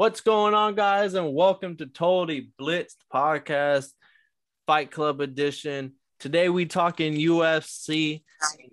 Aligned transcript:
What's 0.00 0.22
going 0.22 0.54
on, 0.54 0.76
guys? 0.76 1.12
And 1.12 1.34
welcome 1.34 1.76
to 1.76 1.84
Totally 1.84 2.52
Blitzed 2.58 2.96
Podcast, 3.12 3.88
Fight 4.66 4.90
Club 4.90 5.20
Edition. 5.20 5.92
Today 6.18 6.48
we 6.48 6.64
talking 6.64 7.12
UFC. 7.12 8.22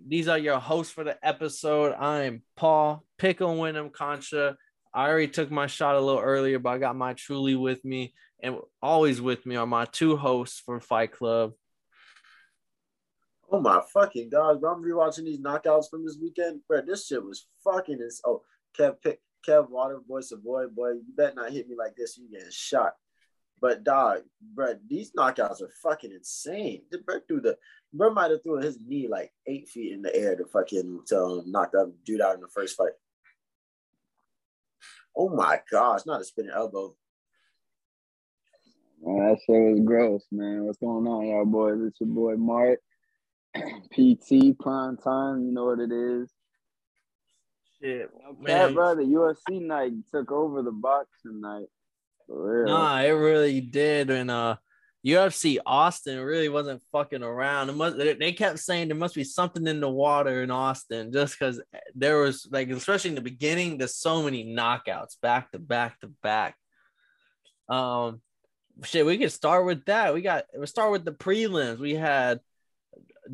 These 0.08 0.30
are 0.30 0.38
your 0.38 0.58
hosts 0.60 0.94
for 0.94 1.04
the 1.04 1.18
episode. 1.22 1.96
I'm 1.96 2.44
Paul 2.56 3.04
Pickle 3.18 3.58
Wyndham 3.58 3.90
Concha. 3.90 4.56
I 4.94 5.10
already 5.10 5.28
took 5.28 5.52
my 5.52 5.68
shot 5.68 5.98
a 5.98 6.00
little 6.00 6.22
earlier, 6.22 6.60
but 6.60 6.70
I 6.70 6.78
got 6.78 6.96
my 6.96 7.12
truly 7.12 7.58
with 7.58 7.84
me, 7.84 8.14
and 8.42 8.60
always 8.82 9.20
with 9.20 9.46
me 9.46 9.58
are 9.58 9.68
my 9.68 9.84
two 9.84 10.16
hosts 10.16 10.62
for 10.66 10.80
Fight 10.80 11.12
Club. 11.12 11.52
Oh 13.52 13.60
my 13.60 13.82
fucking 13.92 14.30
god, 14.30 14.62
bro. 14.62 14.76
I'm 14.76 14.82
rewatching 14.82 15.26
these 15.26 15.42
knockouts 15.42 15.90
from 15.90 16.06
this 16.06 16.18
weekend. 16.22 16.62
Bro, 16.70 16.84
this 16.88 17.06
shit 17.06 17.22
was 17.22 17.48
fucking 17.66 18.00
ins- 18.00 18.22
oh 18.26 18.44
Kev 18.80 19.02
Pick 19.04 19.20
Kev 19.48 19.70
Water, 19.70 20.00
boy 20.08 20.22
Savoy, 20.22 20.68
boy, 20.68 20.92
you 20.92 21.04
better 21.16 21.36
not 21.36 21.52
hit 21.52 21.68
me 21.70 21.76
like 21.78 21.96
this, 21.96 22.18
you 22.18 22.30
getting 22.30 22.52
shot. 22.52 22.94
But 23.60 23.84
dog, 23.84 24.20
bro, 24.54 24.74
these 24.88 25.12
knockouts 25.18 25.62
are 25.62 25.72
fucking 25.82 26.12
insane. 26.12 26.84
The 26.92 27.00
bro 27.00 27.20
threw 27.28 27.42
the 27.42 27.58
bro 27.92 28.14
might 28.14 28.30
have 28.32 28.44
threw 28.44 28.58
his 28.58 28.78
knee 28.86 29.08
like 29.08 29.32
eight 29.48 29.68
feet 29.68 29.94
in 29.94 30.04
the 30.04 30.16
air 30.16 30.36
to 30.36 30.46
fucking 30.46 31.02
to 31.08 31.20
um, 31.20 31.44
knock 31.52 31.72
that 31.72 31.92
dude 32.06 32.22
out 32.22 32.36
in 32.36 32.42
the 32.42 32.48
first 32.50 32.78
fight. 32.78 32.92
Oh 35.16 35.30
my 35.30 35.60
gosh, 35.72 36.02
not 36.06 36.22
a 36.22 36.24
spinning 36.24 36.52
elbow. 36.54 36.96
Man, 39.02 39.28
that 39.28 39.40
shit 39.40 39.56
was 39.56 39.80
gross, 39.84 40.26
man. 40.32 40.66
What's 40.66 40.78
going 40.78 41.08
on, 41.08 41.26
y'all 41.26 41.46
boys? 41.46 41.82
It's 41.82 42.00
your 42.00 42.10
boy 42.10 42.36
Mark. 42.36 42.80
PT 43.92 44.60
prime 44.60 44.98
time, 44.98 45.46
you 45.46 45.52
know 45.52 45.66
what 45.66 45.80
it 45.80 45.92
is. 45.92 46.30
Shit, 47.82 48.10
Okay, 48.42 48.74
bro, 48.74 48.96
the 48.96 49.04
UFC 49.04 49.62
night 49.62 49.92
took 50.12 50.32
over 50.32 50.62
the 50.62 50.72
boxing 50.72 51.42
night. 51.42 51.68
For 52.26 52.64
real. 52.64 52.74
Nah, 52.74 53.02
it 53.02 53.10
really 53.10 53.62
did. 53.62 54.10
And 54.10 54.32
uh 54.32 54.58
UFC 55.06 55.60
Austin 55.66 56.20
really 56.20 56.50
wasn't 56.50 56.82
fucking 56.92 57.24
around. 57.24 57.70
It 57.70 57.76
must 57.76 57.98
they 57.98 58.34
kept 58.34 58.60
saying 58.60 58.88
there 58.88 58.98
must 58.98 59.16
be 59.16 59.24
something 59.24 59.66
in 59.68 59.80
the 59.80 59.90
water 59.90 60.42
in 60.44 60.52
Austin 60.52 61.14
just 61.14 61.38
because 61.40 61.62
there 61.96 62.20
was 62.20 62.48
like 62.52 62.70
especially 62.70 63.12
in 63.12 63.16
the 63.16 63.22
beginning, 63.22 63.78
there's 63.78 63.96
so 63.96 64.24
many 64.24 64.44
knockouts 64.44 65.20
back 65.22 65.52
to 65.52 65.60
back 65.60 66.00
to 66.02 66.12
back. 66.22 66.56
Um 67.70 68.22
shit, 68.84 69.06
we 69.06 69.18
could 69.18 69.32
start 69.32 69.66
with 69.66 69.86
that. 69.86 70.14
We 70.14 70.22
got 70.22 70.46
we 70.58 70.66
start 70.66 70.92
with 70.92 71.06
the 71.06 71.14
prelims. 71.14 71.80
We 71.80 71.94
had 71.94 72.40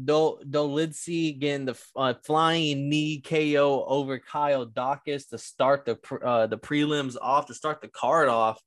Do 0.06 0.40
Dolidze 0.50 1.40
getting 1.40 1.66
the 1.66 1.76
uh, 1.96 2.14
flying 2.26 2.90
knee 2.90 3.22
KO 3.22 3.86
over 3.88 4.20
Kyle 4.20 4.66
Daukaus 4.66 5.30
to 5.30 5.38
start 5.38 5.86
the 5.86 5.98
uh, 6.24 6.48
the 6.48 6.58
prelims 6.58 7.16
off 7.22 7.48
to 7.48 7.54
start 7.54 7.82
the 7.82 7.88
card 7.88 8.30
off. 8.30 8.62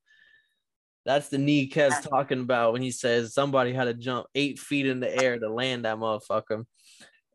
That's 1.05 1.29
the 1.29 1.39
knee 1.39 1.69
Kev's 1.69 2.01
talking 2.01 2.41
about 2.41 2.73
when 2.73 2.83
he 2.83 2.91
says 2.91 3.33
somebody 3.33 3.73
had 3.73 3.85
to 3.85 3.95
jump 3.95 4.27
eight 4.35 4.59
feet 4.59 4.87
in 4.87 5.01
the 5.01 5.23
air 5.23 5.39
to 5.39 5.49
land 5.49 5.85
that 5.85 5.99
motherfucker. 5.99 6.65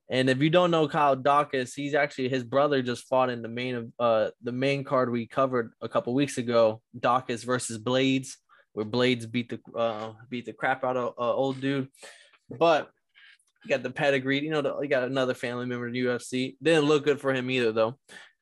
And 0.09 0.29
if 0.29 0.39
you 0.39 0.49
don't 0.49 0.71
know 0.71 0.89
Kyle 0.89 1.15
Daukaus, 1.15 1.73
he's 1.73 1.93
actually 1.93 2.27
his 2.27 2.43
brother 2.43 2.81
just 2.81 3.07
fought 3.07 3.29
in 3.29 3.41
the 3.41 3.47
main 3.47 3.93
uh 3.97 4.31
the 4.43 4.51
main 4.51 4.83
card 4.83 5.09
we 5.09 5.25
covered 5.25 5.71
a 5.81 5.87
couple 5.87 6.13
weeks 6.13 6.37
ago, 6.37 6.81
Daukaus 6.99 7.45
versus 7.45 7.79
Blaydes, 7.79 8.35
where 8.73 8.85
Blaydes 8.85 9.31
beat 9.31 9.49
the 9.49 9.59
uh 9.73 10.11
beat 10.29 10.45
the 10.45 10.53
crap 10.53 10.83
out 10.83 10.97
of 10.97 11.13
uh, 11.17 11.33
old 11.33 11.61
dude. 11.61 11.87
But 12.49 12.91
got 13.67 13.83
the 13.83 13.91
pedigree, 13.91 14.43
you 14.43 14.49
know, 14.49 14.81
you 14.81 14.87
got 14.87 15.03
another 15.03 15.33
family 15.33 15.65
member 15.65 15.87
in 15.87 15.93
UFC. 15.93 16.55
Didn't 16.61 16.85
look 16.85 17.05
good 17.05 17.19
for 17.19 17.33
him 17.33 17.49
either 17.49 17.71
though. 17.71 17.97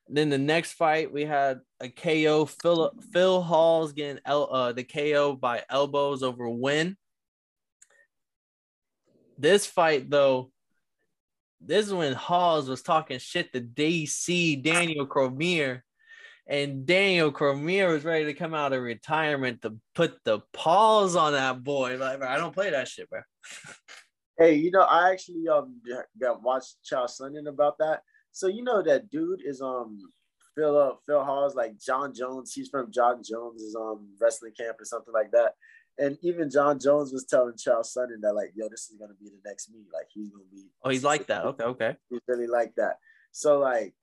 Then 0.08 0.28
the 0.28 0.38
next 0.38 0.72
fight 0.72 1.12
we 1.12 1.24
had 1.24 1.60
a 1.80 1.88
KO. 1.88 2.46
Phil 2.46 2.92
Phil 3.12 3.42
Hawes 3.42 3.92
getting 3.92 4.20
uh, 4.26 4.72
the 4.72 4.84
KO 4.84 5.34
by 5.34 5.62
elbows 5.70 6.22
over 6.22 6.48
Winn. 6.48 6.96
This 9.38 9.66
fight 9.66 10.10
though, 10.10 10.50
this 11.60 11.86
is 11.86 11.94
when 11.94 12.12
Hawes 12.12 12.68
was 12.68 12.82
talking 12.82 13.18
shit 13.18 13.52
to 13.52 13.60
DC 13.60 14.62
Daniel 14.62 15.06
Cormier, 15.06 15.84
and 16.46 16.84
Daniel 16.84 17.30
Cormier 17.30 17.92
was 17.92 18.04
ready 18.04 18.24
to 18.24 18.34
come 18.34 18.54
out 18.54 18.72
of 18.72 18.82
retirement 18.82 19.62
to 19.62 19.76
put 19.94 20.18
the 20.24 20.40
paws 20.52 21.14
on 21.14 21.32
that 21.32 21.62
boy. 21.62 21.96
Like, 21.98 22.18
bro, 22.18 22.28
I 22.28 22.36
don't 22.36 22.54
play 22.54 22.70
that 22.70 22.88
shit, 22.88 23.08
bro. 23.08 23.20
Hey, 24.40 24.54
you 24.54 24.70
know, 24.70 24.80
I 24.80 25.10
actually 25.10 25.46
um 25.48 25.82
got 26.18 26.42
watched 26.42 26.76
Chael 26.90 27.04
Sonnen 27.04 27.46
about 27.46 27.76
that. 27.78 28.00
So 28.32 28.46
you 28.46 28.64
know 28.64 28.82
that 28.82 29.10
dude 29.10 29.42
is 29.44 29.60
um 29.60 30.00
Phil 30.54 30.78
uh, 30.78 30.92
Phil 31.04 31.22
Hawes 31.22 31.54
like 31.54 31.78
Jon 31.78 32.14
Jones. 32.14 32.54
He's 32.54 32.70
from 32.70 32.90
Jon 32.90 33.22
Jones's 33.22 33.76
um 33.76 34.08
wrestling 34.18 34.54
camp 34.58 34.80
or 34.80 34.86
something 34.86 35.12
like 35.12 35.30
that. 35.32 35.52
And 35.98 36.16
even 36.22 36.48
Jon 36.50 36.78
Jones 36.78 37.12
was 37.12 37.26
telling 37.26 37.52
Chael 37.52 37.84
Sonnen 37.84 38.22
that 38.22 38.32
like, 38.32 38.52
yo, 38.54 38.66
this 38.70 38.88
is 38.88 38.96
gonna 38.98 39.12
be 39.20 39.28
the 39.28 39.46
next 39.46 39.70
me. 39.70 39.80
Like 39.92 40.06
he's 40.10 40.30
gonna 40.30 40.44
be. 40.50 40.70
Oh, 40.82 40.88
he's 40.88 41.04
like 41.04 41.26
that. 41.26 41.44
Okay, 41.44 41.64
okay. 41.64 41.96
He's 42.08 42.20
really 42.26 42.46
like 42.46 42.74
that. 42.76 42.96
So 43.32 43.58
like 43.58 43.94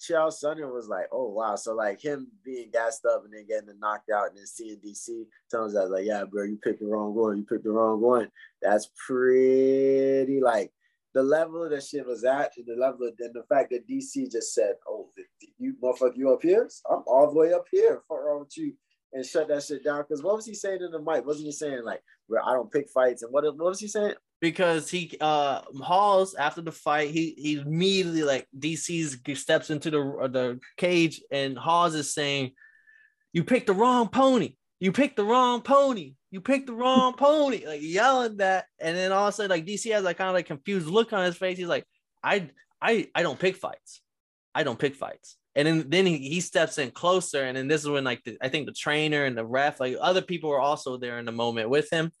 Chael 0.00 0.32
Sonnen 0.32 0.72
was 0.72 0.88
like, 0.88 1.06
oh 1.12 1.28
wow. 1.28 1.56
So 1.56 1.74
like 1.74 2.00
him 2.00 2.28
being 2.44 2.70
gassed 2.72 3.04
up 3.04 3.24
and 3.24 3.32
then 3.32 3.46
getting 3.46 3.78
knocked 3.80 4.10
out 4.10 4.28
and 4.28 4.38
then 4.38 4.46
seeing 4.46 4.78
DC 4.78 5.24
tells 5.50 5.74
us 5.74 5.90
like, 5.90 6.04
yeah, 6.04 6.24
bro, 6.30 6.44
you 6.44 6.58
picked 6.62 6.80
the 6.80 6.86
wrong 6.86 7.14
one. 7.14 7.38
You 7.38 7.44
picked 7.44 7.64
the 7.64 7.70
wrong 7.70 8.00
one. 8.00 8.30
That's 8.62 8.90
pretty 9.06 10.40
like 10.40 10.72
the 11.16 11.22
level 11.22 11.62
that 11.62 11.70
the 11.70 11.80
shit 11.80 12.06
was 12.06 12.24
at, 12.24 12.52
and 12.58 12.66
the 12.66 12.78
level 12.78 13.08
of 13.08 13.14
then 13.18 13.30
the 13.32 13.42
fact 13.48 13.70
that 13.70 13.88
DC 13.88 14.30
just 14.30 14.54
said, 14.54 14.74
"Oh, 14.86 15.08
you 15.56 15.74
motherfucker, 15.82 16.14
you 16.14 16.30
up 16.30 16.42
here? 16.42 16.68
I'm 16.90 17.02
all 17.06 17.32
the 17.32 17.38
way 17.38 17.54
up 17.54 17.64
here. 17.70 18.02
Fuck 18.06 18.22
wrong 18.22 18.40
with 18.40 18.58
you?" 18.58 18.74
And 19.14 19.24
shut 19.24 19.48
that 19.48 19.62
shit 19.62 19.82
down. 19.82 20.02
Because 20.02 20.22
what 20.22 20.36
was 20.36 20.44
he 20.44 20.52
saying 20.52 20.82
in 20.82 20.90
the 20.90 21.00
mic? 21.00 21.24
Wasn't 21.24 21.46
he 21.46 21.52
saying 21.52 21.84
like, 21.84 22.02
"Where 22.26 22.42
I 22.44 22.52
don't 22.52 22.70
pick 22.70 22.90
fights"? 22.90 23.22
And 23.22 23.32
what 23.32 23.44
what 23.44 23.70
was 23.70 23.80
he 23.80 23.88
saying? 23.88 24.12
Because 24.40 24.90
he 24.90 25.16
uh 25.20 25.62
Hawes 25.80 26.34
after 26.34 26.60
the 26.60 26.72
fight 26.72 27.10
he 27.10 27.34
he 27.38 27.54
immediately 27.54 28.22
like 28.22 28.46
DC's 28.56 29.18
steps 29.40 29.70
into 29.70 29.90
the 29.90 30.28
the 30.30 30.60
cage 30.76 31.22
and 31.30 31.56
Hawes 31.56 31.94
is 31.94 32.12
saying 32.12 32.52
you 33.32 33.44
picked 33.44 33.66
the 33.66 33.74
wrong 33.74 34.08
pony. 34.08 34.56
You 34.78 34.92
picked 34.92 35.16
the 35.16 35.24
wrong 35.24 35.62
pony. 35.62 36.14
You 36.30 36.40
picked 36.40 36.66
the 36.66 36.74
wrong 36.74 37.12
pony. 37.18 37.64
Like 37.66 37.80
yelling 37.82 38.38
that 38.38 38.66
and 38.78 38.96
then 38.96 39.12
all 39.12 39.28
of 39.28 39.34
a 39.34 39.36
sudden 39.36 39.50
like 39.50 39.66
DC 39.66 39.90
has 39.92 40.04
like 40.04 40.18
kind 40.18 40.28
of 40.28 40.34
like 40.34 40.46
confused 40.46 40.86
look 40.86 41.12
on 41.12 41.24
his 41.24 41.36
face. 41.36 41.56
He's 41.56 41.66
like 41.66 41.86
I 42.22 42.50
I 42.80 43.08
I 43.14 43.22
don't 43.22 43.38
pick 43.38 43.56
fights. 43.56 44.02
I 44.54 44.62
don't 44.62 44.78
pick 44.78 44.96
fights. 44.96 45.36
And 45.54 45.66
then 45.66 45.84
then 45.88 46.06
he, 46.06 46.18
he 46.18 46.40
steps 46.40 46.76
in 46.78 46.90
closer 46.90 47.44
and 47.44 47.56
then 47.56 47.68
this 47.68 47.82
is 47.82 47.88
when 47.88 48.04
like 48.04 48.22
the, 48.24 48.36
I 48.42 48.48
think 48.48 48.66
the 48.66 48.72
trainer 48.72 49.24
and 49.24 49.36
the 49.36 49.46
ref 49.46 49.80
like 49.80 49.96
other 50.00 50.22
people 50.22 50.50
were 50.50 50.60
also 50.60 50.98
there 50.98 51.18
in 51.18 51.24
the 51.24 51.32
moment 51.32 51.70
with 51.70 51.90
him. 51.90 52.12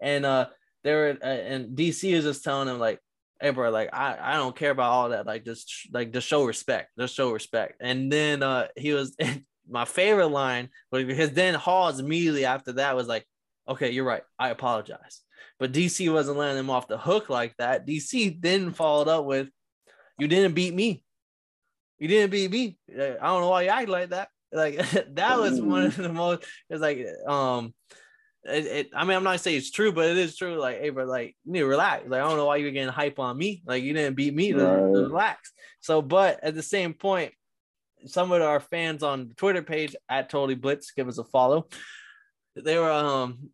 And 0.00 0.24
uh 0.24 0.46
they 0.86 0.94
were 0.94 1.18
uh, 1.20 1.26
and 1.26 1.76
DC 1.76 2.12
is 2.12 2.22
just 2.22 2.44
telling 2.44 2.68
him 2.68 2.78
like, 2.78 3.00
hey 3.40 3.50
bro, 3.50 3.70
like 3.70 3.90
I, 3.92 4.16
I 4.20 4.32
don't 4.34 4.54
care 4.54 4.70
about 4.70 4.92
all 4.92 5.08
that. 5.08 5.26
Like 5.26 5.44
just 5.44 5.88
like 5.92 6.12
just 6.12 6.28
show 6.28 6.44
respect. 6.44 6.90
Just 6.96 7.16
show 7.16 7.32
respect. 7.32 7.74
And 7.80 8.10
then 8.10 8.44
uh 8.44 8.68
he 8.76 8.92
was 8.92 9.16
my 9.68 9.84
favorite 9.84 10.28
line, 10.28 10.68
but 10.92 11.04
because 11.08 11.32
then 11.32 11.54
Hawes 11.54 11.98
immediately 11.98 12.44
after 12.44 12.72
that 12.74 12.94
was 12.94 13.08
like, 13.08 13.26
okay, 13.68 13.90
you're 13.90 14.04
right. 14.04 14.22
I 14.38 14.50
apologize. 14.50 15.22
But 15.58 15.72
DC 15.72 16.12
wasn't 16.12 16.38
letting 16.38 16.58
him 16.60 16.70
off 16.70 16.86
the 16.86 16.98
hook 16.98 17.28
like 17.28 17.56
that. 17.58 17.84
DC 17.84 18.40
then 18.40 18.72
followed 18.72 19.08
up 19.08 19.24
with, 19.24 19.48
you 20.20 20.28
didn't 20.28 20.54
beat 20.54 20.72
me. 20.72 21.02
You 21.98 22.06
didn't 22.06 22.30
beat 22.30 22.50
me. 22.52 22.78
I 22.96 23.16
don't 23.26 23.40
know 23.40 23.48
why 23.48 23.62
you 23.62 23.70
act 23.70 23.88
like 23.88 24.10
that. 24.10 24.28
Like 24.52 24.76
that 25.14 25.40
was 25.40 25.60
one 25.60 25.86
of 25.86 25.96
the 25.96 26.12
most. 26.12 26.44
It's 26.70 26.80
like 26.80 27.04
um 27.26 27.74
it, 28.44 28.66
it, 28.66 28.90
I 28.94 29.04
mean, 29.04 29.16
I'm 29.16 29.24
not 29.24 29.40
saying 29.40 29.56
it's 29.56 29.70
true, 29.70 29.92
but 29.92 30.08
it 30.08 30.16
is 30.16 30.36
true. 30.36 30.56
Like, 30.56 30.80
hey, 30.80 30.90
bro, 30.90 31.04
like, 31.04 31.36
you 31.44 31.52
need 31.52 31.60
to 31.60 31.66
relax. 31.66 32.08
Like, 32.08 32.20
I 32.20 32.28
don't 32.28 32.36
know 32.36 32.46
why 32.46 32.56
you're 32.56 32.70
getting 32.70 32.92
hype 32.92 33.18
on 33.18 33.36
me. 33.36 33.62
Like, 33.66 33.82
you 33.82 33.92
didn't 33.92 34.16
beat 34.16 34.34
me. 34.34 34.52
Right. 34.52 34.76
Relax. 34.76 35.52
So, 35.80 36.02
but 36.02 36.42
at 36.42 36.54
the 36.54 36.62
same 36.62 36.94
point, 36.94 37.32
some 38.06 38.30
of 38.30 38.42
our 38.42 38.60
fans 38.60 39.02
on 39.02 39.28
the 39.28 39.34
Twitter 39.34 39.62
page 39.62 39.96
at 40.08 40.30
Totally 40.30 40.54
Blitz, 40.54 40.92
give 40.92 41.08
us 41.08 41.18
a 41.18 41.24
follow. 41.24 41.66
They 42.54 42.78
were, 42.78 42.90
um, 42.90 43.50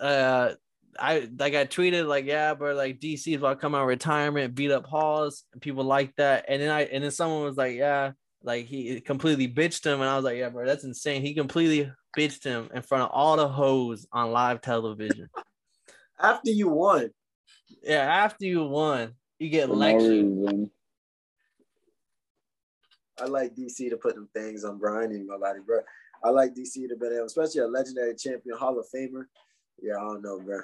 uh, 0.00 0.54
I 0.98 1.28
like 1.38 1.54
I 1.54 1.66
tweeted 1.66 2.06
like, 2.06 2.26
yeah, 2.26 2.54
bro, 2.54 2.74
like 2.74 2.98
DC 2.98 3.28
is 3.28 3.36
about 3.36 3.54
to 3.54 3.56
come 3.56 3.74
out 3.74 3.82
of 3.82 3.88
retirement, 3.88 4.54
beat 4.54 4.72
up 4.72 4.86
Hawes, 4.86 5.44
and 5.52 5.62
people 5.62 5.84
like 5.84 6.14
that. 6.16 6.46
And 6.48 6.60
then 6.60 6.70
I, 6.70 6.82
and 6.82 7.04
then 7.04 7.10
someone 7.10 7.44
was 7.44 7.56
like, 7.56 7.76
yeah, 7.76 8.12
like 8.42 8.66
he 8.66 9.00
completely 9.00 9.48
bitched 9.48 9.84
him, 9.84 10.00
and 10.00 10.10
I 10.10 10.16
was 10.16 10.24
like, 10.24 10.38
yeah, 10.38 10.48
bro, 10.48 10.66
that's 10.66 10.84
insane. 10.84 11.22
He 11.22 11.34
completely 11.34 11.92
bitched 12.16 12.44
him 12.44 12.68
in 12.74 12.82
front 12.82 13.04
of 13.04 13.10
all 13.12 13.36
the 13.36 13.48
hoes 13.48 14.06
on 14.12 14.32
live 14.32 14.60
television. 14.60 15.28
after 16.20 16.50
you 16.50 16.68
won. 16.68 17.10
Yeah, 17.82 18.02
after 18.02 18.44
you 18.44 18.64
won, 18.64 19.14
you 19.38 19.48
get 19.48 19.70
lectured. 19.70 20.70
I 23.20 23.26
like 23.26 23.54
DC 23.54 23.90
to 23.90 23.96
put 23.96 24.14
them 24.14 24.28
things 24.34 24.64
on 24.64 24.78
Brian 24.78 25.12
and 25.12 25.26
nobody, 25.26 25.60
bro. 25.60 25.80
I 26.24 26.30
like 26.30 26.54
DC 26.54 26.88
to 26.88 26.96
be 26.96 27.06
able, 27.06 27.26
especially 27.26 27.60
a 27.60 27.66
legendary 27.66 28.14
champion, 28.14 28.56
Hall 28.56 28.78
of 28.78 28.86
Famer. 28.94 29.24
Yeah, 29.80 29.96
I 29.96 30.00
don't 30.00 30.22
know, 30.22 30.40
bro. 30.40 30.60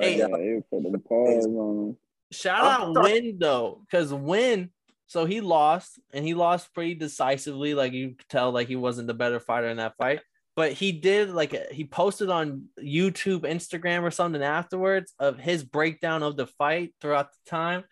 Hey, 0.00 0.18
yeah, 0.18 0.28
put 0.70 0.82
them 0.82 1.00
paws 1.00 1.46
on 1.46 1.96
Shout 2.30 2.64
out 2.64 3.02
Winn 3.02 3.36
though, 3.38 3.82
because 3.82 4.12
Winn 4.12 4.70
So 5.06 5.26
he 5.26 5.40
lost, 5.42 6.00
and 6.14 6.24
he 6.24 6.34
lost 6.34 6.72
pretty 6.72 6.94
decisively. 6.94 7.74
Like 7.74 7.92
you 7.92 8.10
could 8.10 8.28
tell, 8.28 8.52
like 8.52 8.68
he 8.68 8.76
wasn't 8.76 9.06
the 9.06 9.14
better 9.14 9.38
fighter 9.38 9.68
in 9.68 9.76
that 9.76 9.96
fight. 9.96 10.20
But 10.54 10.72
he 10.72 10.92
did 10.92 11.30
like 11.30 11.54
uh, 11.54 11.60
he 11.70 11.84
posted 11.84 12.28
on 12.28 12.66
YouTube, 12.78 13.40
Instagram, 13.40 14.02
or 14.02 14.10
something 14.10 14.42
afterwards 14.42 15.14
of 15.18 15.38
his 15.38 15.64
breakdown 15.64 16.22
of 16.22 16.36
the 16.36 16.46
fight 16.46 16.94
throughout 17.00 17.28
the 17.32 17.50
time, 17.50 17.84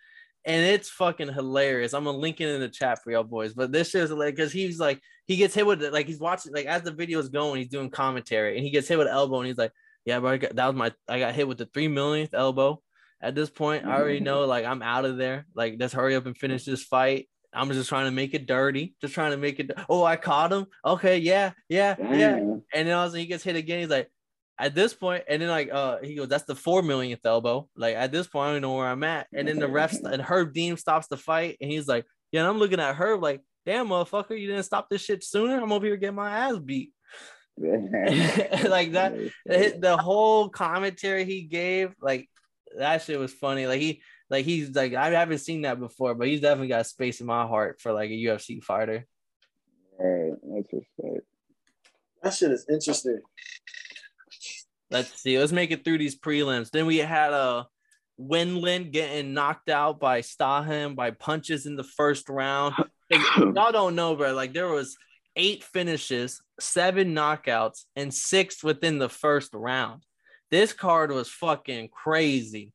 and 0.45 0.67
it's 0.67 0.91
fucking 0.91 1.33
hilarious. 1.33 1.95
I'm 1.95 2.05
gonna 2.05 2.19
link 2.19 2.41
it 2.41 2.49
in 2.49 2.61
the 2.61 2.69
chat 2.69 3.03
for 3.03 3.13
y'all 3.13 3.25
boys. 3.25 3.55
But 3.55 3.73
this 3.73 3.95
is 3.95 4.11
like 4.11 4.37
because 4.37 4.53
he's 4.53 4.79
like 4.79 5.01
he 5.27 5.37
gets 5.37 5.55
hit 5.55 5.67
with 5.67 5.83
it, 5.83 5.93
like 5.93 6.07
he's 6.07 6.21
watching 6.21 6.53
like 6.53 6.67
as 6.67 6.83
the 6.83 6.93
video 6.93 7.19
is 7.19 7.31
going, 7.31 7.61
he's 7.61 7.71
doing 7.71 7.91
commentary, 7.91 8.57
and 8.57 8.65
he 8.65 8.71
gets 8.71 8.89
hit 8.89 8.99
with 8.99 9.07
an 9.07 9.15
elbow, 9.15 9.39
and 9.39 9.47
he's 9.47 9.59
like, 9.59 9.73
"Yeah, 10.05 10.21
but 10.21 10.55
that 10.55 10.67
was 10.67 10.77
my 10.77 10.93
I 11.09 11.19
got 11.19 11.35
hit 11.35 11.49
with 11.49 11.59
the 11.59 11.67
three 11.67 11.89
millionth 11.89 12.35
elbow." 12.35 12.83
At 13.23 13.35
this 13.35 13.51
point, 13.51 13.87
I 13.87 13.99
already 13.99 14.21
know 14.29 14.45
like 14.45 14.67
I'm 14.67 14.83
out 14.83 15.07
of 15.07 15.17
there. 15.17 15.47
Like, 15.55 15.77
let's 15.79 15.95
hurry 15.95 16.15
up 16.15 16.27
and 16.27 16.37
finish 16.37 16.65
this 16.65 16.83
fight. 16.85 17.29
I'm 17.53 17.71
just 17.71 17.89
trying 17.89 18.07
to 18.07 18.11
make 18.11 18.35
it 18.35 18.47
dirty, 18.47 18.95
just 19.01 19.15
trying 19.15 19.33
to 19.33 19.37
make 19.37 19.59
it. 19.59 19.73
Oh, 19.89 20.05
I 20.05 20.17
caught 20.17 20.53
him. 20.53 20.67
Okay, 20.85 21.19
yeah, 21.19 21.53
yeah, 21.69 21.97
yeah. 21.99 22.37
And 22.37 22.89
then 22.89 22.91
also 22.91 23.17
he 23.17 23.27
gets 23.27 23.43
hit 23.43 23.57
again. 23.57 23.81
He's 23.81 23.89
like, 23.89 24.11
at 24.59 24.75
this 24.75 24.93
point, 24.93 25.25
and 25.27 25.41
then 25.41 25.49
like 25.49 25.73
uh 25.73 25.99
he 26.03 26.15
goes, 26.15 26.29
that's 26.29 26.45
the 26.45 26.55
four 26.55 26.83
millionth 26.83 27.25
elbow. 27.25 27.69
Like 27.77 27.97
at 27.97 28.13
this 28.13 28.27
point, 28.27 28.49
I 28.49 28.53
don't 28.53 28.63
know 28.63 28.75
where 28.75 28.87
I'm 28.87 29.03
at. 29.03 29.27
And 29.33 29.49
then 29.49 29.59
the 29.59 29.67
refs 29.67 30.03
and 30.05 30.23
Herb 30.23 30.53
Dean 30.53 30.77
stops 30.77 31.09
the 31.09 31.17
fight, 31.17 31.57
and 31.61 31.71
he's 31.71 31.89
like, 31.89 32.05
yeah, 32.31 32.41
and 32.41 32.49
I'm 32.49 32.59
looking 32.59 32.81
at 32.81 32.95
Herb 32.95 33.23
like, 33.23 33.41
damn 33.67 33.89
motherfucker, 33.89 34.39
you 34.39 34.47
didn't 34.47 34.65
stop 34.65 34.89
this 34.89 35.03
shit 35.03 35.25
sooner. 35.25 35.61
I'm 35.61 35.73
over 35.73 35.87
here 35.87 35.97
getting 35.97 36.17
my 36.17 36.31
ass 36.31 36.59
beat. 36.59 36.93
like 37.59 38.93
that, 38.93 39.15
the 39.47 39.99
whole 40.01 40.49
commentary 40.49 41.25
he 41.25 41.43
gave, 41.43 41.95
like 42.01 42.29
that 42.79 43.03
shit 43.03 43.19
was 43.19 43.33
funny. 43.33 43.67
Like 43.67 43.81
he, 43.81 44.03
like 44.31 44.45
he's 44.45 44.75
like 44.75 44.95
I 44.95 45.11
haven't 45.11 45.39
seen 45.39 45.63
that 45.63 45.81
before, 45.81 46.15
but 46.15 46.29
he's 46.29 46.41
definitely 46.41 46.69
got 46.69 46.87
space 46.87 47.21
in 47.21 47.27
my 47.27 47.47
heart 47.47 47.81
for 47.81 47.93
like 47.93 48.11
a 48.11 48.15
UFC 48.15 48.63
fighter. 48.63 49.07
All 49.99 50.07
right, 50.07 50.33
that's 50.43 50.73
respect. 50.73 51.27
That 52.23 52.35
shit 52.35 52.53
is 52.53 52.67
interesting. 52.71 53.21
Let's 54.91 55.21
see. 55.21 55.39
Let's 55.39 55.53
make 55.53 55.71
it 55.71 55.85
through 55.85 55.99
these 55.99 56.19
prelims. 56.19 56.71
Then 56.71 56.87
we 56.87 56.99
had 56.99 57.33
a 57.33 57.37
uh, 57.37 57.65
Wendland 58.21 58.93
getting 58.93 59.33
knocked 59.33 59.71
out 59.71 59.99
by 59.99 60.21
Stahem 60.21 60.95
by 60.95 61.11
punches 61.11 61.67
in 61.67 61.77
the 61.77 61.85
first 61.85 62.29
round. 62.29 62.75
y'all 63.11 63.73
don't 63.73 63.95
know, 63.95 64.15
bro. 64.15 64.35
Like 64.35 64.53
there 64.53 64.69
was 64.69 64.97
eight 65.37 65.65
finishes, 65.65 66.43
seven 66.59 67.15
knockouts, 67.15 67.85
and 67.97 68.13
six 68.13 68.63
within 68.63 68.99
the 68.99 69.09
first 69.09 69.55
round. 69.55 70.03
This 70.51 70.73
card 70.73 71.13
was 71.13 71.29
fucking 71.29 71.89
crazy. 71.89 72.73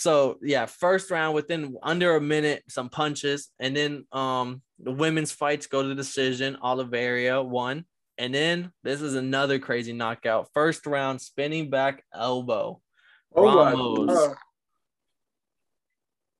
So 0.00 0.38
yeah, 0.40 0.64
first 0.64 1.10
round 1.10 1.34
within 1.34 1.76
under 1.82 2.16
a 2.16 2.22
minute, 2.22 2.62
some 2.70 2.88
punches, 2.88 3.50
and 3.58 3.76
then 3.76 4.06
um 4.12 4.62
the 4.78 4.92
women's 4.92 5.30
fights 5.30 5.66
go 5.66 5.82
to 5.82 5.94
decision. 5.94 6.56
Oliveira 6.62 7.42
won. 7.42 7.84
And 8.16 8.34
then 8.34 8.72
this 8.82 9.02
is 9.02 9.14
another 9.14 9.58
crazy 9.58 9.92
knockout. 9.92 10.48
First 10.54 10.86
round, 10.86 11.20
spinning 11.20 11.68
back 11.68 12.02
elbow. 12.14 12.80
Oh 13.34 13.44
Ramos. 13.44 14.36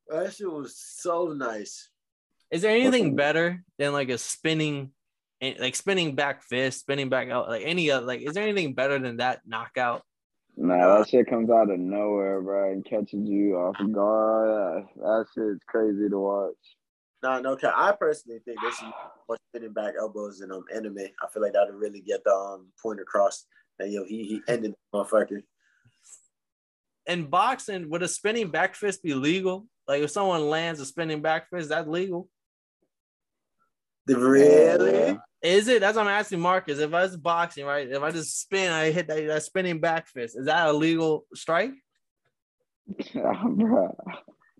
That 0.08 0.32
shit 0.32 0.50
was 0.50 0.74
so 0.74 1.26
nice. 1.26 1.90
Is 2.50 2.62
there 2.62 2.74
anything 2.74 3.14
better 3.14 3.62
than 3.78 3.92
like 3.92 4.08
a 4.08 4.16
spinning, 4.16 4.92
like 5.42 5.74
spinning 5.74 6.14
back 6.14 6.44
fist, 6.44 6.80
spinning 6.80 7.10
back 7.10 7.28
out, 7.28 7.50
like 7.50 7.62
any 7.66 7.90
other, 7.90 8.06
like, 8.06 8.22
is 8.22 8.32
there 8.32 8.42
anything 8.42 8.72
better 8.72 8.98
than 8.98 9.18
that 9.18 9.42
knockout? 9.46 10.02
Nah, 10.62 10.98
that 10.98 11.08
shit 11.08 11.26
comes 11.26 11.48
out 11.48 11.70
of 11.70 11.80
nowhere, 11.80 12.42
bro, 12.42 12.70
and 12.70 12.84
catches 12.84 13.26
you 13.26 13.56
off 13.56 13.76
guard. 13.92 14.84
That 14.96 15.24
shit's 15.34 15.64
crazy 15.66 16.10
to 16.10 16.18
watch. 16.18 16.52
No, 17.22 17.40
no, 17.40 17.56
I 17.74 17.92
personally 17.98 18.40
think 18.44 18.58
this 18.60 18.74
is 18.74 18.82
more 19.26 19.38
spinning 19.48 19.72
back 19.72 19.94
elbows 19.98 20.42
in 20.42 20.52
um 20.52 20.64
anime. 20.74 20.98
I 20.98 21.28
feel 21.32 21.42
like 21.42 21.54
that'll 21.54 21.76
really 21.76 22.02
get 22.02 22.22
the 22.24 22.32
um 22.32 22.66
point 22.82 23.00
across 23.00 23.46
that 23.78 23.88
yo 23.88 24.04
he 24.04 24.24
he 24.24 24.40
ended 24.52 24.74
the 24.92 24.98
motherfucker. 24.98 25.42
In 27.06 27.24
boxing, 27.24 27.88
would 27.88 28.02
a 28.02 28.08
spinning 28.08 28.50
back 28.50 28.74
fist 28.74 29.02
be 29.02 29.14
legal? 29.14 29.66
Like 29.88 30.02
if 30.02 30.10
someone 30.10 30.50
lands 30.50 30.78
a 30.80 30.84
spinning 30.84 31.22
back 31.22 31.48
fist, 31.48 31.70
that's 31.70 31.88
legal. 31.88 32.28
Really? 34.16 35.18
Is 35.42 35.68
it? 35.68 35.80
That's 35.80 35.96
what 35.96 36.06
I'm 36.06 36.12
asking 36.12 36.40
Marcus. 36.40 36.78
If 36.78 36.92
I 36.92 37.02
was 37.02 37.16
boxing, 37.16 37.64
right? 37.64 37.88
If 37.88 38.02
I 38.02 38.10
just 38.10 38.40
spin, 38.40 38.70
I 38.70 38.90
hit 38.90 39.08
that, 39.08 39.26
that 39.26 39.42
spinning 39.42 39.80
back 39.80 40.08
fist. 40.08 40.36
Is 40.36 40.46
that 40.46 40.68
a 40.68 40.72
legal 40.72 41.24
strike? 41.34 41.72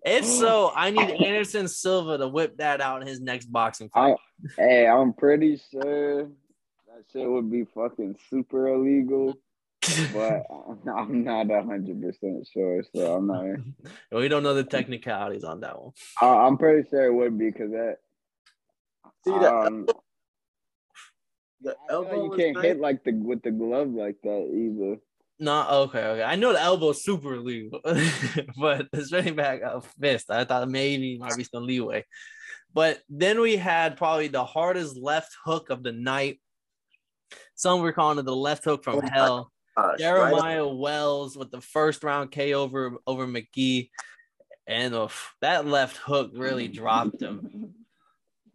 If 0.03 0.25
so, 0.25 0.71
I 0.75 0.89
need 0.89 1.11
Anderson 1.23 1.67
Silva 1.67 2.17
to 2.17 2.27
whip 2.27 2.57
that 2.57 2.81
out 2.81 3.01
in 3.01 3.07
his 3.07 3.21
next 3.21 3.45
boxing 3.45 3.89
fight. 3.89 4.15
I, 4.15 4.47
hey, 4.57 4.87
I'm 4.87 5.13
pretty 5.13 5.61
sure 5.71 6.23
that 6.23 7.03
shit 7.13 7.29
would 7.29 7.51
be 7.51 7.65
fucking 7.65 8.17
super 8.29 8.69
illegal. 8.69 9.37
but 10.13 10.45
I'm 10.87 11.23
not 11.23 11.47
hundred 11.65 12.01
percent 12.01 12.47
sure, 12.51 12.83
so 12.95 13.15
I'm 13.15 13.27
not. 13.27 13.45
we 14.11 14.27
don't 14.27 14.43
know 14.43 14.53
the 14.53 14.63
technicalities 14.63 15.43
on 15.43 15.61
that 15.61 15.79
one. 15.79 15.93
I'm 16.21 16.57
pretty 16.57 16.87
sure 16.89 17.05
it 17.05 17.13
would 17.13 17.37
be 17.37 17.51
because 17.51 17.71
that. 17.71 17.97
See 19.25 19.31
that 19.31 19.53
um, 19.53 19.87
the 21.61 21.75
elbow. 21.89 22.25
You 22.25 22.37
can't 22.37 22.63
hit 22.63 22.79
like 22.79 23.03
the 23.03 23.13
with 23.13 23.43
the 23.43 23.51
glove 23.51 23.89
like 23.89 24.17
that 24.23 24.49
either. 24.53 24.99
No, 25.39 25.67
okay, 25.83 26.03
okay. 26.03 26.23
I 26.23 26.35
know 26.35 26.53
the 26.53 26.61
elbow 26.61 26.91
is 26.91 27.03
super 27.03 27.39
legal, 27.39 27.81
but 28.57 28.87
the 28.91 29.03
spinning 29.03 29.35
back 29.35 29.61
of 29.61 29.91
fist, 29.99 30.29
I 30.29 30.43
thought 30.43 30.69
maybe 30.69 31.17
might 31.17 31.35
be 31.35 31.43
some 31.43 31.65
leeway. 31.65 32.05
But 32.73 33.01
then 33.09 33.41
we 33.41 33.57
had 33.57 33.97
probably 33.97 34.27
the 34.27 34.45
hardest 34.45 34.97
left 34.97 35.35
hook 35.43 35.71
of 35.71 35.83
the 35.83 35.91
night. 35.91 36.39
Some 37.55 37.81
were 37.81 37.91
calling 37.91 38.19
it 38.19 38.25
the 38.25 38.35
left 38.35 38.63
hook 38.63 38.83
from 38.83 38.97
oh 38.97 39.09
hell. 39.11 39.51
Gosh, 39.75 39.99
Jeremiah 39.99 40.65
right 40.65 40.75
Wells 40.75 41.35
with 41.35 41.49
the 41.49 41.61
first 41.61 42.03
round 42.03 42.31
K 42.31 42.53
over 42.53 42.97
over 43.07 43.25
McGee, 43.25 43.89
and 44.67 44.93
uh, 44.93 45.07
that 45.41 45.65
left 45.65 45.97
hook 45.97 46.31
really 46.35 46.67
dropped 46.67 47.21
him. 47.21 47.73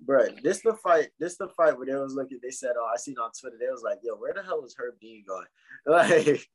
Bro, 0.06 0.26
this 0.42 0.60
the 0.62 0.74
fight. 0.74 1.08
This 1.18 1.36
the 1.36 1.48
fight 1.48 1.76
where 1.76 1.86
they 1.86 1.94
was 1.96 2.14
looking. 2.14 2.38
They 2.40 2.50
said, 2.50 2.72
"Oh, 2.78 2.88
I 2.92 2.96
seen 2.96 3.16
on 3.18 3.30
Twitter." 3.38 3.56
They 3.58 3.70
was 3.70 3.82
like, 3.82 3.98
"Yo, 4.02 4.14
where 4.14 4.32
the 4.32 4.42
hell 4.42 4.64
is 4.64 4.76
Herb 4.78 4.94
Dean 5.00 5.24
going?" 5.26 5.46
Like, 5.86 6.48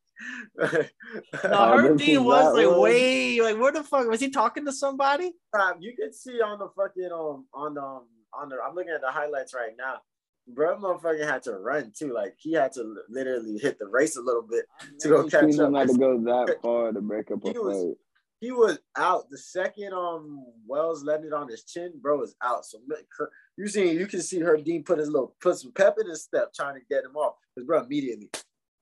no, 1.43 1.73
Herb 1.77 1.97
Dean 1.97 2.23
was 2.23 2.53
like 2.53 2.79
way 2.79 3.41
like 3.41 3.57
where 3.57 3.71
the 3.71 3.83
fuck 3.83 4.07
was 4.07 4.19
he 4.19 4.29
talking 4.29 4.65
to 4.65 4.71
somebody? 4.71 5.33
Um, 5.59 5.75
you 5.79 5.95
can 5.95 6.13
see 6.13 6.41
on 6.41 6.59
the 6.59 6.69
fucking 6.75 7.09
um 7.11 7.45
on 7.53 7.73
the 7.73 7.81
um, 7.81 8.03
on 8.33 8.49
the 8.49 8.57
I'm 8.65 8.75
looking 8.75 8.93
at 8.93 9.01
the 9.01 9.11
highlights 9.11 9.53
right 9.53 9.73
now. 9.77 9.97
Bro, 10.47 10.77
motherfucker 10.77 11.25
had 11.25 11.43
to 11.43 11.53
run 11.53 11.91
too. 11.97 12.13
Like 12.13 12.35
he 12.37 12.53
had 12.53 12.71
to 12.73 12.95
literally 13.09 13.57
hit 13.57 13.79
the 13.79 13.87
race 13.87 14.17
a 14.17 14.21
little 14.21 14.43
bit 14.43 14.65
to 14.99 15.07
go 15.07 15.23
catch 15.23 15.57
up. 15.59 15.71
Not 15.71 15.87
to 15.87 15.97
go 15.97 16.19
that 16.19 16.57
far 16.61 16.91
to 16.91 17.01
break 17.01 17.31
up 17.31 17.43
a 17.43 17.47
he 17.47 17.53
fight. 17.53 17.95
He 18.41 18.51
was 18.51 18.79
out 18.97 19.29
the 19.29 19.37
second 19.37 19.93
um 19.93 20.43
Wells 20.65 21.03
landed 21.03 21.31
on 21.31 21.47
his 21.47 21.63
chin, 21.63 21.93
bro 22.01 22.17
was 22.17 22.35
out. 22.41 22.65
So 22.65 22.79
you 23.55 23.67
see, 23.67 23.91
you 23.91 24.07
can 24.07 24.21
see 24.21 24.39
Herb 24.39 24.65
Dean 24.65 24.83
put 24.83 24.97
his 24.97 25.09
little 25.09 25.35
put 25.39 25.59
some 25.59 25.71
pep 25.71 25.97
in 26.01 26.09
his 26.09 26.23
step 26.23 26.51
trying 26.51 26.73
to 26.73 26.81
get 26.89 27.05
him 27.05 27.15
off. 27.15 27.35
Because 27.55 27.67
bro 27.67 27.83
immediately, 27.83 28.31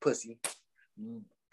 pussy, 0.02 0.40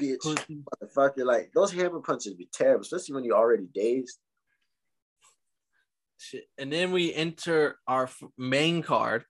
bitch, 0.00 0.22
pussy. 0.22 0.62
motherfucker. 0.80 1.24
Like 1.24 1.50
those 1.52 1.72
hammer 1.72 1.98
punches 1.98 2.34
be 2.34 2.48
terrible, 2.52 2.82
especially 2.82 3.16
when 3.16 3.24
you're 3.24 3.36
already 3.36 3.66
dazed. 3.74 4.18
Shit. 6.18 6.44
And 6.56 6.72
then 6.72 6.92
we 6.92 7.12
enter 7.12 7.78
our 7.88 8.08
main 8.38 8.82
card, 8.82 9.24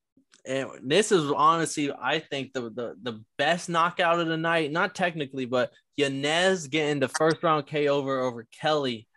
and 0.44 0.68
this 0.82 1.12
is 1.12 1.30
honestly, 1.30 1.92
I 1.92 2.18
think 2.18 2.52
the, 2.52 2.62
the 2.62 2.96
the 3.02 3.24
best 3.38 3.68
knockout 3.68 4.20
of 4.20 4.26
the 4.28 4.36
night. 4.36 4.70
Not 4.70 4.94
technically, 4.94 5.44
but 5.44 5.72
Yanez 5.96 6.68
getting 6.68 7.00
the 7.00 7.08
first 7.08 7.42
round 7.42 7.66
K 7.66 7.88
over 7.88 8.20
over 8.20 8.46
Kelley, 8.60 9.08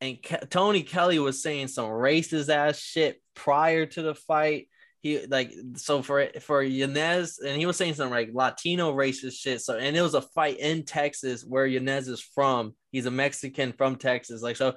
and 0.00 0.22
Ke- 0.22 0.48
Tony 0.50 0.82
Kelley 0.82 1.18
was 1.18 1.42
saying 1.42 1.68
some 1.68 1.86
racist 1.86 2.48
ass 2.48 2.78
shit 2.78 3.20
prior 3.34 3.86
to 3.86 4.02
the 4.02 4.14
fight. 4.14 4.68
He 5.00 5.26
like 5.26 5.52
so 5.76 6.02
for 6.02 6.28
for 6.40 6.62
Yanez, 6.62 7.38
and 7.38 7.56
he 7.58 7.66
was 7.66 7.76
saying 7.76 7.94
some 7.94 8.10
like 8.10 8.30
Latino 8.32 8.92
racist 8.94 9.34
shit. 9.34 9.60
So 9.60 9.76
and 9.76 9.96
it 9.96 10.02
was 10.02 10.14
a 10.14 10.22
fight 10.22 10.58
in 10.58 10.84
Texas 10.84 11.44
where 11.44 11.66
Yanez 11.66 12.08
is 12.08 12.20
from. 12.20 12.74
He's 12.90 13.06
a 13.06 13.10
Mexican 13.10 13.72
from 13.72 13.96
Texas. 13.96 14.42
Like 14.42 14.56
so, 14.56 14.74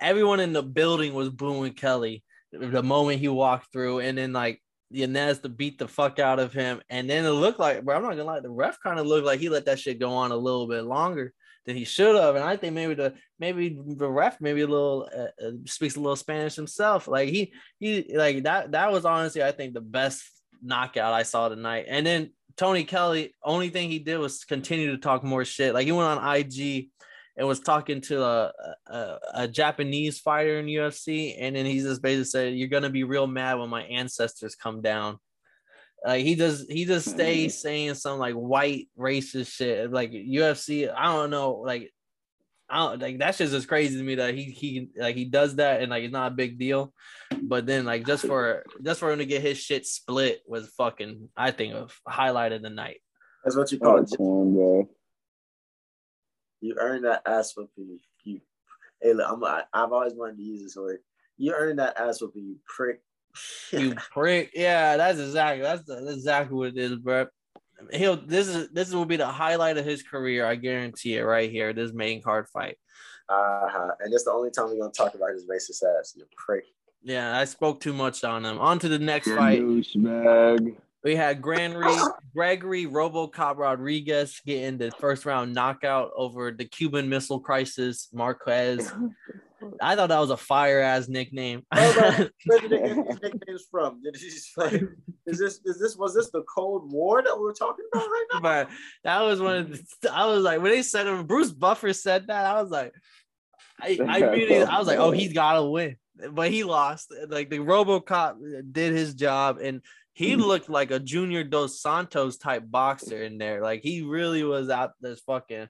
everyone 0.00 0.40
in 0.40 0.52
the 0.52 0.62
building 0.62 1.14
was 1.14 1.30
booing 1.30 1.74
Kelley 1.74 2.22
the 2.52 2.82
moment 2.82 3.20
he 3.20 3.28
walked 3.28 3.72
through, 3.72 4.00
and 4.00 4.16
then 4.16 4.32
like 4.32 4.62
Yanez 4.90 5.40
to 5.40 5.48
beat 5.48 5.78
the 5.78 5.88
fuck 5.88 6.18
out 6.18 6.38
of 6.38 6.52
him. 6.52 6.80
And 6.90 7.08
then 7.08 7.24
it 7.24 7.30
looked 7.30 7.58
like, 7.58 7.84
bro, 7.84 7.96
I'm 7.96 8.02
not 8.02 8.10
gonna 8.10 8.24
lie, 8.24 8.40
the 8.40 8.50
ref 8.50 8.78
kind 8.82 8.98
of 8.98 9.06
looked 9.06 9.26
like 9.26 9.40
he 9.40 9.48
let 9.48 9.66
that 9.66 9.78
shit 9.78 9.98
go 9.98 10.10
on 10.10 10.32
a 10.32 10.36
little 10.36 10.66
bit 10.66 10.84
longer 10.84 11.32
than 11.66 11.76
he 11.76 11.84
should 11.84 12.16
have. 12.16 12.34
And 12.34 12.44
I 12.44 12.56
think 12.56 12.74
maybe 12.74 12.94
the 12.94 13.14
maybe 13.38 13.78
the 13.86 14.08
ref 14.08 14.40
maybe 14.40 14.62
a 14.62 14.66
little 14.66 15.08
uh, 15.14 15.46
uh, 15.46 15.50
speaks 15.66 15.96
a 15.96 16.00
little 16.00 16.16
Spanish 16.16 16.56
himself. 16.56 17.06
Like 17.06 17.28
he 17.28 17.52
he 17.78 18.06
like 18.14 18.44
that 18.44 18.72
that 18.72 18.90
was 18.90 19.04
honestly 19.04 19.42
I 19.42 19.52
think 19.52 19.74
the 19.74 19.80
best 19.80 20.24
knockout 20.62 21.12
I 21.12 21.22
saw 21.22 21.48
tonight. 21.48 21.86
And 21.88 22.06
then 22.06 22.30
Tony 22.56 22.84
Kelley, 22.84 23.34
only 23.44 23.68
thing 23.68 23.90
he 23.90 23.98
did 23.98 24.18
was 24.18 24.44
continue 24.44 24.90
to 24.90 24.98
talk 24.98 25.22
more 25.22 25.44
shit. 25.44 25.74
Like 25.74 25.86
he 25.86 25.92
went 25.92 26.18
on 26.18 26.36
IG 26.36 26.88
and 27.38 27.46
was 27.46 27.60
talking 27.60 28.00
to 28.00 28.20
a, 28.20 28.52
a, 28.88 29.18
a 29.34 29.48
Japanese 29.48 30.18
fighter 30.18 30.58
in 30.58 30.66
UFC, 30.66 31.36
and 31.38 31.54
then 31.54 31.64
he 31.64 31.78
just 31.78 32.02
basically 32.02 32.24
said, 32.24 32.54
"You're 32.54 32.68
gonna 32.68 32.90
be 32.90 33.04
real 33.04 33.28
mad 33.28 33.54
when 33.54 33.70
my 33.70 33.84
ancestors 33.84 34.56
come 34.56 34.82
down." 34.82 35.18
Like 36.04 36.24
he 36.24 36.34
just 36.34 36.70
he 36.70 36.84
just 36.84 37.06
hmm. 37.06 37.14
stays 37.14 37.60
saying 37.60 37.94
some 37.94 38.18
like 38.18 38.34
white 38.34 38.88
racist 38.98 39.52
shit. 39.52 39.90
Like 39.90 40.10
UFC, 40.10 40.92
I 40.92 41.04
don't 41.04 41.30
know, 41.30 41.62
like 41.64 41.92
I 42.68 42.78
don't 42.78 43.00
like 43.00 43.18
that 43.20 43.36
shit's 43.36 43.52
just 43.52 43.68
crazy 43.68 43.96
to 43.96 44.02
me 44.02 44.16
that 44.16 44.34
he 44.34 44.44
he 44.44 44.88
like 44.96 45.14
he 45.14 45.24
does 45.24 45.56
that 45.56 45.80
and 45.80 45.90
like 45.90 46.02
it's 46.02 46.12
not 46.12 46.32
a 46.32 46.34
big 46.34 46.58
deal. 46.58 46.92
But 47.40 47.66
then 47.66 47.84
like 47.84 48.04
just 48.04 48.26
for 48.26 48.64
just 48.82 48.98
for 48.98 49.12
him 49.12 49.20
to 49.20 49.26
get 49.26 49.42
his 49.42 49.58
shit 49.58 49.86
split 49.86 50.42
was 50.44 50.68
fucking 50.76 51.28
I 51.36 51.52
think 51.52 51.74
of 51.74 51.96
highlight 52.06 52.52
of 52.52 52.62
the 52.62 52.70
night. 52.70 53.00
That's 53.44 53.56
what 53.56 53.70
you 53.70 53.78
oh, 53.82 53.84
call 53.84 54.02
it. 54.02 54.10
Corn, 54.16 54.54
bro. 54.54 54.90
You 56.60 56.76
earn 56.78 57.02
that 57.02 57.22
ass 57.26 57.54
whooping. 57.56 57.98
You, 58.24 58.40
hey, 59.00 59.14
look, 59.14 59.30
I'm, 59.30 59.44
I, 59.44 59.62
I've 59.72 59.92
always 59.92 60.14
wanted 60.14 60.36
to 60.36 60.42
use 60.42 60.62
this 60.62 60.76
word. 60.76 61.00
You 61.36 61.54
earn 61.54 61.76
that 61.76 61.98
ass 61.98 62.20
whooping, 62.20 62.44
you 62.44 62.56
prick. 62.66 63.00
You 63.70 63.94
prick. 64.12 64.50
Yeah, 64.54 64.96
that's 64.96 65.18
exactly 65.18 65.62
that's, 65.62 65.84
that's 65.84 66.10
exactly 66.10 66.56
what 66.56 66.68
it 66.68 66.78
is, 66.78 66.96
bro. 66.96 67.26
He'll 67.92 68.16
this 68.16 68.48
is 68.48 68.70
this 68.70 68.92
will 68.92 69.04
be 69.04 69.16
the 69.16 69.26
highlight 69.26 69.78
of 69.78 69.84
his 69.84 70.02
career. 70.02 70.44
I 70.44 70.56
guarantee 70.56 71.16
it 71.16 71.22
right 71.22 71.50
here. 71.50 71.72
This 71.72 71.92
main 71.92 72.20
card 72.22 72.48
fight. 72.48 72.76
Uh-huh. 73.28 73.92
And 74.00 74.12
it's 74.12 74.24
the 74.24 74.32
only 74.32 74.50
time 74.50 74.66
we're 74.66 74.78
gonna 74.78 74.90
talk 74.90 75.14
about 75.14 75.30
his 75.30 75.46
racist 75.46 75.84
ass. 75.84 76.14
You 76.16 76.24
prick. 76.36 76.64
Yeah, 77.02 77.38
I 77.38 77.44
spoke 77.44 77.80
too 77.80 77.92
much 77.92 78.24
on 78.24 78.44
him. 78.44 78.58
On 78.58 78.78
to 78.80 78.88
the 78.88 78.98
next 78.98 79.28
fight. 79.28 79.60
Douchebag. 79.60 80.76
We 81.08 81.16
had 81.16 81.40
Gregory, 81.40 81.96
Gregory 82.34 82.84
Robocop 82.84 83.56
Rodrigues 83.56 84.42
getting 84.44 84.76
the 84.76 84.90
first 84.90 85.24
round 85.24 85.54
knockout 85.54 86.10
over 86.14 86.50
the 86.50 86.66
Cuban 86.66 87.08
Missile 87.08 87.40
Crisis 87.40 88.10
Marquez. 88.12 88.92
I 89.80 89.96
thought 89.96 90.10
that 90.10 90.18
was 90.18 90.28
a 90.28 90.36
fire 90.36 90.80
ass 90.80 91.08
nickname. 91.08 91.62
Where 91.72 92.30
did 92.60 92.70
they 92.70 92.76
get 92.76 92.94
these 92.94 93.20
nicknames 93.22 93.64
from? 93.70 94.02
Did 94.02 94.16
he 94.16 94.28
just 94.28 94.58
like 94.58 94.82
is 95.24 95.38
this 95.38 95.60
is 95.64 95.80
this 95.80 95.96
was 95.96 96.14
this 96.14 96.30
the 96.30 96.42
Cold 96.42 96.92
War 96.92 97.22
that 97.22 97.40
we're 97.40 97.54
talking 97.54 97.86
about 97.90 98.06
right 98.06 98.26
now? 98.34 98.40
but 98.40 98.68
that 99.04 99.22
was 99.22 99.40
one 99.40 99.56
of 99.56 99.80
the, 100.02 100.14
I 100.14 100.26
was 100.26 100.44
like 100.44 100.60
when 100.60 100.72
they 100.72 100.82
said 100.82 101.06
it, 101.06 101.26
Bruce 101.26 101.52
Buffer 101.52 101.94
said 101.94 102.26
that 102.26 102.44
I 102.44 102.60
was 102.60 102.70
like 102.70 102.92
I, 103.80 103.98
I 104.06 104.18
really 104.30 104.62
I 104.62 104.78
was 104.78 104.86
like 104.86 104.98
oh 104.98 105.12
he's 105.12 105.32
gotta 105.32 105.64
win 105.64 105.96
but 106.32 106.50
he 106.50 106.64
lost 106.64 107.14
like 107.28 107.48
the 107.48 107.58
RoboCop 107.58 108.72
did 108.72 108.92
his 108.92 109.14
job 109.14 109.58
and 109.62 109.80
he 110.18 110.34
hmm. 110.34 110.40
looked 110.40 110.68
like 110.68 110.90
a 110.90 110.98
Junior 110.98 111.44
Dos 111.44 111.80
Santos 111.80 112.38
type 112.38 112.64
boxer 112.66 113.22
in 113.22 113.38
there 113.38 113.62
like 113.62 113.82
he 113.82 114.02
really 114.02 114.42
was 114.42 114.68
out 114.68 114.92
this 115.00 115.20
fucking 115.20 115.68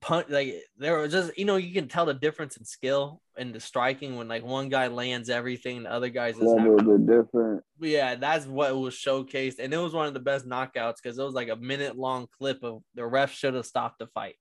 punch 0.00 0.28
like 0.28 0.62
there 0.76 0.98
was 0.98 1.10
just 1.10 1.38
you 1.38 1.44
know 1.44 1.56
you 1.56 1.72
can 1.72 1.88
tell 1.88 2.04
the 2.04 2.12
difference 2.12 2.56
in 2.56 2.64
skill 2.64 3.22
and 3.38 3.54
the 3.54 3.60
striking 3.60 4.16
when 4.16 4.28
like 4.28 4.44
one 4.44 4.68
guy 4.68 4.88
lands 4.88 5.30
everything 5.30 5.84
the 5.84 5.92
other 5.92 6.10
guys 6.10 6.34
just 6.34 6.44
A 6.44 6.50
little 6.50 6.98
bit 6.98 7.06
different. 7.06 7.62
yeah, 7.80 8.14
that's 8.16 8.46
what 8.46 8.76
was 8.76 8.94
showcased, 8.94 9.58
and 9.58 9.72
it 9.72 9.78
was 9.78 9.94
one 9.94 10.06
of 10.06 10.14
the 10.14 10.20
best 10.20 10.46
knockouts 10.46 10.96
because 11.02 11.18
it 11.18 11.22
was 11.22 11.34
like 11.34 11.48
a 11.48 11.56
minute 11.56 11.96
long 11.96 12.26
clip 12.38 12.62
of 12.62 12.82
the 12.94 13.06
ref 13.06 13.32
should 13.32 13.54
have 13.54 13.64
stopped 13.64 14.00
the 14.00 14.06
fight, 14.08 14.34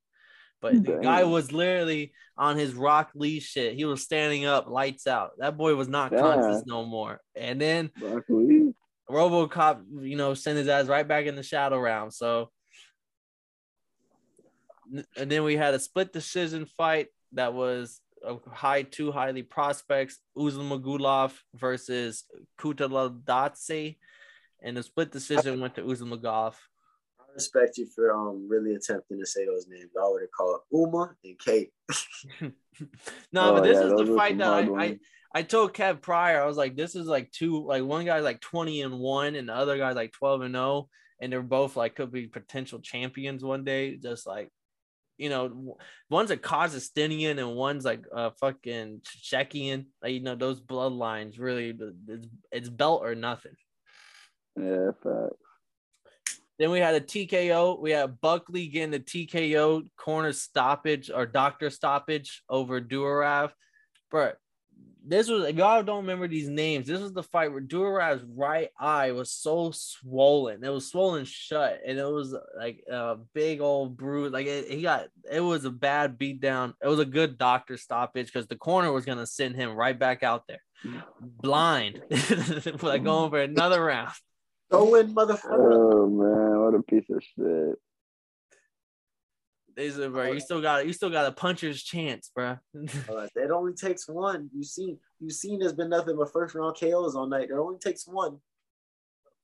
but 0.62 0.84
the 0.84 0.98
guy 0.98 1.24
was 1.24 1.52
literally 1.52 2.12
on 2.38 2.58
his 2.58 2.74
Rock 2.74 3.12
Lee 3.16 3.40
shit. 3.40 3.76
He 3.76 3.86
was 3.86 4.02
standing 4.02 4.46
up, 4.46 4.68
lights 4.68 5.08
out. 5.08 5.32
That 5.38 5.58
boy 5.58 5.76
was 5.76 5.88
not 5.88 6.12
Yeah. 6.12 6.20
conscious 6.20 6.64
no 6.66 6.86
more. 6.86 7.22
And 7.36 7.62
then. 7.62 7.92
RoboCop, 9.10 9.84
you 10.02 10.16
know, 10.16 10.34
sent 10.34 10.58
his 10.58 10.68
ass 10.68 10.88
right 10.88 11.08
back 11.08 11.26
in 11.26 11.36
the 11.36 11.44
shadow 11.44 11.80
round. 11.80 12.14
So, 12.14 12.50
and 15.18 15.32
then 15.32 15.44
we 15.44 15.56
had 15.56 15.74
a 15.74 15.80
split 15.80 16.14
decision 16.14 16.66
fight 16.66 17.08
that 17.34 17.54
was 17.54 18.02
a 18.24 18.38
high 18.50 18.84
two 18.84 19.12
highly 19.12 19.44
prospects 19.44 20.20
Ismagulov 20.38 21.34
versus 21.54 22.24
Kutaladze, 22.60 23.98
and 24.64 24.78
the 24.78 24.84
split 24.84 25.12
decision 25.12 25.60
went 25.60 25.76
to 25.76 25.82
Ismagulov. 25.82 26.54
I 27.20 27.34
respect 27.34 27.78
you 27.78 27.88
for 27.94 28.14
um 28.14 28.48
really 28.50 28.76
attempting 28.76 29.20
to 29.20 29.26
say 29.26 29.46
those 29.46 29.68
names. 29.68 29.92
I 30.00 30.08
would 30.08 30.22
have 30.22 30.32
called 30.32 30.62
Uma 30.72 31.16
and 31.24 31.38
Kate. 31.38 31.72
no, 32.42 32.52
Oh, 33.36 33.54
but 33.54 33.64
this 33.64 33.78
yeah, 33.78 33.88
is 33.88 34.08
the 34.08 34.16
fight 34.16 34.38
that 34.38 34.70
I. 34.76 35.00
I 35.36 35.42
told 35.42 35.74
Kev 35.74 36.02
prior, 36.02 36.42
I 36.42 36.46
was 36.46 36.56
like, 36.56 36.78
this 36.78 36.96
is 36.96 37.08
like 37.08 37.30
two, 37.30 37.68
like 37.68 37.84
one 37.84 38.06
guy's 38.06 38.24
like 38.24 38.40
20 38.40 38.84
and 38.84 39.00
one, 39.00 39.36
and 39.36 39.50
the 39.50 39.54
other 39.54 39.78
guy's 39.78 39.98
like 39.98 40.14
12 40.14 40.44
and 40.44 40.56
0, 40.56 40.88
and 41.20 41.32
they're 41.32 41.42
both 41.42 41.76
like 41.76 41.96
could 41.96 42.10
be 42.10 42.28
potential 42.28 42.80
champions 42.80 43.44
one 43.44 43.66
day. 43.66 43.98
Just 43.98 44.26
like, 44.26 44.50
you 45.18 45.30
know, 45.30 45.78
one's 46.10 46.32
a 46.32 46.38
Kazakhstanian 46.38 47.38
and 47.38 47.54
one's 47.54 47.84
like 47.84 48.06
a 48.14 48.32
fucking 48.32 49.02
Czechian. 49.04 49.88
Like, 50.02 50.14
you 50.14 50.22
know, 50.22 50.36
those 50.36 50.62
bloodlines 50.62 51.38
really, 51.38 51.78
it's, 52.08 52.28
it's 52.54 52.70
belt 52.70 53.02
or 53.04 53.14
nothing. 53.14 53.56
Yeah, 54.56 54.92
fact. 55.04 55.34
Then 56.58 56.72
we 56.72 56.80
had 56.80 56.96
a 56.96 57.02
TKO. 57.02 57.82
We 57.82 57.92
had 57.92 58.22
Buckley 58.22 58.68
getting 58.68 58.92
the 58.92 59.02
TKO 59.02 59.84
corner 59.98 60.32
stoppage 60.32 61.12
or 61.14 61.26
doctor 61.26 61.70
stoppage 61.70 62.42
over 62.50 62.80
Duraev. 62.80 63.52
But 64.10 64.38
this 65.08 65.30
was 65.30 65.46
if 65.46 65.56
y'all 65.56 65.84
don't 65.84 66.02
remember 66.02 66.28
these 66.28 66.50
names. 66.50 66.88
This 66.88 67.00
was 67.00 67.14
the 67.14 67.24
fight 67.24 67.52
where 67.52 67.62
Duraev's 67.62 68.24
right 68.36 68.70
eye 68.80 69.12
was 69.12 69.32
so 69.32 69.72
swollen. 69.72 70.64
It 70.64 70.70
was 70.70 70.90
swollen 70.90 71.26
shut, 71.26 71.82
and 71.86 72.00
it 72.00 72.08
was 72.08 72.36
like 72.58 72.84
a 72.92 73.18
big 73.34 73.62
old 73.62 73.98
bruise. 73.98 74.32
Like 74.32 74.48
it, 74.48 74.70
he 74.70 74.82
got 74.82 75.08
it 75.32 75.42
was 75.42 75.66
a 75.66 75.70
bad 75.70 76.18
beat 76.18 76.42
down. 76.42 76.74
It 76.84 76.88
was 76.88 77.00
a 77.00 77.06
good 77.06 77.38
doctor 77.38 77.78
stoppage 77.78 78.28
because 78.28 78.48
the 78.48 78.56
corner 78.56 78.92
was 78.92 79.06
gonna 79.06 79.28
send 79.28 79.56
him 79.56 79.76
right 79.76 79.98
back 79.98 80.24
out 80.24 80.44
there, 80.48 80.62
blind, 81.22 82.02
like 82.82 83.04
going 83.04 83.30
for 83.30 83.42
another 83.42 83.84
round. 83.84 84.12
Go 84.72 84.92
win, 84.92 85.14
motherfucker. 85.14 85.74
Oh 85.74 86.08
man, 86.08 86.60
what 86.62 86.74
a 86.74 86.82
piece 86.82 87.10
of 87.12 87.22
shit. 87.22 87.80
They 89.76 89.90
said, 89.90 90.14
bro, 90.14 90.32
you 90.32 90.40
still 90.40 90.62
got 90.62 90.88
you 90.88 90.94
still 90.94 91.10
got 91.10 91.26
a 91.26 91.32
puncher's 91.32 91.84
chance, 91.84 92.32
bro. 92.34 92.58
Uh, 93.10 93.28
it 93.36 93.52
only 93.52 93.74
takes 93.74 94.08
one. 94.08 94.50
You 94.54 94.64
seen 94.64 94.98
you 95.20 95.30
seen 95.30 95.60
there's 95.60 95.74
been 95.74 95.90
nothing 95.90 96.16
but 96.18 96.32
first 96.32 96.56
round 96.56 96.78
KOs 96.80 97.16
all 97.16 97.28
night. 97.28 97.50
It 97.50 97.54
only 97.54 97.78
takes 97.80 98.08
one. 98.08 98.38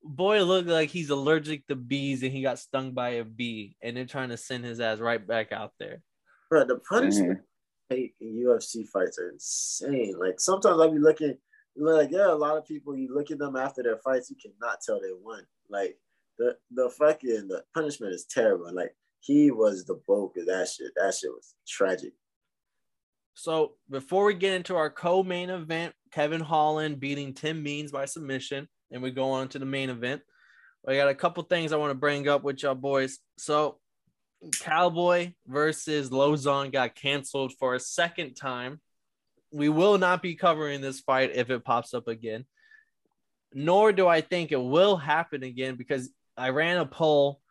Boy 0.04 0.42
looked 0.44 0.70
like 0.70 0.90
he's 0.90 1.10
allergic 1.10 1.68
to 1.68 1.76
bees 1.76 2.24
and 2.24 2.32
he 2.32 2.42
got 2.42 2.60
stung 2.60 2.92
by 2.94 3.10
a 3.10 3.24
bee, 3.24 3.76
and 3.82 3.96
they're 3.96 4.06
trying 4.06 4.30
to 4.30 4.38
send 4.38 4.64
his 4.64 4.80
ass 4.80 5.00
right 5.00 5.26
back 5.26 5.52
out 5.52 5.74
there. 5.80 6.02
Bro, 6.50 6.66
the 6.66 6.78
punishment 6.78 7.42
hate 7.90 8.16
in 8.22 8.34
UFC 8.34 8.88
fights 8.88 9.20
are 9.20 9.30
insane. 9.30 10.16
Like 10.18 10.40
sometimes 10.40 10.80
I'll 10.80 10.92
be 10.92 11.00
looking, 11.00 11.38
like 11.76 12.10
yeah, 12.12 12.32
a 12.32 12.34
lot 12.34 12.58
of 12.58 12.66
people 12.66 12.96
you 12.96 13.14
look 13.14 13.32
at 13.32 13.38
them 13.38 13.58
after 13.58 13.84
their 13.84 13.98
fights, 13.98 14.30
you 14.32 14.38
cannot 14.42 14.80
tell 14.82 15.00
they 15.00 15.12
won. 15.22 15.44
Like 15.70 15.98
the 16.38 16.58
the 16.72 16.90
fucking 16.90 17.50
the 17.50 17.64
punishment 17.74 18.14
is 18.14 18.26
terrible. 18.26 18.74
Like 18.74 18.96
he 19.22 19.51
was 19.51 19.86
the 19.86 20.01
bulk 20.08 20.36
of 20.38 20.48
that 20.48 20.68
shit. 20.68 20.92
That 20.96 21.13
shit 21.13 21.32
was 21.32 21.56
tragic. 21.68 22.13
So 23.34 23.74
before 23.90 24.25
we 24.25 24.34
get 24.34 24.54
into 24.54 24.75
our 24.75 24.90
co-main 24.90 25.50
event, 25.50 25.94
Kevin 26.12 26.42
Holland 26.42 27.00
beating 27.00 27.34
Tim 27.34 27.63
Means 27.63 27.92
by 27.92 28.06
submission, 28.06 28.68
and 28.92 29.01
we 29.01 29.12
go 29.12 29.32
on 29.32 29.48
to 29.50 29.60
the 29.60 29.66
main 29.66 29.90
event. 29.90 30.22
I 30.88 30.96
got 30.96 31.10
a 31.10 31.16
couple 31.16 31.44
things 31.44 31.72
I 31.72 31.78
want 31.78 31.92
to 31.92 31.96
bring 31.96 32.28
up 32.28 32.44
with 32.44 32.62
y'all 32.63 32.75
boys. 32.75 33.20
So 33.38 33.78
Cowboy 34.60 35.34
versus 35.48 36.10
Lauzon 36.10 36.72
got 36.72 36.96
canceled 36.96 37.54
for 37.60 37.75
a 37.75 37.80
second 37.80 38.34
time. 38.34 38.82
We 39.51 39.70
will 39.70 39.98
not 39.98 40.22
be 40.22 40.36
covering 40.36 40.82
this 40.82 41.00
fight 41.00 41.36
if 41.36 41.51
it 41.51 41.63
pops 41.63 41.94
up 41.94 42.08
again. 42.08 42.46
Nor 43.54 43.92
do 43.92 44.08
I 44.08 44.22
think 44.22 44.51
it 44.51 44.62
will 44.62 44.98
happen 44.98 45.44
again 45.44 45.75
because 45.75 46.10
I 46.36 46.50
ran 46.50 46.78
a 46.78 46.86
poll. 46.86 47.42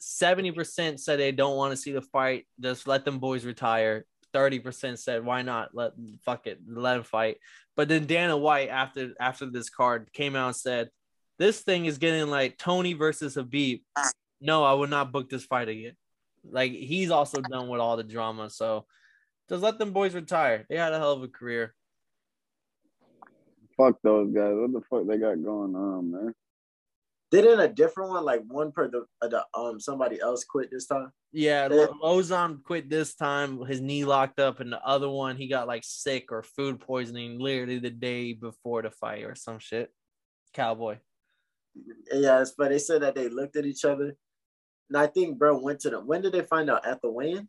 70% 0.00 0.98
said 0.98 1.18
they 1.18 1.32
don't 1.32 1.56
want 1.56 1.72
to 1.72 1.76
see 1.76 1.92
the 1.92 2.02
fight. 2.02 2.46
Just 2.60 2.86
let 2.86 3.04
them 3.04 3.18
boys 3.18 3.44
retire. 3.44 4.04
30% 4.34 4.98
said 4.98 5.24
why 5.24 5.40
not 5.40 5.70
let 5.74 5.92
fuck 6.22 6.46
it 6.46 6.60
let 6.68 6.94
them 6.94 7.02
fight 7.02 7.38
but 7.76 7.88
then 7.88 8.04
dana 8.04 8.36
white 8.36 8.68
after 8.68 9.14
after 9.18 9.46
this 9.46 9.70
card 9.70 10.12
came 10.12 10.36
out 10.36 10.48
and 10.48 10.54
said 10.56 10.90
this 11.38 11.62
thing 11.62 11.86
is 11.86 11.96
getting 11.96 12.28
like 12.28 12.58
tony 12.58 12.92
versus 12.92 13.36
habib 13.36 13.80
no 14.42 14.62
i 14.64 14.72
would 14.74 14.90
not 14.90 15.12
book 15.12 15.30
this 15.30 15.46
fight 15.46 15.70
again 15.70 15.94
like 16.44 16.72
he's 16.72 17.10
also 17.10 17.40
done 17.40 17.68
with 17.68 17.80
all 17.80 17.96
the 17.96 18.04
drama 18.04 18.50
so 18.50 18.84
just 19.48 19.62
let 19.62 19.78
them 19.78 19.92
boys 19.92 20.14
retire 20.14 20.66
they 20.68 20.76
had 20.76 20.92
a 20.92 20.98
hell 20.98 21.12
of 21.12 21.22
a 21.22 21.28
career 21.28 21.74
Fuck 23.78 24.02
those 24.02 24.34
guys. 24.34 24.54
What 24.54 24.72
the 24.72 24.80
fuck 24.90 25.06
they 25.06 25.18
got 25.18 25.42
going 25.42 25.76
on, 25.76 26.10
man? 26.10 26.34
Didn't 27.30 27.60
a 27.60 27.68
different 27.68 28.10
one 28.10 28.24
like 28.24 28.42
one 28.46 28.72
per 28.72 28.88
the, 28.88 29.04
uh, 29.20 29.28
the 29.28 29.44
um 29.54 29.78
somebody 29.80 30.20
else 30.20 30.44
quit 30.44 30.70
this 30.70 30.86
time? 30.86 31.12
yeah. 31.32 31.68
Lo- 31.70 31.94
lauzon 32.02 32.62
quit 32.62 32.88
this 32.88 33.14
time 33.14 33.64
his 33.66 33.80
knee 33.80 34.04
locked 34.04 34.40
up 34.40 34.60
and 34.60 34.72
the 34.72 34.82
other 34.84 35.08
one 35.08 35.36
he 35.36 35.46
got 35.46 35.68
like 35.68 35.82
sick 35.84 36.32
or 36.32 36.42
food 36.42 36.80
poisoning 36.80 37.38
literally 37.38 37.78
the 37.78 37.90
day 37.90 38.32
before 38.32 38.82
the 38.82 38.90
fight 38.90 39.24
or 39.24 39.34
some 39.34 39.58
shit 39.58 39.92
cowboy 40.54 40.96
Yes, 42.12 42.52
but 42.56 42.70
they 42.70 42.78
said 42.78 43.02
that 43.02 43.14
they 43.14 43.28
looked 43.28 43.56
at 43.56 43.66
each 43.66 43.84
other. 43.84 44.16
And 44.88 44.96
I 44.96 45.06
think 45.06 45.38
bro 45.38 45.58
went 45.58 45.80
to 45.80 45.90
them. 45.90 46.06
When 46.06 46.22
did 46.22 46.32
they 46.32 46.42
find 46.42 46.70
out 46.70 46.86
at 46.86 47.00
the 47.02 47.10
weigh-in? 47.10 47.48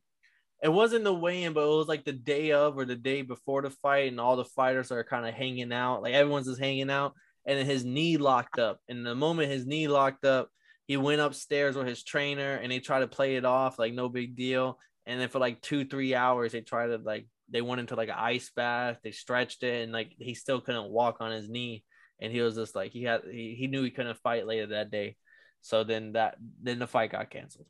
it 0.62 0.70
wasn't 0.70 1.06
the 1.06 1.14
weigh-in, 1.14 1.54
but 1.54 1.64
it 1.64 1.78
was 1.78 1.88
like 1.88 2.04
the 2.04 2.12
day 2.12 2.52
of 2.52 2.78
or 2.78 2.84
the 2.84 2.96
day 2.96 3.22
before 3.22 3.62
the 3.62 3.70
fight, 3.70 4.10
and 4.10 4.20
all 4.20 4.36
the 4.36 4.44
fighters 4.44 4.92
are 4.92 5.04
kind 5.06 5.26
of 5.26 5.34
hanging 5.34 5.72
out. 5.72 6.04
Like 6.04 6.14
everyone's 6.14 6.48
just 6.48 6.60
hanging 6.60 6.90
out, 6.90 7.14
and 7.50 7.58
then 7.58 7.66
his 7.66 7.84
knee 7.84 8.18
locked 8.18 8.60
up. 8.60 8.80
And 8.88 9.04
the 9.04 9.16
moment 9.16 9.52
his 9.52 9.66
knee 9.66 9.88
locked 9.88 10.24
up, 10.24 10.50
he 10.86 10.98
went 10.98 11.20
upstairs 11.20 11.76
with 11.76 11.88
his 11.88 12.04
trainer, 12.04 12.54
and 12.54 12.72
they 12.72 12.78
tried 12.78 13.00
to 13.00 13.08
play 13.08 13.38
it 13.38 13.46
off 13.46 13.80
like 13.80 13.92
no 13.92 14.08
big 14.08 14.36
deal. 14.36 14.78
And 15.08 15.20
then 15.20 15.30
for 15.30 15.40
like 15.40 15.60
two, 15.60 15.84
three 15.84 16.14
hours, 16.14 16.52
they 16.52 16.62
tried 16.62 16.88
to 16.88 16.98
like 16.98 17.28
they 17.52 17.62
went 17.62 17.80
into 17.80 17.96
like 17.96 18.10
an 18.10 18.16
ice 18.20 18.52
bath, 18.56 19.00
they 19.04 19.10
stretched 19.10 19.64
it, 19.64 19.84
and 19.84 19.92
like 19.92 20.12
he 20.20 20.36
still 20.36 20.62
couldn't 20.62 20.92
walk 20.92 21.18
on 21.22 21.32
his 21.32 21.50
knee, 21.50 21.84
and 22.22 22.32
he 22.32 22.40
was 22.42 22.54
just 22.54 22.76
like 22.76 22.92
he 22.92 23.02
had 23.02 23.22
he, 23.26 23.56
he 23.58 23.66
knew 23.66 23.82
he 23.82 23.90
couldn't 23.90 24.20
fight 24.20 24.46
later 24.46 24.68
that 24.68 24.92
day. 24.92 25.16
So 25.62 25.84
then 25.84 26.12
that 26.12 26.36
then 26.62 26.78
the 26.78 26.86
fight 26.86 27.12
got 27.12 27.32
canceled. 27.32 27.66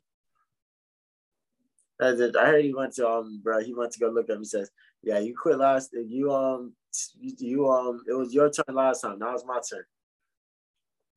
That's 1.98 2.20
it. 2.20 2.36
I 2.36 2.48
heard 2.48 2.64
he 2.66 2.74
went 2.74 2.92
to 2.96 3.08
um, 3.08 3.40
bro. 3.42 3.64
He 3.64 3.72
went 3.72 3.92
to 3.92 4.00
go 4.00 4.10
look 4.10 4.28
at 4.28 4.36
him. 4.36 4.42
He 4.42 4.44
says, 4.44 4.70
"Yeah, 5.02 5.20
you 5.20 5.34
quit 5.34 5.56
last. 5.56 5.94
You 5.94 6.34
um, 6.34 6.74
you, 7.18 7.68
um, 7.70 8.02
it 8.08 8.14
was 8.14 8.34
your 8.34 8.50
turn 8.50 8.74
last 8.74 9.02
time. 9.02 9.18
Now 9.18 9.34
it's 9.34 9.44
my 9.44 9.60
turn." 9.68 9.84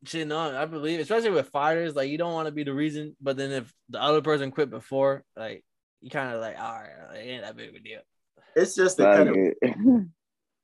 Shit, 0.05 0.27
no, 0.27 0.55
I 0.55 0.65
believe, 0.65 0.99
especially 0.99 1.31
with 1.31 1.47
fighters, 1.47 1.95
like 1.95 2.09
you 2.09 2.17
don't 2.17 2.33
want 2.33 2.47
to 2.47 2.51
be 2.51 2.63
the 2.63 2.73
reason. 2.73 3.15
But 3.21 3.37
then 3.37 3.51
if 3.51 3.73
the 3.89 4.01
other 4.01 4.21
person 4.21 4.51
quit 4.51 4.69
before, 4.69 5.23
like 5.35 5.63
you 6.01 6.09
kind 6.09 6.33
of 6.33 6.41
like, 6.41 6.59
all 6.59 6.73
right, 6.73 6.89
like, 7.09 7.25
ain't 7.25 7.43
that 7.43 7.55
big 7.55 7.69
of 7.69 7.75
a 7.75 7.79
deal. 7.79 8.01
It's 8.55 8.75
just 8.75 8.99
a 8.99 9.03
kind 9.03 9.29
of. 9.29 10.05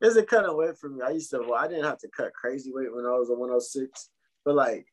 It's 0.01 0.15
a 0.15 0.23
cut 0.23 0.45
of 0.45 0.55
weight 0.55 0.77
for 0.77 0.89
me. 0.89 1.01
I 1.05 1.09
used 1.09 1.29
to. 1.31 1.39
Well, 1.39 1.55
I 1.55 1.67
didn't 1.67 1.83
have 1.83 1.97
to 1.99 2.07
cut 2.15 2.31
crazy 2.33 2.71
weight 2.73 2.93
when 2.93 3.05
I 3.05 3.17
was 3.17 3.29
a 3.29 3.33
106, 3.33 4.09
but 4.45 4.55
like 4.55 4.85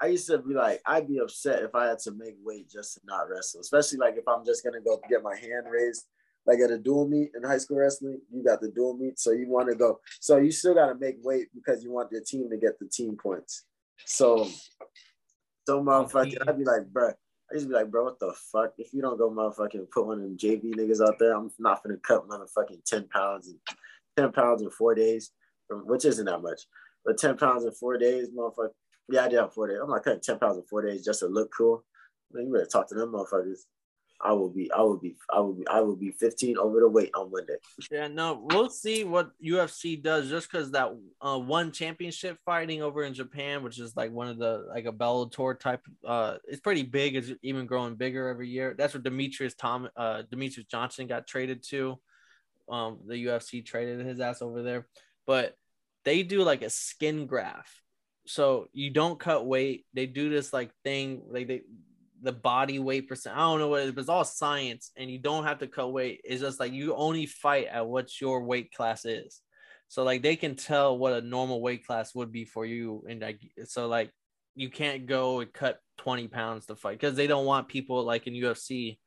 I 0.00 0.06
used 0.06 0.26
to 0.26 0.38
be 0.38 0.52
like, 0.52 0.80
I'd 0.84 1.06
be 1.06 1.18
upset 1.18 1.62
if 1.62 1.76
I 1.76 1.86
had 1.86 2.00
to 2.00 2.12
make 2.12 2.34
weight 2.42 2.68
just 2.68 2.94
to 2.94 3.00
not 3.04 3.28
wrestle, 3.30 3.60
especially 3.60 3.98
like 3.98 4.16
if 4.16 4.26
I'm 4.26 4.44
just 4.44 4.64
gonna 4.64 4.80
go 4.80 5.00
get 5.08 5.22
my 5.22 5.36
hand 5.36 5.66
raised, 5.70 6.06
like 6.46 6.58
at 6.60 6.70
a 6.70 6.78
dual 6.78 7.08
meet 7.08 7.30
in 7.36 7.42
high 7.42 7.58
school 7.58 7.78
wrestling. 7.78 8.20
You 8.32 8.44
got 8.44 8.60
the 8.60 8.70
dual 8.70 8.96
meet, 8.96 9.18
so 9.18 9.32
you 9.32 9.48
want 9.48 9.68
to 9.68 9.74
go, 9.74 10.00
so 10.20 10.38
you 10.38 10.50
still 10.50 10.74
got 10.74 10.86
to 10.86 10.94
make 10.94 11.16
weight 11.22 11.48
because 11.54 11.84
you 11.84 11.92
want 11.92 12.12
your 12.12 12.22
team 12.22 12.50
to 12.50 12.56
get 12.56 12.78
the 12.78 12.86
team 12.86 13.16
points. 13.16 13.64
So, 14.04 14.48
so 15.66 15.82
motherfucking, 15.82 16.48
I'd 16.48 16.58
be 16.58 16.64
like, 16.64 16.86
bro, 16.92 17.12
I 17.52 17.58
to 17.58 17.66
be 17.66 17.74
like, 17.74 17.90
bro, 17.90 18.04
what 18.04 18.18
the 18.18 18.34
fuck? 18.52 18.72
If 18.78 18.92
you 18.94 19.02
don't 19.02 19.18
go 19.18 19.30
motherfucking 19.30 19.90
put 19.90 20.06
one 20.06 20.18
of 20.18 20.24
them 20.24 20.36
JV 20.36 20.74
niggas 20.74 21.06
out 21.06 21.18
there, 21.18 21.36
I'm 21.36 21.50
not 21.58 21.82
gonna 21.82 21.98
cut 21.98 22.28
motherfucking 22.28 22.84
10 22.84 23.08
pounds 23.08 23.48
and 23.48 23.58
10 24.16 24.32
pounds 24.32 24.62
in 24.62 24.70
four 24.70 24.94
days, 24.94 25.30
um, 25.70 25.86
which 25.86 26.04
isn't 26.04 26.24
that 26.24 26.40
much. 26.40 26.62
But 27.04 27.18
10 27.18 27.36
pounds 27.36 27.64
in 27.64 27.72
four 27.72 27.98
days, 27.98 28.28
motherfucker, 28.30 28.70
yeah, 29.08 29.24
I 29.24 29.28
did 29.28 29.38
have 29.38 29.52
four 29.52 29.68
days. 29.68 29.78
I'm 29.82 29.90
not 29.90 30.04
cutting 30.04 30.20
10 30.20 30.38
pounds 30.38 30.56
in 30.56 30.64
four 30.64 30.82
days 30.82 31.04
just 31.04 31.20
to 31.20 31.26
look 31.26 31.52
cool. 31.56 31.84
Man, 32.32 32.46
you 32.46 32.52
better 32.52 32.66
talk 32.66 32.88
to 32.88 32.94
them 32.94 33.12
motherfuckers. 33.12 33.60
I 34.22 34.32
will 34.32 34.50
be, 34.50 34.70
I 34.70 34.80
will 34.82 34.98
be, 34.98 35.16
I 35.30 35.40
will 35.40 35.52
be, 35.52 35.66
I 35.66 35.80
will 35.80 35.96
be 35.96 36.12
15 36.12 36.56
over 36.58 36.80
the 36.80 36.88
weight 36.88 37.10
on 37.14 37.30
Monday. 37.30 37.56
Yeah, 37.90 38.08
no, 38.08 38.46
we'll 38.50 38.70
see 38.70 39.04
what 39.04 39.30
UFC 39.44 40.00
does 40.00 40.28
just 40.28 40.50
because 40.50 40.70
that 40.72 40.90
uh, 41.20 41.38
one 41.38 41.72
championship 41.72 42.38
fighting 42.44 42.82
over 42.82 43.02
in 43.04 43.14
Japan, 43.14 43.62
which 43.62 43.78
is 43.80 43.96
like 43.96 44.12
one 44.12 44.28
of 44.28 44.38
the 44.38 44.66
like 44.68 44.86
a 44.86 44.92
Bellator 44.92 45.58
type, 45.58 45.80
uh, 46.06 46.36
it's 46.46 46.60
pretty 46.60 46.84
big. 46.84 47.16
It's 47.16 47.30
even 47.42 47.66
growing 47.66 47.96
bigger 47.96 48.28
every 48.28 48.48
year. 48.48 48.74
That's 48.76 48.94
where 48.94 49.02
Demetrious 49.02 49.56
Tom, 49.56 49.88
uh, 49.96 50.22
Demetrious 50.30 50.68
Johnson 50.68 51.06
got 51.06 51.26
traded 51.26 51.64
to. 51.70 51.98
Um, 52.68 53.00
the 53.06 53.26
UFC 53.26 53.64
traded 53.64 54.06
his 54.06 54.20
ass 54.20 54.40
over 54.40 54.62
there, 54.62 54.86
but 55.26 55.56
they 56.04 56.22
do 56.22 56.42
like 56.42 56.62
a 56.62 56.70
skin 56.70 57.26
graft 57.26 57.82
so 58.26 58.68
you 58.72 58.90
don't 58.90 59.18
cut 59.18 59.46
weight. 59.46 59.86
They 59.94 60.06
do 60.06 60.30
this 60.30 60.52
like 60.52 60.70
thing, 60.84 61.22
like 61.28 61.48
they 61.48 61.62
the 62.22 62.32
body 62.32 62.78
weight 62.78 63.08
percent. 63.08 63.36
I 63.36 63.40
don't 63.40 63.58
know 63.58 63.68
what 63.68 63.80
it 63.80 63.86
is, 63.86 63.92
but 63.92 64.00
it's 64.00 64.08
all 64.08 64.24
science, 64.24 64.90
and 64.96 65.10
you 65.10 65.18
don't 65.18 65.44
have 65.44 65.58
to 65.58 65.66
cut 65.66 65.92
weight. 65.92 66.20
It's 66.24 66.40
just 66.40 66.60
like 66.60 66.72
you 66.72 66.94
only 66.94 67.26
fight 67.26 67.66
at 67.66 67.86
what 67.86 68.20
your 68.20 68.44
weight 68.44 68.72
class 68.72 69.04
is. 69.04 69.40
So 69.88 70.04
like 70.04 70.22
they 70.22 70.36
can 70.36 70.56
tell 70.56 70.96
what 70.96 71.12
a 71.12 71.20
normal 71.20 71.60
weight 71.60 71.86
class 71.86 72.14
would 72.14 72.32
be 72.32 72.44
for 72.44 72.64
you, 72.64 73.04
and 73.08 73.20
like 73.20 73.40
so 73.64 73.88
like 73.88 74.10
you 74.54 74.70
can't 74.70 75.06
go 75.06 75.40
and 75.40 75.52
cut 75.52 75.78
20 75.98 76.28
pounds 76.28 76.66
to 76.66 76.76
fight 76.76 76.98
because 76.98 77.16
they 77.16 77.26
don't 77.26 77.46
want 77.46 77.68
people 77.68 78.04
like 78.04 78.26
in 78.26 78.34
UFC 78.34 78.98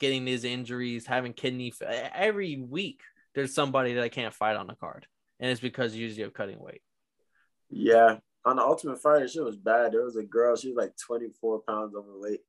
getting 0.00 0.24
these 0.24 0.44
injuries, 0.44 1.06
having 1.06 1.32
kidney 1.32 1.72
every 1.80 2.56
week. 2.56 3.00
There's 3.34 3.54
somebody 3.54 3.94
that 3.94 4.12
can't 4.12 4.34
fight 4.34 4.56
on 4.56 4.66
the 4.66 4.74
card, 4.74 5.06
and 5.38 5.50
it's 5.50 5.60
because 5.60 5.94
usually 5.94 6.22
of 6.22 6.34
cutting 6.34 6.58
weight. 6.58 6.82
Yeah, 7.70 8.16
on 8.44 8.56
the 8.56 8.62
Ultimate 8.62 9.00
Fighter, 9.00 9.28
she 9.28 9.40
was 9.40 9.56
bad. 9.56 9.92
There 9.92 10.04
was 10.04 10.16
a 10.16 10.22
girl, 10.22 10.56
she 10.56 10.68
was 10.68 10.76
like 10.76 10.96
24 10.96 11.60
pounds 11.66 11.94
overweight. 11.94 12.40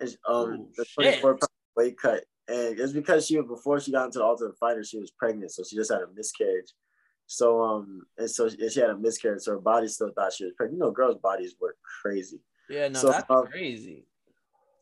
And, 0.00 0.16
um, 0.28 0.68
the 0.76 0.84
24 0.94 1.34
pound 1.34 1.50
weight 1.76 1.98
cut. 1.98 2.24
And 2.48 2.78
it's 2.78 2.92
because 2.92 3.26
she 3.26 3.36
was 3.36 3.46
before 3.46 3.80
she 3.80 3.92
got 3.92 4.06
into 4.06 4.18
the 4.18 4.24
Ultimate 4.24 4.58
Fighter, 4.58 4.84
she 4.84 4.98
was 4.98 5.10
pregnant, 5.10 5.50
so 5.50 5.64
she 5.68 5.76
just 5.76 5.90
had 5.90 6.02
a 6.02 6.06
miscarriage. 6.14 6.72
So 7.26 7.60
um, 7.60 8.02
and 8.18 8.30
so 8.30 8.46
and 8.46 8.70
she 8.70 8.80
had 8.80 8.90
a 8.90 8.96
miscarriage, 8.96 9.42
so 9.42 9.52
her 9.52 9.58
body 9.58 9.88
still 9.88 10.12
thought 10.14 10.32
she 10.32 10.44
was 10.44 10.54
pregnant. 10.56 10.78
You 10.78 10.84
know, 10.84 10.92
girls' 10.92 11.18
bodies 11.20 11.56
work 11.60 11.76
crazy. 12.02 12.40
Yeah, 12.70 12.88
no, 12.88 13.00
so, 13.00 13.10
that's 13.10 13.24
um, 13.28 13.46
crazy. 13.46 14.06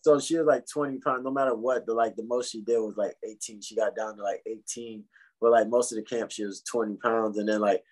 So 0.02 0.20
she 0.20 0.36
was 0.36 0.46
like 0.46 0.66
20 0.70 0.98
pounds, 0.98 1.24
no 1.24 1.30
matter 1.30 1.54
what. 1.54 1.86
The 1.86 1.94
like 1.94 2.16
the 2.16 2.24
most 2.24 2.52
she 2.52 2.60
did 2.60 2.78
was 2.78 2.96
like 2.98 3.14
18. 3.26 3.62
She 3.62 3.74
got 3.74 3.96
down 3.96 4.16
to 4.18 4.22
like 4.22 4.42
18, 4.46 5.02
but 5.40 5.52
like 5.52 5.68
most 5.68 5.92
of 5.92 5.96
the 5.96 6.02
camp 6.02 6.30
she 6.30 6.44
was 6.44 6.62
20 6.70 6.96
pounds, 6.96 7.38
and 7.38 7.48
then 7.48 7.60
like 7.62 7.82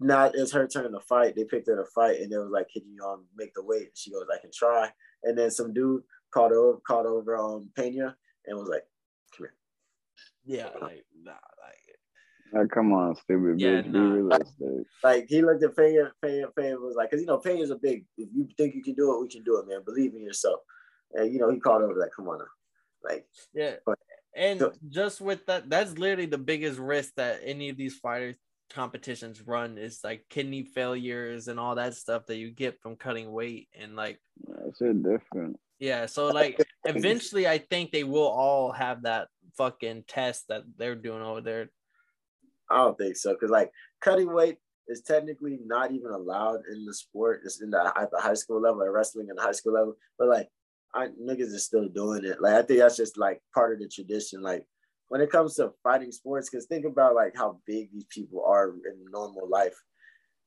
now 0.00 0.30
it's 0.32 0.52
her 0.52 0.66
turn 0.66 0.92
to 0.92 1.00
fight. 1.00 1.36
They 1.36 1.44
picked 1.44 1.68
her 1.68 1.76
to 1.76 1.84
fight, 1.94 2.20
and 2.20 2.32
it 2.32 2.38
was 2.38 2.50
like, 2.50 2.68
"Can 2.72 2.82
you 2.86 3.04
um 3.04 3.26
make 3.36 3.52
the 3.54 3.62
weight?" 3.62 3.90
She 3.94 4.10
goes, 4.10 4.24
"I 4.32 4.40
can 4.40 4.50
try." 4.52 4.90
And 5.22 5.36
then 5.36 5.50
some 5.50 5.74
dude 5.74 6.02
called 6.32 6.52
over, 6.52 6.78
called 6.86 7.06
over 7.06 7.36
um 7.36 7.70
Pena, 7.76 8.16
and 8.46 8.58
was 8.58 8.68
like, 8.68 8.84
"Come 9.36 9.46
here." 9.46 9.54
Yeah, 10.44 10.70
like 10.80 11.04
nah, 11.22 11.32
like. 11.32 11.78
Oh, 12.54 12.66
come 12.66 12.92
on, 12.92 13.16
stupid 13.16 13.58
yeah, 13.58 13.80
bitch. 13.80 13.86
Nah. 13.86 13.92
Be 13.92 14.20
realistic. 14.20 14.86
Like 15.02 15.26
he 15.28 15.40
looked 15.40 15.62
at 15.64 15.74
Pena, 15.74 16.12
Pena, 16.20 16.48
Pena 16.48 16.76
was 16.76 16.96
like, 16.96 17.10
because 17.10 17.22
you 17.22 17.26
know 17.26 17.38
Pena's 17.38 17.70
a 17.70 17.76
big. 17.76 18.04
If 18.18 18.28
you 18.34 18.46
think 18.58 18.74
you 18.74 18.82
can 18.82 18.94
do 18.94 19.14
it, 19.14 19.22
we 19.22 19.28
can 19.28 19.42
do 19.42 19.58
it, 19.58 19.68
man. 19.68 19.80
Believe 19.84 20.14
in 20.14 20.22
yourself. 20.22 20.60
And 21.14 21.32
you 21.32 21.38
know 21.38 21.50
he 21.50 21.60
called 21.60 21.82
over 21.82 21.98
like, 21.98 22.10
"Come 22.14 22.28
on 22.28 22.38
now," 22.38 22.44
like 23.08 23.26
yeah. 23.54 23.76
But, 23.86 23.98
and 24.34 24.60
so, 24.60 24.72
just 24.88 25.20
with 25.20 25.46
that, 25.46 25.70
that's 25.70 25.96
literally 25.96 26.26
the 26.26 26.38
biggest 26.38 26.78
risk 26.78 27.14
that 27.16 27.40
any 27.42 27.70
of 27.70 27.76
these 27.76 27.96
fighters 27.96 28.36
competitions 28.72 29.46
run 29.46 29.78
is 29.78 30.00
like 30.02 30.24
kidney 30.30 30.62
failures 30.62 31.48
and 31.48 31.60
all 31.60 31.74
that 31.74 31.94
stuff 31.94 32.26
that 32.26 32.36
you 32.36 32.50
get 32.50 32.80
from 32.80 32.96
cutting 32.96 33.30
weight 33.30 33.68
and 33.78 33.96
like 33.96 34.18
that's 34.48 34.80
it 34.80 35.02
different. 35.02 35.58
Yeah, 35.82 36.06
so 36.06 36.28
like 36.28 36.62
eventually 36.84 37.48
I 37.48 37.58
think 37.58 37.90
they 37.90 38.04
will 38.04 38.28
all 38.28 38.70
have 38.70 39.02
that 39.02 39.26
fucking 39.58 40.04
test 40.06 40.46
that 40.48 40.62
they're 40.78 40.94
doing 40.94 41.22
over 41.22 41.40
there. 41.40 41.70
I 42.70 42.76
don't 42.76 42.96
think 42.96 43.16
so 43.16 43.32
because 43.32 43.50
like 43.50 43.72
cutting 44.00 44.32
weight 44.32 44.58
is 44.86 45.02
technically 45.02 45.58
not 45.66 45.90
even 45.90 46.12
allowed 46.12 46.60
in 46.72 46.84
the 46.84 46.94
sport. 46.94 47.40
It's 47.44 47.60
in 47.60 47.70
the 47.70 47.92
at 47.96 48.12
the 48.12 48.20
high 48.20 48.34
school 48.34 48.60
level, 48.60 48.84
at 48.84 48.92
wrestling 48.92 49.26
in 49.28 49.34
the 49.34 49.42
high 49.42 49.50
school 49.50 49.72
level. 49.72 49.94
But 50.20 50.28
like, 50.28 50.48
I 50.94 51.08
niggas 51.08 51.52
are 51.52 51.58
still 51.58 51.88
doing 51.88 52.24
it. 52.24 52.40
Like 52.40 52.54
I 52.54 52.62
think 52.62 52.78
that's 52.78 52.96
just 52.96 53.18
like 53.18 53.42
part 53.52 53.72
of 53.72 53.80
the 53.80 53.88
tradition. 53.88 54.40
Like 54.40 54.64
when 55.08 55.20
it 55.20 55.32
comes 55.32 55.56
to 55.56 55.72
fighting 55.82 56.12
sports, 56.12 56.48
because 56.48 56.66
think 56.66 56.84
about 56.84 57.16
like 57.16 57.32
how 57.34 57.58
big 57.66 57.92
these 57.92 58.06
people 58.08 58.44
are 58.46 58.68
in 58.68 59.04
normal 59.10 59.48
life. 59.48 59.74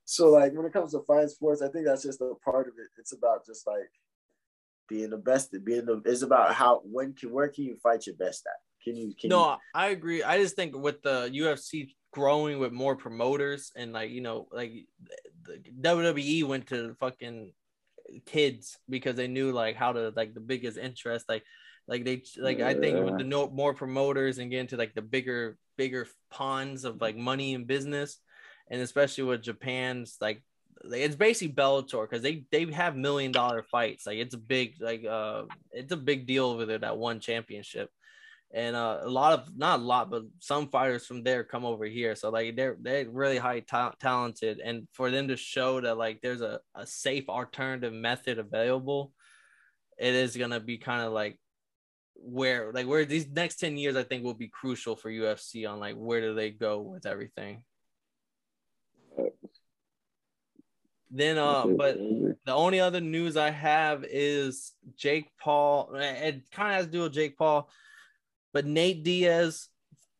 So 0.06 0.30
like 0.30 0.54
when 0.54 0.64
it 0.64 0.72
comes 0.72 0.92
to 0.92 1.00
fighting 1.06 1.28
sports, 1.28 1.60
I 1.60 1.68
think 1.68 1.84
that's 1.84 2.04
just 2.04 2.22
a 2.22 2.32
part 2.42 2.68
of 2.68 2.74
it. 2.78 2.88
It's 2.96 3.12
about 3.12 3.44
just 3.44 3.66
like 3.66 3.90
being 4.88 5.10
the 5.10 5.16
best 5.16 5.54
at 5.54 5.64
being 5.64 5.86
the 5.86 6.00
it's 6.04 6.22
about 6.22 6.54
how 6.54 6.80
when 6.84 7.12
can 7.14 7.30
where 7.30 7.48
can 7.48 7.64
you 7.64 7.76
fight 7.82 8.06
your 8.06 8.16
best 8.16 8.46
at? 8.46 8.60
Can 8.84 8.96
you 8.96 9.14
can 9.18 9.30
No, 9.30 9.52
you, 9.52 9.56
I 9.74 9.88
agree. 9.88 10.22
I 10.22 10.38
just 10.38 10.56
think 10.56 10.76
with 10.76 11.02
the 11.02 11.30
UFC 11.32 11.94
growing 12.12 12.58
with 12.58 12.72
more 12.72 12.96
promoters 12.96 13.72
and 13.76 13.92
like 13.92 14.10
you 14.10 14.20
know 14.20 14.48
like 14.52 14.72
the 15.44 15.58
WWE 15.80 16.44
went 16.44 16.68
to 16.68 16.94
fucking 17.00 17.52
kids 18.24 18.78
because 18.88 19.16
they 19.16 19.28
knew 19.28 19.52
like 19.52 19.76
how 19.76 19.92
to 19.92 20.12
like 20.16 20.32
the 20.32 20.40
biggest 20.40 20.78
interest 20.78 21.26
like 21.28 21.42
like 21.88 22.04
they 22.04 22.22
like 22.38 22.60
I 22.60 22.74
think 22.74 23.04
with 23.04 23.18
the 23.18 23.24
no 23.24 23.48
more 23.48 23.74
promoters 23.74 24.38
and 24.38 24.50
get 24.50 24.60
into 24.60 24.76
like 24.76 24.94
the 24.94 25.02
bigger 25.02 25.56
bigger 25.76 26.06
ponds 26.30 26.84
of 26.84 27.00
like 27.00 27.16
money 27.16 27.54
and 27.54 27.66
business, 27.66 28.18
and 28.70 28.80
especially 28.80 29.24
with 29.24 29.42
Japan's 29.42 30.16
like 30.20 30.42
it's 30.84 31.16
basically 31.16 31.54
Bellator 31.54 32.08
because 32.08 32.22
they 32.22 32.44
they 32.50 32.70
have 32.72 32.96
million 32.96 33.32
dollar 33.32 33.62
fights. 33.62 34.06
Like 34.06 34.18
it's 34.18 34.34
a 34.34 34.38
big 34.38 34.74
like 34.80 35.04
uh 35.04 35.44
it's 35.72 35.92
a 35.92 35.96
big 35.96 36.26
deal 36.26 36.46
over 36.46 36.66
there 36.66 36.78
that 36.78 36.98
one 36.98 37.20
championship. 37.20 37.90
And 38.54 38.76
uh, 38.76 39.00
a 39.02 39.10
lot 39.10 39.32
of 39.32 39.56
not 39.56 39.80
a 39.80 39.82
lot, 39.82 40.08
but 40.10 40.22
some 40.38 40.68
fighters 40.68 41.04
from 41.04 41.24
there 41.24 41.42
come 41.42 41.64
over 41.64 41.84
here. 41.84 42.14
So 42.14 42.30
like 42.30 42.56
they're 42.56 42.76
they're 42.80 43.08
really 43.08 43.38
high 43.38 43.60
ta- 43.60 43.94
talented, 44.00 44.60
and 44.60 44.86
for 44.92 45.10
them 45.10 45.28
to 45.28 45.36
show 45.36 45.80
that 45.80 45.98
like 45.98 46.20
there's 46.22 46.42
a, 46.42 46.60
a 46.74 46.86
safe 46.86 47.28
alternative 47.28 47.92
method 47.92 48.38
available, 48.38 49.12
it 49.98 50.14
is 50.14 50.36
gonna 50.36 50.60
be 50.60 50.78
kind 50.78 51.02
of 51.02 51.12
like 51.12 51.38
where 52.14 52.72
like 52.72 52.86
where 52.86 53.04
these 53.04 53.28
next 53.28 53.56
10 53.56 53.76
years 53.76 53.96
I 53.96 54.04
think 54.04 54.22
will 54.22 54.34
be 54.34 54.48
crucial 54.48 54.96
for 54.96 55.10
UFC 55.10 55.68
on 55.68 55.80
like 55.80 55.96
where 55.96 56.20
do 56.20 56.34
they 56.34 56.50
go 56.50 56.80
with 56.80 57.04
everything. 57.04 57.62
Then 61.10 61.38
uh 61.38 61.66
but 61.66 61.98
the 61.98 62.52
only 62.52 62.80
other 62.80 63.00
news 63.00 63.36
I 63.36 63.50
have 63.50 64.04
is 64.08 64.72
Jake 64.96 65.30
Paul. 65.40 65.90
It 65.94 66.50
kind 66.50 66.70
of 66.70 66.76
has 66.76 66.86
to 66.86 66.92
do 66.92 67.02
with 67.02 67.12
Jake 67.12 67.36
Paul. 67.36 67.68
But 68.52 68.66
Nate 68.66 69.02
Diaz, 69.02 69.68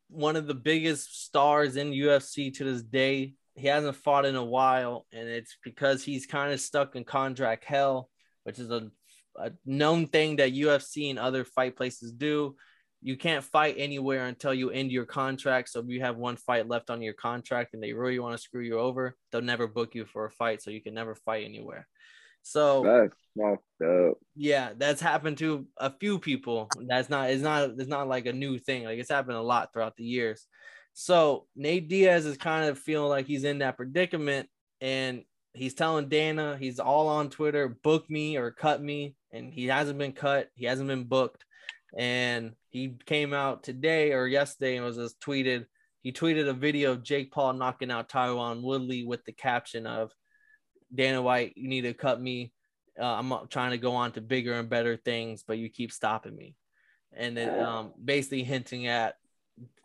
one 0.09 0.35
of 0.35 0.47
the 0.47 0.53
biggest 0.53 1.25
stars 1.25 1.75
in 1.75 1.91
UFC 1.91 2.55
to 2.57 2.63
this 2.63 2.83
day, 2.83 3.33
he 3.55 3.67
hasn't 3.67 3.95
fought 3.95 4.25
in 4.25 4.35
a 4.35 4.43
while, 4.43 5.07
and 5.11 5.27
it's 5.27 5.57
because 5.63 6.03
he's 6.03 6.27
kind 6.27 6.53
of 6.53 6.59
stuck 6.59 6.95
in 6.95 7.03
contract 7.03 7.65
hell, 7.65 8.09
which 8.43 8.59
is 8.59 8.69
a, 8.69 8.91
a 9.37 9.51
known 9.65 10.07
thing 10.07 10.35
that 10.35 10.53
UFC 10.53 11.09
and 11.09 11.17
other 11.17 11.43
fight 11.43 11.75
places 11.75 12.11
do. 12.11 12.55
You 13.01 13.15
can't 13.15 13.43
fight 13.43 13.75
anywhere 13.77 14.25
until 14.27 14.53
you 14.53 14.69
end 14.71 14.91
your 14.91 15.05
contract. 15.05 15.69
So 15.69 15.79
if 15.79 15.87
you 15.87 16.01
have 16.01 16.17
one 16.17 16.35
fight 16.37 16.67
left 16.67 16.89
on 16.89 17.01
your 17.01 17.13
contract 17.13 17.73
and 17.73 17.81
they 17.83 17.93
really 17.93 18.19
want 18.19 18.35
to 18.35 18.41
screw 18.41 18.63
you 18.63 18.79
over, 18.79 19.15
they'll 19.31 19.41
never 19.41 19.67
book 19.67 19.93
you 19.95 20.05
for 20.05 20.25
a 20.25 20.31
fight, 20.31 20.61
so 20.61 20.71
you 20.71 20.81
can 20.81 20.93
never 20.93 21.13
fight 21.15 21.45
anywhere. 21.45 21.87
So 22.43 22.83
That's 22.83 23.17
fucked 23.37 23.81
up. 23.83 24.17
yeah, 24.35 24.71
that's 24.77 25.01
happened 25.01 25.37
to 25.39 25.67
a 25.77 25.91
few 25.99 26.17
people. 26.17 26.69
That's 26.87 27.09
not 27.09 27.29
it's 27.29 27.43
not 27.43 27.71
it's 27.77 27.89
not 27.89 28.07
like 28.07 28.25
a 28.25 28.33
new 28.33 28.57
thing. 28.57 28.85
Like 28.85 28.99
it's 28.99 29.11
happened 29.11 29.37
a 29.37 29.41
lot 29.41 29.73
throughout 29.73 29.95
the 29.97 30.05
years. 30.05 30.47
So 30.93 31.45
Nate 31.55 31.89
Diaz 31.89 32.25
is 32.25 32.37
kind 32.37 32.69
of 32.69 32.79
feeling 32.79 33.09
like 33.09 33.27
he's 33.27 33.43
in 33.43 33.59
that 33.59 33.75
predicament 33.77 34.47
and 34.81 35.23
he's 35.53 35.73
telling 35.73 36.07
Dana 36.07 36.57
he's 36.59 36.79
all 36.79 37.07
on 37.09 37.29
Twitter, 37.29 37.67
book 37.83 38.09
me 38.09 38.37
or 38.37 38.51
cut 38.51 38.81
me. 38.81 39.15
And 39.33 39.51
he 39.53 39.65
hasn't 39.65 39.99
been 39.99 40.13
cut, 40.13 40.47
he 40.55 40.65
hasn't 40.65 40.87
been 40.87 41.03
booked. 41.03 41.43
And 41.97 42.53
he 42.77 42.95
came 43.05 43.33
out 43.33 43.63
today 43.63 44.13
or 44.13 44.27
yesterday 44.27 44.75
and 44.75 44.85
was 44.85 44.97
just 44.97 45.19
tweeted. 45.19 45.65
He 46.01 46.11
tweeted 46.11 46.47
a 46.47 46.53
video 46.53 46.91
of 46.91 47.03
Jake 47.03 47.31
Paul 47.31 47.53
knocking 47.53 47.91
out 47.91 48.09
Tyron 48.09 48.61
Woodley 48.61 49.03
with 49.03 49.25
the 49.25 49.33
caption 49.33 49.85
of 49.85 50.11
Dana 50.93 51.21
White, 51.21 51.53
you 51.55 51.67
need 51.67 51.81
to 51.81 51.93
cut 51.93 52.21
me. 52.21 52.53
Uh, 52.99 53.05
I'm 53.05 53.33
trying 53.49 53.71
to 53.71 53.77
go 53.77 53.95
on 53.95 54.11
to 54.13 54.21
bigger 54.21 54.53
and 54.53 54.69
better 54.69 54.97
things, 54.97 55.43
but 55.47 55.57
you 55.57 55.69
keep 55.69 55.91
stopping 55.91 56.35
me. 56.35 56.55
And 57.13 57.35
then 57.35 57.59
um, 57.59 57.93
basically 58.03 58.43
hinting 58.43 58.87
at 58.87 59.15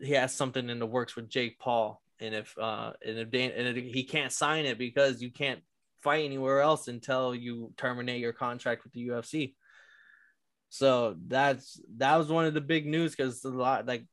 he 0.01 0.13
has 0.13 0.35
something 0.35 0.69
in 0.69 0.79
the 0.79 0.87
works 0.87 1.17
with 1.17 1.31
Jake 1.31 1.59
Paul, 1.59 2.03
and 2.21 2.35
if 2.35 2.57
uh, 2.59 2.93
and 3.07 3.19
if 3.19 3.31
Dan, 3.31 3.53
and 3.57 3.79
if 3.79 3.85
he 3.85 4.05
can't 4.05 4.33
sign 4.33 4.67
it 4.67 4.77
because 4.77 5.23
you 5.23 5.31
can't 5.31 5.61
fight 6.03 6.25
anywhere 6.25 6.61
else 6.61 6.89
until 6.89 7.35
you 7.35 7.73
terminate 7.77 8.21
your 8.21 8.33
contract 8.33 8.85
with 8.85 8.93
the 8.93 9.09
UFC. 9.09 9.55
So 10.73 11.17
that's 11.29 11.79
that 11.99 12.17
was 12.17 12.29
one 12.31 12.47
of 12.47 12.55
the 12.55 12.61
big 12.63 12.87
news 12.87 13.15
because 13.15 13.45
a 13.45 13.51
lot 13.51 13.85
like 13.87 14.07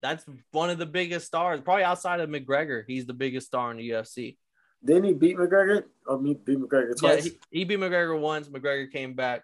that's 0.00 0.24
one 0.50 0.70
of 0.70 0.78
the 0.78 0.86
biggest 0.86 1.26
stars, 1.26 1.60
probably 1.60 1.84
outside 1.84 2.20
of 2.20 2.30
McGregor. 2.30 2.84
He's 2.86 3.04
the 3.04 3.12
biggest 3.12 3.48
star 3.48 3.70
in 3.70 3.76
the 3.76 3.90
UFC. 3.90 4.38
Didn't 4.82 5.04
he 5.04 5.12
beat 5.12 5.36
McGregor? 5.36 5.82
Or 6.06 6.18
me 6.18 6.32
beat 6.42 6.58
McGregor 6.58 6.94
Yeah, 7.02 7.10
twice? 7.16 7.24
he, 7.24 7.38
he 7.50 7.64
beat 7.64 7.80
McGregor 7.80 8.18
once. 8.18 8.48
McGregor 8.48 8.90
came 8.90 9.12
back. 9.12 9.42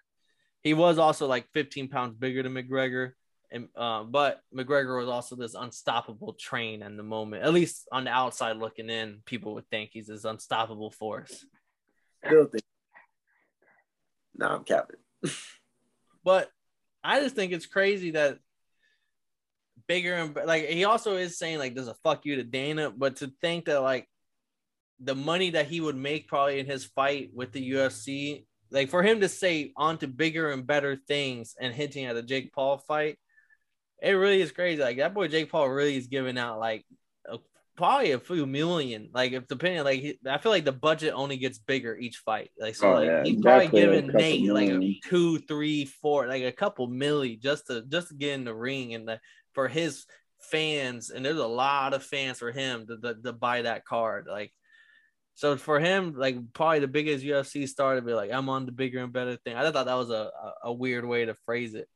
He 0.63 0.73
was 0.73 0.97
also 0.97 1.27
like 1.27 1.45
15 1.53 1.89
pounds 1.89 2.15
bigger 2.15 2.41
than 2.41 2.55
McGregor, 2.55 3.11
and 3.51 3.67
uh, 3.75 4.01
but 4.01 4.41
McGregor 4.51 4.97
was 4.97 5.07
also 5.07 5.35
this 5.35 5.53
unstoppable 5.53 6.33
train 6.33 6.81
in 6.81 6.97
the 6.97 7.03
moment. 7.03 7.43
At 7.43 7.53
least 7.53 7.87
on 7.91 8.05
the 8.05 8.09
outside 8.09 8.57
looking 8.57 8.89
in, 8.89 9.19
people 9.25 9.53
would 9.53 9.69
think 9.69 9.91
he's 9.93 10.07
this 10.07 10.25
unstoppable 10.25 10.89
force. 10.89 11.45
Still 12.25 12.45
think. 12.45 12.63
No, 14.35 14.47
I'm 14.47 14.63
capping. 14.63 14.97
But 16.25 16.49
I 17.03 17.21
just 17.21 17.35
think 17.35 17.53
it's 17.53 17.67
crazy 17.67 18.11
that 18.11 18.39
bigger 19.87 20.15
and 20.15 20.35
like 20.45 20.67
he 20.67 20.83
also 20.83 21.15
is 21.15 21.37
saying 21.37 21.59
like 21.59 21.75
there's 21.75 21.87
a 21.87 21.95
fuck 22.03 22.25
you 22.25 22.37
to 22.37 22.43
Dana, 22.43 22.89
but 22.89 23.17
to 23.17 23.31
think 23.39 23.65
that 23.65 23.81
like 23.81 24.09
the 24.99 25.15
money 25.15 25.51
that 25.51 25.67
he 25.67 25.79
would 25.79 25.95
make 25.95 26.27
probably 26.27 26.59
in 26.59 26.65
his 26.65 26.83
fight 26.83 27.29
with 27.33 27.51
the 27.51 27.71
UFC, 27.71 28.45
like 28.71 28.89
for 28.89 29.03
him 29.03 29.21
to 29.21 29.29
say 29.29 29.71
on 29.77 29.99
to 29.99 30.07
bigger 30.07 30.51
and 30.51 30.65
better 30.65 30.97
things 31.07 31.55
and 31.61 31.73
hinting 31.73 32.05
at 32.05 32.17
a 32.17 32.23
Jake 32.23 32.51
Paul 32.51 32.79
fight, 32.79 33.17
it 34.01 34.11
really 34.11 34.41
is 34.41 34.51
crazy. 34.51 34.81
Like 34.81 34.97
that 34.97 35.13
boy 35.13 35.27
Jake 35.27 35.51
Paul 35.51 35.69
really 35.69 35.95
is 35.95 36.07
giving 36.07 36.37
out 36.37 36.59
like 36.59 36.85
probably 37.75 38.11
a 38.11 38.19
few 38.19 38.45
million. 38.45 39.09
Like 39.13 39.33
if 39.33 39.47
depending, 39.47 39.83
like 39.83 39.99
he, 39.99 40.19
I 40.27 40.37
feel 40.37 40.51
like 40.51 40.65
the 40.65 40.71
budget 40.71 41.13
only 41.13 41.37
gets 41.37 41.57
bigger 41.59 41.95
each 41.95 42.17
fight. 42.17 42.51
Like 42.59 42.75
so, 42.75 42.89
Oh, 42.89 42.93
like 42.93 43.05
yeah, 43.07 43.23
he's 43.23 43.41
probably 43.41 43.67
giving 43.67 44.07
Nate 44.07 44.51
like 44.51 44.69
a 44.69 44.99
two, 45.05 45.39
three, 45.39 45.85
four, 45.85 46.27
like 46.27 46.43
a 46.43 46.51
couple 46.51 46.87
milli 46.87 47.39
just 47.41 47.67
to 47.67 47.83
just 47.83 48.09
to 48.09 48.13
get 48.15 48.33
in 48.33 48.43
the 48.45 48.53
ring 48.55 48.93
and 48.93 49.07
the, 49.07 49.19
for 49.53 49.67
his 49.67 50.05
fans. 50.39 51.09
And 51.09 51.25
there's 51.25 51.37
a 51.37 51.47
lot 51.47 51.93
of 51.93 52.03
fans 52.03 52.39
for 52.39 52.51
him 52.51 52.87
to, 52.87 52.97
to, 52.97 53.21
to 53.21 53.33
buy 53.33 53.63
that 53.63 53.85
card. 53.85 54.27
Like 54.29 54.51
so 55.35 55.57
for 55.57 55.79
him, 55.79 56.13
like 56.15 56.37
probably 56.53 56.79
the 56.79 56.87
biggest 56.87 57.23
UFC 57.23 57.67
star 57.67 57.95
to 57.95 58.01
be 58.01 58.13
like, 58.13 58.31
I'm 58.31 58.47
on 58.47 58.65
the 58.65 58.71
bigger 58.71 59.03
and 59.03 59.11
better 59.11 59.35
thing. 59.35 59.55
I 59.55 59.69
thought 59.69 59.85
that 59.85 59.93
was 59.93 60.09
a, 60.09 60.31
a, 60.41 60.53
a 60.65 60.73
weird 60.73 61.05
way 61.05 61.25
to 61.25 61.35
phrase 61.45 61.73
it. 61.73 61.89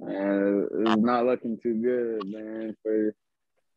Man, 0.00 0.68
it's 0.72 1.02
not 1.02 1.26
looking 1.26 1.58
too 1.62 1.74
good, 1.74 2.26
man. 2.26 2.76
For 2.82 3.14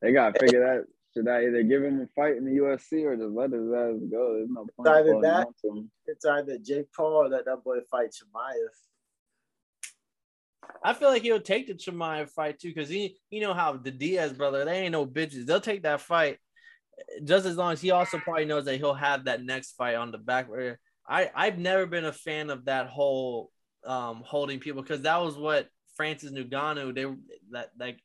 they 0.02 0.12
gotta 0.12 0.38
figure 0.40 0.60
that. 0.60 0.86
Should 1.16 1.28
I 1.28 1.48
either 1.48 1.64
give 1.64 1.84
him 1.84 2.02
a 2.02 2.08
fight 2.16 2.38
in 2.38 2.46
the 2.46 2.52
UFC 2.52 3.04
or 3.04 3.16
just 3.16 3.34
let 3.34 3.52
his 3.52 3.72
ass 3.74 3.96
go? 4.12 4.36
There's 4.36 4.50
no 4.50 4.68
point. 4.78 4.90
Either 4.90 5.20
that- 5.22 5.48
on 5.48 5.54
to 5.64 5.78
him. 5.80 5.92
It's 6.06 6.26
either 6.26 6.58
Jake 6.60 6.92
Paul 6.96 7.14
or 7.14 7.30
let 7.30 7.46
that 7.46 7.64
boy 7.64 7.80
fight 7.90 8.12
Chimaev. 8.12 8.70
I 10.84 10.94
feel 10.94 11.10
like 11.10 11.24
he'll 11.24 11.42
take 11.42 11.68
the 11.68 11.74
Chimaev 11.74 12.30
fight 12.30 12.60
too, 12.60 12.70
because 12.70 12.90
he, 12.90 13.18
you 13.30 13.42
know 13.42 13.54
how 13.54 13.74
the 13.74 13.92
Diaz 13.92 14.34
brother, 14.34 14.66
they 14.66 14.82
ain't 14.82 14.92
no 14.92 15.06
bitches. 15.06 15.46
They'll 15.46 15.60
take 15.60 15.84
that 15.84 16.02
fight 16.02 16.38
just 17.24 17.46
as 17.46 17.58
long 17.58 17.74
as 17.74 17.82
he 17.82 17.92
also 17.92 18.20
probably 18.20 18.46
knows 18.46 18.66
that 18.66 18.78
he'll 18.78 18.94
have 18.94 19.26
that 19.26 19.44
next 19.44 19.74
fight 19.74 19.96
on 19.96 20.12
the 20.12 20.18
back. 20.18 20.50
Where 20.50 20.80
I, 21.08 21.32
I've 21.34 21.58
never 21.58 21.86
been 21.86 22.06
a 22.06 22.14
fan 22.14 22.50
of 22.50 22.66
that 22.66 22.88
whole 22.88 23.52
um 23.86 24.22
holding 24.26 24.60
people 24.60 24.82
because 24.82 25.02
that 25.02 25.18
was 25.22 25.38
what 25.38 25.68
Francis 26.00 26.32
Ngannou 26.32 26.96
they 26.96 27.06
that 27.52 27.72
like 27.78 28.00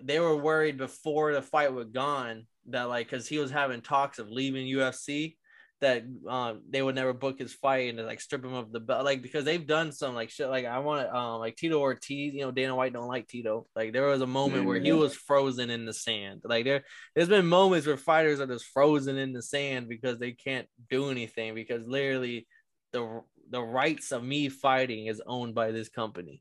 they 0.00 0.20
were 0.20 0.36
worried 0.36 0.78
before 0.78 1.32
the 1.32 1.42
fight 1.42 1.72
was 1.72 1.88
gone 1.88 2.46
that 2.68 2.84
like 2.84 3.10
because 3.10 3.26
he 3.26 3.38
was 3.38 3.50
having 3.50 3.80
talks 3.80 4.20
of 4.20 4.30
leaving 4.30 4.64
UFC 4.68 5.34
that 5.80 6.04
um 6.28 6.62
they 6.70 6.82
would 6.82 6.94
never 6.94 7.12
book 7.12 7.40
his 7.40 7.52
fight 7.52 7.92
and 7.92 8.06
like 8.06 8.20
strip 8.20 8.44
him 8.44 8.54
of 8.54 8.70
the 8.70 8.78
belt 8.78 9.04
like 9.04 9.22
because 9.22 9.44
they've 9.44 9.66
done 9.66 9.90
some 9.90 10.14
like 10.14 10.30
shit 10.30 10.48
like 10.48 10.66
I 10.66 10.78
want 10.78 11.04
to 11.04 11.12
um 11.12 11.40
like 11.40 11.56
Tito 11.56 11.80
Ortiz 11.80 12.32
you 12.32 12.42
know 12.42 12.52
Dana 12.52 12.76
White 12.76 12.92
don't 12.92 13.08
like 13.08 13.26
Tito. 13.26 13.66
Like 13.74 13.92
there 13.92 14.06
was 14.06 14.20
a 14.20 14.26
moment 14.26 14.64
where 14.64 14.78
he 14.78 14.92
was 14.92 15.16
frozen 15.16 15.70
in 15.70 15.86
the 15.86 15.92
sand. 15.92 16.42
Like 16.44 16.64
there 16.64 16.84
there's 17.16 17.28
been 17.28 17.46
moments 17.46 17.88
where 17.88 17.96
fighters 17.96 18.38
are 18.38 18.46
just 18.46 18.66
frozen 18.66 19.18
in 19.18 19.32
the 19.32 19.42
sand 19.42 19.88
because 19.88 20.20
they 20.20 20.30
can't 20.30 20.68
do 20.88 21.10
anything 21.10 21.56
because 21.56 21.88
literally 21.88 22.46
the 22.92 23.20
the 23.50 23.60
rights 23.60 24.12
of 24.12 24.22
me 24.22 24.48
fighting 24.48 25.06
is 25.06 25.20
owned 25.26 25.56
by 25.56 25.72
this 25.72 25.88
company 25.88 26.40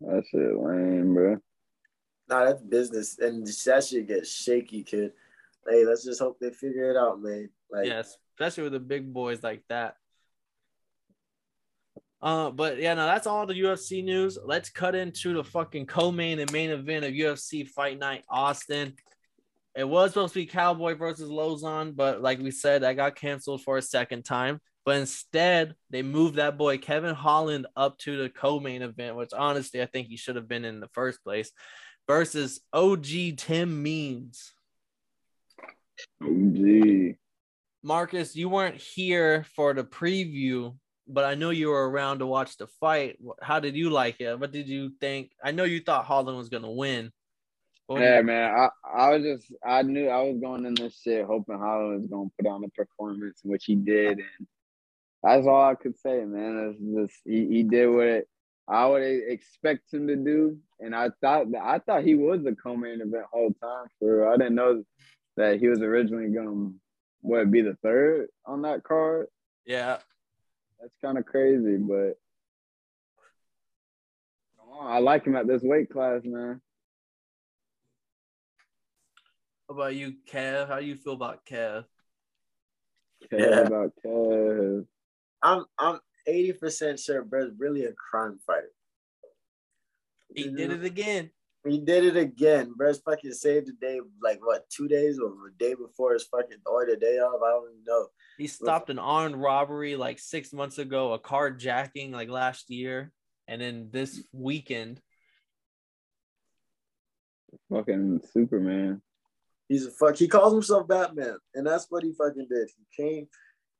That 0.00 0.24
shit 0.30 0.56
lame, 0.56 1.14
bro. 1.14 1.36
Nah, 2.28 2.44
that's 2.44 2.62
business, 2.62 3.18
and 3.18 3.46
that 3.46 3.84
shit 3.84 4.08
gets 4.08 4.30
shaky, 4.30 4.82
kid. 4.82 5.12
Hey, 5.68 5.84
let's 5.84 6.04
just 6.04 6.20
hope 6.20 6.38
they 6.40 6.50
figure 6.50 6.90
it 6.90 6.96
out, 6.96 7.20
man. 7.20 7.50
Like, 7.70 7.86
yes, 7.86 8.16
especially 8.34 8.64
with 8.64 8.72
the 8.72 8.80
big 8.80 9.12
boys 9.12 9.42
like 9.42 9.62
that. 9.68 9.96
Uh, 12.22 12.50
but 12.50 12.78
yeah, 12.78 12.94
no, 12.94 13.06
that's 13.06 13.26
all 13.26 13.46
the 13.46 13.54
UFC 13.54 14.04
news. 14.04 14.38
Let's 14.44 14.70
cut 14.70 14.94
into 14.94 15.34
the 15.34 15.44
fucking 15.44 15.86
co-main 15.86 16.38
and 16.38 16.52
main 16.52 16.70
event 16.70 17.04
of 17.04 17.12
UFC 17.12 17.66
Fight 17.66 17.98
Night 17.98 18.24
Austin. 18.28 18.94
It 19.74 19.88
was 19.88 20.10
supposed 20.10 20.34
to 20.34 20.40
be 20.40 20.46
Cowboy 20.46 20.94
versus 20.96 21.30
Lauzon, 21.30 21.94
but 21.94 22.20
like 22.20 22.40
we 22.40 22.50
said, 22.50 22.82
that 22.82 22.96
got 22.96 23.16
canceled 23.16 23.62
for 23.62 23.76
a 23.76 23.82
second 23.82 24.24
time. 24.24 24.60
But 24.84 24.96
instead, 24.98 25.74
they 25.90 26.02
moved 26.02 26.36
that 26.36 26.56
boy 26.56 26.78
Kevin 26.78 27.14
Holland 27.14 27.66
up 27.76 27.98
to 27.98 28.16
the 28.22 28.30
co-main 28.30 28.82
event, 28.82 29.16
which 29.16 29.30
honestly 29.36 29.82
I 29.82 29.86
think 29.86 30.08
he 30.08 30.16
should 30.16 30.36
have 30.36 30.48
been 30.48 30.64
in 30.64 30.80
the 30.80 30.88
first 30.88 31.22
place, 31.22 31.52
versus 32.08 32.60
OG 32.72 33.36
Tim 33.36 33.82
Means. 33.82 34.52
OG. 36.22 37.16
Marcus, 37.82 38.36
you 38.36 38.48
weren't 38.48 38.76
here 38.76 39.44
for 39.56 39.72
the 39.74 39.84
preview, 39.84 40.76
but 41.06 41.24
I 41.24 41.34
know 41.34 41.50
you 41.50 41.68
were 41.68 41.88
around 41.90 42.18
to 42.18 42.26
watch 42.26 42.56
the 42.56 42.66
fight. 42.66 43.18
How 43.42 43.60
did 43.60 43.74
you 43.76 43.90
like 43.90 44.20
it? 44.20 44.38
What 44.38 44.52
did 44.52 44.68
you 44.68 44.92
think? 45.00 45.32
I 45.42 45.50
know 45.52 45.64
you 45.64 45.80
thought 45.80 46.04
Holland 46.04 46.36
was 46.36 46.48
gonna 46.48 46.70
win. 46.70 47.10
Yeah, 47.88 48.18
you- 48.18 48.24
man. 48.24 48.54
I, 48.54 48.68
I 48.88 49.10
was 49.10 49.22
just 49.22 49.52
I 49.64 49.82
knew 49.82 50.08
I 50.08 50.22
was 50.22 50.40
going 50.40 50.64
in 50.64 50.74
this 50.74 51.00
shit 51.02 51.24
hoping 51.24 51.58
Holland 51.58 52.02
was 52.02 52.10
gonna 52.10 52.30
put 52.38 52.48
on 52.48 52.64
a 52.64 52.68
performance, 52.68 53.40
which 53.44 53.64
he 53.64 53.74
did, 53.74 54.18
and 54.18 54.46
that's 55.22 55.46
all 55.46 55.64
I 55.64 55.74
could 55.74 55.98
say, 55.98 56.24
man. 56.24 56.74
It's 56.78 57.10
just 57.10 57.22
he, 57.24 57.46
he 57.46 57.62
did 57.62 57.86
what 57.86 58.06
it, 58.06 58.28
I 58.68 58.86
would 58.86 59.02
expect 59.02 59.92
him 59.92 60.06
to 60.06 60.16
do, 60.16 60.58
and 60.78 60.94
I 60.94 61.10
thought 61.20 61.46
I 61.60 61.78
thought 61.80 62.04
he 62.04 62.14
was 62.14 62.42
the 62.42 62.54
co-main 62.54 63.00
event 63.00 63.26
whole 63.30 63.52
time. 63.60 63.86
For. 63.98 64.28
I 64.28 64.36
didn't 64.36 64.54
know 64.54 64.84
that 65.36 65.58
he 65.58 65.68
was 65.68 65.80
originally 65.82 66.28
gonna 66.28 66.70
what 67.20 67.50
be 67.50 67.62
the 67.62 67.76
third 67.82 68.28
on 68.46 68.62
that 68.62 68.84
card. 68.84 69.26
yeah, 69.66 69.98
That's 70.80 70.94
kind 71.02 71.18
of 71.18 71.26
crazy, 71.26 71.76
but 71.76 72.16
I 74.80 74.98
like 74.98 75.26
him 75.26 75.36
at 75.36 75.46
this 75.46 75.62
weight 75.62 75.90
class, 75.90 76.22
man. 76.24 76.60
What 79.66 79.74
about 79.76 79.94
you, 79.94 80.14
Kev? 80.28 80.68
How 80.68 80.80
do 80.80 80.86
you 80.86 80.96
feel 80.96 81.12
about 81.12 81.44
Kev? 81.44 81.84
Care 83.28 83.50
Yeah. 83.50 83.60
about 83.60 83.92
Kev. 84.04 84.86
I'm, 85.42 85.64
I'm, 85.78 85.98
eighty 86.26 86.52
percent 86.52 87.00
sure 87.00 87.24
Brett's 87.24 87.52
really 87.58 87.84
a 87.84 87.92
crime 87.92 88.38
fighter. 88.46 88.70
He 90.34 90.50
did 90.50 90.70
it 90.70 90.84
again. 90.84 91.30
He 91.66 91.78
did 91.78 92.04
it 92.04 92.16
again. 92.16 92.72
Brett's 92.76 93.00
fucking 93.00 93.32
saved 93.32 93.66
the 93.66 93.72
day 93.72 94.00
like 94.22 94.44
what 94.44 94.68
two 94.70 94.88
days 94.88 95.18
or 95.18 95.28
a 95.28 95.58
day 95.58 95.74
before 95.74 96.12
his 96.14 96.24
fucking 96.24 96.58
or 96.66 96.86
the 96.86 96.96
day 96.96 97.18
of. 97.18 97.42
I 97.42 97.50
don't 97.50 97.70
even 97.72 97.84
know. 97.86 98.06
He 98.38 98.46
stopped 98.46 98.90
an 98.90 98.98
armed 98.98 99.36
robbery 99.36 99.96
like 99.96 100.18
six 100.18 100.52
months 100.52 100.78
ago, 100.78 101.12
a 101.12 101.18
carjacking 101.18 102.12
like 102.12 102.30
last 102.30 102.70
year, 102.70 103.12
and 103.48 103.60
then 103.60 103.88
this 103.90 104.22
weekend. 104.32 105.00
Fucking 107.70 108.20
Superman. 108.32 109.02
He's 109.68 109.86
a 109.86 109.90
fuck. 109.90 110.16
He 110.16 110.28
calls 110.28 110.52
himself 110.52 110.88
Batman, 110.88 111.36
and 111.54 111.66
that's 111.66 111.86
what 111.90 112.02
he 112.02 112.12
fucking 112.12 112.46
did. 112.50 112.70
He 112.76 113.02
came, 113.02 113.28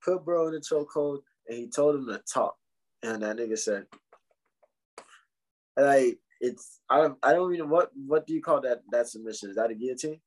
put 0.05 0.25
bro 0.25 0.49
in 0.49 0.55
a 0.55 0.61
chokehold, 0.61 1.21
and 1.51 1.59
he 1.59 1.69
told 1.69 1.97
him 1.97 2.07
to 2.07 2.23
talk. 2.33 2.55
And 3.03 3.23
that 3.23 3.37
nigga 3.37 3.59
said, 3.59 3.87
like, 5.77 6.19
it's 6.41 6.81
I 6.89 6.99
don't 6.99 7.19
I 7.23 7.33
don't 7.33 7.53
even 7.55 7.69
what 7.69 7.91
what 8.07 8.27
do 8.27 8.33
you 8.33 8.41
call 8.41 8.61
that 8.63 8.83
that 8.93 9.09
submission? 9.09 9.51
Is 9.51 9.57
that 9.57 9.71
a 9.71 9.75
guillotine? 9.75 10.21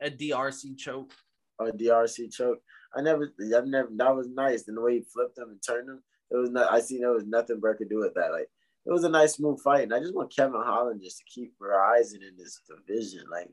A 0.00 0.10
D'Arce 0.10 0.66
choke. 0.76 1.12
Or 1.58 1.68
a 1.68 1.72
D'Arce 1.72 2.20
choke. 2.30 2.60
I 2.96 3.02
never 3.02 3.32
I've 3.54 3.66
never 3.66 3.88
that 3.96 4.16
was 4.16 4.28
nice. 4.28 4.66
And 4.68 4.76
the 4.76 4.80
way 4.80 4.94
he 4.94 5.00
flipped 5.02 5.36
him 5.36 5.50
and 5.50 5.60
turned 5.62 5.88
him, 5.88 6.02
it 6.30 6.36
was 6.36 6.50
not 6.50 6.72
I 6.72 6.80
seen 6.80 7.00
there 7.00 7.10
was 7.10 7.26
nothing 7.26 7.60
Brett 7.60 7.78
could 7.78 7.90
do 7.90 7.98
with 7.98 8.14
that. 8.14 8.32
Like 8.32 8.48
it 8.86 8.92
was 8.92 9.04
a 9.04 9.08
nice 9.10 9.34
smooth 9.34 9.60
fight. 9.60 9.82
And 9.82 9.94
I 9.94 9.98
just 9.98 10.14
want 10.14 10.34
Kevin 10.34 10.62
Holland 10.64 11.02
just 11.02 11.18
to 11.18 11.24
keep 11.24 11.52
rising 11.60 12.22
in 12.22 12.36
this 12.38 12.62
division. 12.66 13.24
Like 13.30 13.50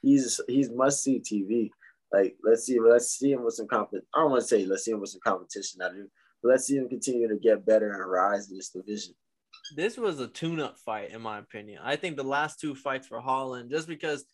he's 0.00 0.40
he's 0.48 0.70
must 0.70 1.02
see 1.02 1.20
TV. 1.20 1.70
Like 2.12 2.36
let's 2.42 2.64
see, 2.64 2.80
let's 2.80 3.10
see 3.10 3.32
him 3.32 3.44
with 3.44 3.54
some 3.54 3.68
comp. 3.68 3.90
I 3.92 4.20
don't 4.20 4.30
want 4.30 4.42
to 4.42 4.48
say 4.48 4.64
let's 4.64 4.84
see 4.84 4.92
him 4.92 5.00
with 5.00 5.10
some 5.10 5.20
competition. 5.22 5.82
I 5.82 5.90
do, 5.90 6.08
let's 6.42 6.66
see 6.66 6.76
him 6.76 6.88
continue 6.88 7.28
to 7.28 7.36
get 7.36 7.66
better 7.66 7.90
and 7.90 8.10
rise 8.10 8.50
in 8.50 8.56
this 8.56 8.70
division. 8.70 9.14
This 9.76 9.96
was 9.96 10.20
a 10.20 10.28
tune-up 10.28 10.78
fight, 10.78 11.10
in 11.10 11.20
my 11.20 11.38
opinion. 11.38 11.80
I 11.84 11.96
think 11.96 12.16
the 12.16 12.24
last 12.24 12.60
two 12.60 12.74
fights 12.74 13.06
for 13.06 13.20
Holland, 13.20 13.70
just 13.70 13.88
because 13.88 14.24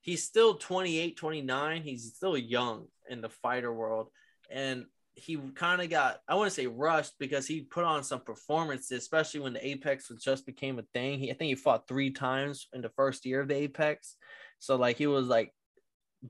he's 0.00 0.22
still 0.22 0.54
28, 0.54 1.16
29, 1.16 1.82
he's 1.82 2.12
still 2.14 2.36
young 2.36 2.86
in 3.08 3.20
the 3.20 3.28
fighter 3.28 3.72
world, 3.72 4.08
and 4.50 4.86
he 5.16 5.36
kind 5.54 5.80
of 5.80 5.88
got 5.90 6.18
I 6.28 6.34
want 6.34 6.50
to 6.50 6.54
say 6.54 6.66
rushed 6.66 7.12
because 7.18 7.46
he 7.46 7.60
put 7.60 7.84
on 7.84 8.02
some 8.02 8.20
performances, 8.20 8.98
especially 8.98 9.40
when 9.40 9.52
the 9.52 9.66
Apex 9.66 10.10
was 10.10 10.22
just 10.22 10.44
became 10.44 10.78
a 10.78 10.84
thing. 10.92 11.18
He 11.18 11.30
I 11.30 11.34
think 11.34 11.48
he 11.48 11.54
fought 11.54 11.86
three 11.86 12.10
times 12.10 12.66
in 12.72 12.82
the 12.82 12.88
first 12.90 13.24
year 13.24 13.40
of 13.40 13.48
the 13.48 13.54
Apex, 13.54 14.16
so 14.58 14.76
like 14.76 14.96
he 14.96 15.06
was 15.06 15.26
like 15.26 15.52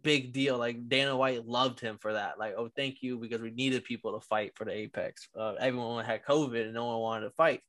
big 0.02 0.33
deal. 0.33 0.59
Like 0.59 0.88
Dana 0.88 1.16
White 1.16 1.46
loved 1.46 1.80
him 1.80 1.98
for 2.00 2.14
that. 2.14 2.38
Like, 2.38 2.54
oh, 2.57 2.70
thank 2.74 3.02
you 3.02 3.18
because 3.18 3.40
we 3.40 3.50
needed 3.50 3.85
people 3.85 4.18
to 4.18 4.26
fight 4.26 4.52
for 4.57 4.64
the 4.64 4.72
Apex. 4.72 5.28
Uh, 5.38 5.54
everyone 5.54 6.04
had 6.04 6.24
COVID 6.24 6.64
and 6.64 6.74
no 6.74 6.87
one 6.87 7.00
wanted 7.00 7.26
to 7.26 7.35
fight, 7.35 7.61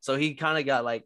so 0.00 0.16
he 0.16 0.34
kind 0.34 0.58
of 0.58 0.66
got 0.66 0.84
like 0.84 1.04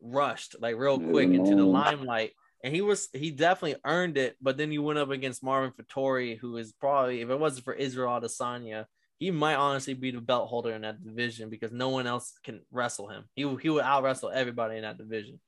rushed 0.00 0.56
like 0.60 0.76
real 0.76 0.98
quick 0.98 1.30
into 1.30 1.54
the 1.54 1.64
limelight. 1.64 2.32
And 2.64 2.72
he 2.72 2.80
was 2.80 3.08
he 3.12 3.30
definitely 3.32 3.80
earned 3.84 4.16
it, 4.16 4.36
but 4.40 4.56
then 4.56 4.70
you 4.70 4.82
went 4.82 4.98
up 4.98 5.10
against 5.10 5.42
Marvin 5.42 5.72
Vettori, 5.72 6.38
who 6.38 6.56
is 6.56 6.72
probably 6.72 7.20
if 7.20 7.28
it 7.28 7.38
wasn't 7.38 7.64
for 7.64 7.74
Israel 7.74 8.20
Adesanya, 8.20 8.86
he 9.18 9.30
might 9.30 9.54
honestly 9.54 9.94
be 9.94 10.10
the 10.10 10.20
belt 10.20 10.48
holder 10.48 10.72
in 10.72 10.82
that 10.82 11.04
division 11.04 11.48
because 11.48 11.72
no 11.72 11.88
one 11.88 12.06
else 12.06 12.34
can 12.42 12.60
wrestle 12.70 13.08
him. 13.08 13.24
He 13.34 13.42
he 13.62 13.68
would 13.68 13.84
out 13.84 14.02
wrestle 14.02 14.30
everybody 14.30 14.76
in 14.76 14.82
that 14.82 14.98
division. 14.98 15.40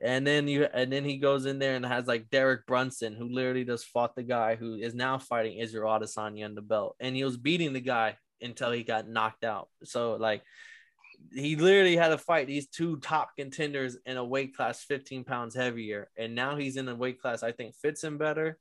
And 0.00 0.26
then 0.26 0.46
you 0.46 0.64
and 0.64 0.92
then 0.92 1.04
he 1.04 1.16
goes 1.16 1.46
in 1.46 1.58
there 1.58 1.74
and 1.74 1.84
has 1.84 2.06
like 2.06 2.30
Derek 2.30 2.66
Brunson, 2.66 3.14
who 3.14 3.28
literally 3.28 3.64
just 3.64 3.86
fought 3.86 4.14
the 4.14 4.22
guy 4.22 4.54
who 4.54 4.74
is 4.74 4.94
now 4.94 5.18
fighting 5.18 5.58
Israel 5.58 5.90
Adesanya 5.90 6.44
in 6.44 6.54
the 6.54 6.62
belt, 6.62 6.96
and 7.00 7.16
he 7.16 7.24
was 7.24 7.36
beating 7.36 7.72
the 7.72 7.80
guy 7.80 8.16
until 8.40 8.70
he 8.70 8.84
got 8.84 9.08
knocked 9.08 9.44
out. 9.44 9.68
So 9.84 10.14
like 10.14 10.42
he 11.34 11.56
literally 11.56 11.96
had 11.96 12.08
to 12.08 12.18
fight 12.18 12.46
these 12.46 12.68
two 12.68 12.98
top 12.98 13.30
contenders 13.36 13.96
in 14.06 14.16
a 14.16 14.24
weight 14.24 14.56
class 14.56 14.84
15 14.84 15.24
pounds 15.24 15.54
heavier, 15.54 16.08
and 16.16 16.34
now 16.34 16.56
he's 16.56 16.76
in 16.76 16.88
a 16.88 16.94
weight 16.94 17.20
class 17.20 17.42
I 17.42 17.52
think 17.52 17.74
fits 17.74 18.04
him 18.04 18.18
better. 18.18 18.58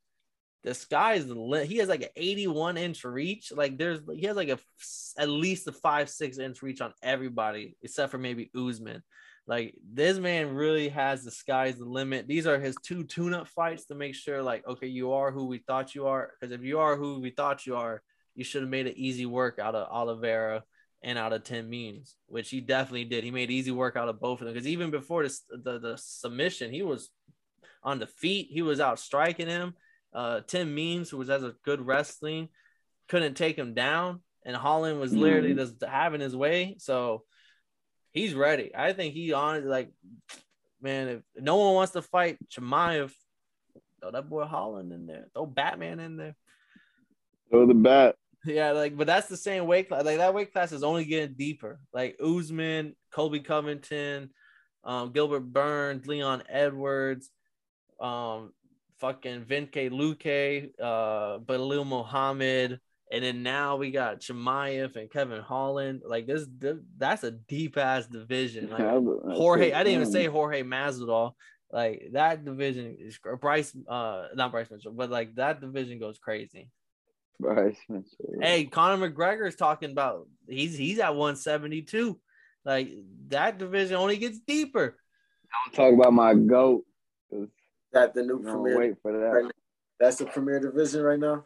The 0.64 0.74
sky's 0.74 1.28
the 1.28 1.36
limit. 1.36 1.68
He 1.68 1.78
has 1.78 1.88
like 1.88 2.02
an 2.02 2.10
81 2.16 2.78
inch 2.78 3.04
reach. 3.04 3.52
Like 3.56 3.78
there's 3.78 4.00
he 4.14 4.26
has 4.26 4.36
like 4.36 4.50
a 4.50 4.60
at 5.18 5.30
least 5.30 5.68
a 5.68 5.72
five 5.72 6.10
six 6.10 6.40
inch 6.40 6.62
reach 6.64 6.82
on 6.82 6.94
everybody 7.04 7.78
except 7.84 8.12
for 8.12 8.18
maybe 8.18 8.50
Usman. 8.56 9.04
Like 9.48 9.76
this 9.94 10.20
man 10.20 10.56
really 10.56 10.90
has 10.90 11.24
the 11.24 11.32
sky's 11.32 11.78
the 11.78 11.86
limit. 11.86 12.28
These 12.28 12.48
are 12.48 12.60
his 12.60 12.76
two 12.84 13.06
tune-up 13.06 13.48
fights 13.48 13.86
to 13.86 13.96
make 13.96 14.14
sure, 14.14 14.44
like, 14.44 14.68
okay, 14.68 14.88
you 14.88 15.14
are 15.14 15.32
who 15.32 15.46
we 15.46 15.60
thought 15.60 15.96
you 15.96 16.08
are. 16.08 16.34
Because 16.40 16.54
if 16.54 16.64
you 16.64 16.80
are 16.80 16.98
who 16.98 17.22
we 17.22 17.30
thought 17.30 17.66
you 17.66 17.78
are, 17.78 18.02
you 18.36 18.44
should 18.44 18.62
have 18.62 18.70
made 18.70 18.88
an 18.88 18.98
easy 18.98 19.26
work 19.26 19.58
out 19.58 19.74
of 19.74 19.88
Oliveira 19.90 20.64
and 21.02 21.18
out 21.18 21.32
of 21.32 21.44
Tim 21.44 21.70
Means, 21.70 22.18
which 22.28 22.50
he 22.50 22.60
definitely 22.60 23.06
did. 23.06 23.24
He 23.24 23.32
made 23.32 23.50
easy 23.50 23.72
work 23.72 23.96
out 23.96 24.10
of 24.10 24.20
both 24.20 24.42
of 24.42 24.46
them. 24.46 24.54
Because 24.54 24.68
even 24.68 24.92
before 24.92 25.24
this, 25.24 25.42
the 25.50 25.80
the 25.80 25.98
submission, 25.98 26.72
he 26.72 26.84
was 26.84 27.10
on 27.84 28.00
the 28.00 28.08
feet. 28.08 28.50
He 28.52 28.62
was 28.62 28.82
out 28.82 29.00
striking 29.00 29.48
him. 29.48 29.76
Uh, 30.14 30.42
Tim 30.46 30.76
Means, 30.76 31.10
who 31.10 31.18
was 31.18 31.30
as 31.30 31.44
a 31.44 31.56
good 31.64 31.80
wrestling, 31.80 32.50
couldn't 33.08 33.36
take 33.36 33.58
him 33.58 33.74
down, 33.74 34.22
and 34.46 34.58
Holland 34.58 35.00
was 35.00 35.14
literally 35.14 35.52
mm-hmm. 35.52 35.60
just 35.60 35.84
having 35.88 36.20
his 36.20 36.36
way. 36.36 36.76
So 36.80 37.24
he's 38.14 38.34
ready. 38.34 38.72
I 38.76 38.94
think 38.94 39.14
he 39.14 39.34
honestly 39.34 39.70
like, 39.70 39.92
man, 40.82 41.08
if 41.08 41.22
no 41.36 41.58
one 41.58 41.74
wants 41.74 41.94
to 41.94 42.02
fight 42.02 42.38
Chimaev, 42.50 43.12
throw 44.02 44.12
that 44.12 44.30
boy 44.30 44.46
Holland 44.46 44.92
in 44.92 45.06
there. 45.08 45.28
Throw 45.34 45.46
Batman 45.46 46.00
in 46.00 46.18
there. 46.18 46.36
Throw 47.50 47.66
the 47.66 47.74
bat. 47.74 48.16
Yeah, 48.46 48.72
like, 48.72 48.96
but 48.96 49.08
that's 49.08 49.28
the 49.28 49.38
same 49.38 49.66
weight 49.66 49.90
class. 49.90 50.06
Like 50.06 50.18
that 50.18 50.34
weight 50.34 50.54
class 50.54 50.72
is 50.72 50.84
only 50.84 51.06
getting 51.06 51.36
deeper. 51.36 51.80
Like 51.94 52.18
Usman, 52.24 52.96
Colby 53.12 53.40
Covington, 53.40 54.30
um, 54.84 55.12
Gilbert 55.12 55.42
Burns, 55.42 56.08
Leon 56.08 56.44
Edwards, 56.48 57.30
um, 58.00 58.54
fucking 59.00 59.44
Vicente 59.44 59.90
Luque, 59.90 60.72
uh, 60.82 61.40
Belal 61.40 61.86
Muhammad, 61.86 62.80
and 63.12 63.24
then 63.24 63.44
now 63.44 63.78
we 63.78 63.92
got 63.92 64.20
Chimaev 64.20 64.96
and 64.96 65.10
Kevin 65.10 65.42
Holland. 65.42 66.02
Like 66.06 66.28
this, 66.28 66.46
that's 66.98 67.24
a 67.24 67.32
deep 67.32 67.78
ass 67.78 68.06
division. 68.08 68.70
Like 68.70 69.36
Jorge, 69.36 69.72
I 69.72 69.84
didn't 69.84 70.02
even 70.02 70.12
say 70.12 70.26
Jorge 70.26 70.64
Masvidal. 70.64 71.34
Like 71.72 72.10
that 72.14 72.44
division 72.46 72.98
is 73.00 73.20
Bryce, 73.42 73.76
uh, 73.88 74.28
not 74.36 74.52
Bryce 74.52 74.70
Mitchell, 74.72 74.94
but 74.94 75.10
like 75.10 75.36
that 75.36 75.62
division 75.62 76.00
goes 76.00 76.18
crazy. 76.18 76.70
Bryce 77.40 77.78
Mitchell. 77.88 78.36
Hey, 78.42 78.66
Conor 78.66 79.10
McGregor 79.10 79.48
is 79.48 79.56
talking 79.56 79.92
about 79.92 80.28
he's 80.48 80.78
he's 80.78 81.00
at 81.00 81.16
172. 81.16 82.20
Like 82.66 82.90
that 83.30 83.58
division 83.58 83.96
only 83.96 84.18
gets 84.18 84.40
deeper. 84.40 84.98
Don't 85.66 85.76
talk 85.76 85.94
about 85.94 86.14
my 86.14 86.34
goat. 86.34 86.84
That 87.94 88.14
the 88.14 88.24
new 88.24 88.42
premier. 88.42 88.78
Wait 88.78 88.96
for 89.02 89.14
that. 89.14 89.52
That's 90.00 90.18
the 90.18 90.26
premier 90.26 90.60
division 90.60 91.02
right 91.02 91.20
now. 91.20 91.46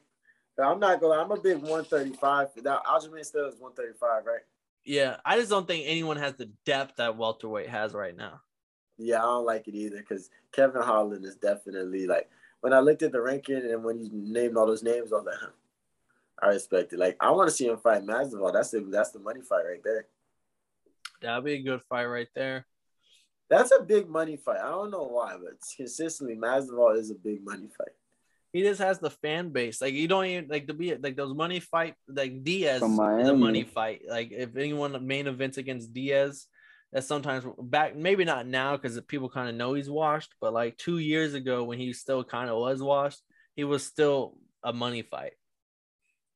I'm 0.61 0.79
not 0.79 0.99
gonna. 0.99 1.21
I'm 1.21 1.31
a 1.31 1.39
big 1.39 1.57
135. 1.57 2.49
That 2.63 2.83
Aljamain 2.83 3.25
still 3.25 3.47
is 3.47 3.59
135, 3.59 4.25
right? 4.25 4.41
Yeah, 4.83 5.17
I 5.23 5.37
just 5.37 5.49
don't 5.49 5.67
think 5.67 5.85
anyone 5.87 6.17
has 6.17 6.33
the 6.33 6.49
depth 6.65 6.97
that 6.97 7.17
welterweight 7.17 7.69
has 7.69 7.93
right 7.93 8.15
now. 8.15 8.41
Yeah, 8.97 9.19
I 9.19 9.23
don't 9.23 9.45
like 9.45 9.67
it 9.67 9.75
either 9.75 9.97
because 9.97 10.29
Kevin 10.51 10.81
Holland 10.81 11.25
is 11.25 11.35
definitely 11.35 12.07
like 12.07 12.29
when 12.61 12.73
I 12.73 12.79
looked 12.79 13.03
at 13.03 13.11
the 13.11 13.21
ranking 13.21 13.57
and 13.57 13.83
when 13.83 13.99
you 13.99 14.09
named 14.11 14.57
all 14.57 14.67
those 14.67 14.83
names, 14.83 15.11
I 15.11 15.15
was 15.17 15.25
like, 15.25 15.51
I 16.41 16.47
respect 16.47 16.93
it. 16.93 16.99
Like 16.99 17.17
I 17.19 17.31
want 17.31 17.49
to 17.49 17.55
see 17.55 17.67
him 17.67 17.77
fight 17.77 18.03
Masvidal. 18.03 18.53
That's 18.53 18.71
the 18.71 18.81
that's 18.81 19.11
the 19.11 19.19
money 19.19 19.41
fight 19.41 19.65
right 19.67 19.83
there. 19.83 20.07
That'd 21.21 21.45
be 21.45 21.53
a 21.53 21.61
good 21.61 21.81
fight 21.83 22.05
right 22.05 22.29
there. 22.33 22.65
That's 23.49 23.71
a 23.71 23.83
big 23.83 24.09
money 24.09 24.37
fight. 24.37 24.61
I 24.61 24.69
don't 24.69 24.91
know 24.91 25.03
why, 25.03 25.35
but 25.41 25.57
consistently 25.75 26.35
Masvidal 26.35 26.97
is 26.97 27.11
a 27.11 27.15
big 27.15 27.43
money 27.45 27.67
fight 27.77 27.93
he 28.53 28.63
just 28.63 28.81
has 28.81 28.99
the 28.99 29.09
fan 29.09 29.49
base. 29.49 29.81
Like 29.81 29.93
you 29.93 30.07
don't 30.07 30.25
even 30.25 30.47
like 30.49 30.67
to 30.67 30.73
be 30.73 30.95
like 30.95 31.15
those 31.15 31.33
money 31.33 31.59
fight 31.59 31.95
like 32.07 32.43
Diaz 32.43 32.81
the 32.81 33.35
money 33.35 33.63
fight. 33.63 34.01
Like 34.09 34.31
if 34.31 34.55
anyone 34.55 35.05
main 35.05 35.27
events 35.27 35.57
against 35.57 35.93
Diaz, 35.93 36.47
that 36.91 37.03
sometimes 37.03 37.45
back 37.59 37.95
maybe 37.95 38.25
not 38.25 38.45
now 38.45 38.75
because 38.75 38.99
people 39.01 39.29
kind 39.29 39.49
of 39.49 39.55
know 39.55 39.73
he's 39.73 39.89
washed, 39.89 40.33
but 40.41 40.53
like 40.53 40.77
two 40.77 40.97
years 40.97 41.33
ago 41.33 41.63
when 41.63 41.79
he 41.79 41.93
still 41.93 42.23
kind 42.23 42.49
of 42.49 42.57
was 42.57 42.81
washed, 42.81 43.21
he 43.55 43.63
was 43.63 43.85
still 43.85 44.37
a 44.63 44.73
money 44.73 45.01
fight. 45.01 45.33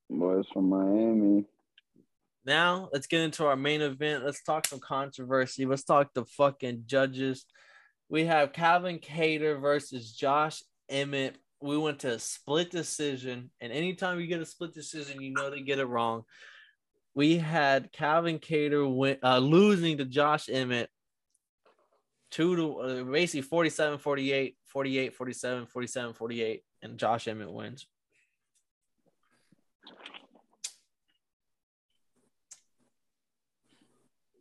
Boys 0.10 0.46
from 0.54 0.70
Miami. 0.70 1.46
Now 2.46 2.90
let's 2.94 3.08
get 3.08 3.22
into 3.22 3.46
our 3.46 3.58
main 3.58 3.82
event. 3.82 4.24
Let's 4.24 4.44
talk 4.44 4.68
some 4.68 4.80
controversy. 4.80 5.66
Let's 5.66 5.84
talk 5.84 6.14
the 6.14 6.26
fucking 6.26 6.84
judges. 6.86 7.46
We 8.08 8.26
have 8.26 8.54
Calvin 8.54 9.00
Kattar 9.00 9.60
versus 9.60 10.14
Josh 10.14 10.62
Emmett 10.88 11.38
we 11.62 11.78
went 11.78 12.00
to 12.00 12.14
a 12.14 12.20
split 12.20 12.72
decision, 12.72 13.50
and 13.62 13.72
anytime 13.72 14.20
you 14.20 14.28
get 14.28 14.42
a 14.42 14.46
split 14.46 14.74
decision, 14.74 15.22
you 15.22 15.34
know 15.34 15.50
they 15.50 15.62
get 15.62 15.80
it 15.80 15.86
wrong. 15.86 16.24
We 17.14 17.38
had 17.38 17.92
Calvin 17.92 18.40
Kattar 18.40 18.94
win, 18.94 19.18
uh, 19.24 19.40
losing 19.40 19.98
to 19.98 20.06
Josh 20.06 20.50
Emmett 20.50 20.90
two 22.36 22.56
to 22.58 22.80
uh, 22.80 23.04
basically 23.04 23.42
47 23.42 23.98
48, 24.00 24.58
48 24.66 25.16
47, 25.16 25.66
47 25.68 26.14
48, 26.14 26.64
and 26.82 26.98
Josh 26.98 27.28
Emmett 27.28 27.52
wins. 27.52 27.88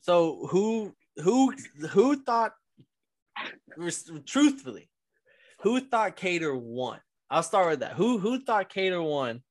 So 0.00 0.46
who 0.50 0.94
who 1.22 1.54
who 1.90 2.22
thought 2.22 2.52
truthfully, 4.26 4.90
who 5.64 5.80
thought 5.80 6.16
Kattar 6.16 6.60
won? 6.60 7.00
I'll 7.30 7.42
start 7.42 7.70
with 7.70 7.80
that. 7.80 7.92
Who 7.94 8.18
who 8.18 8.44
thought 8.44 8.70
Kattar 8.70 9.02
won? 9.02 9.42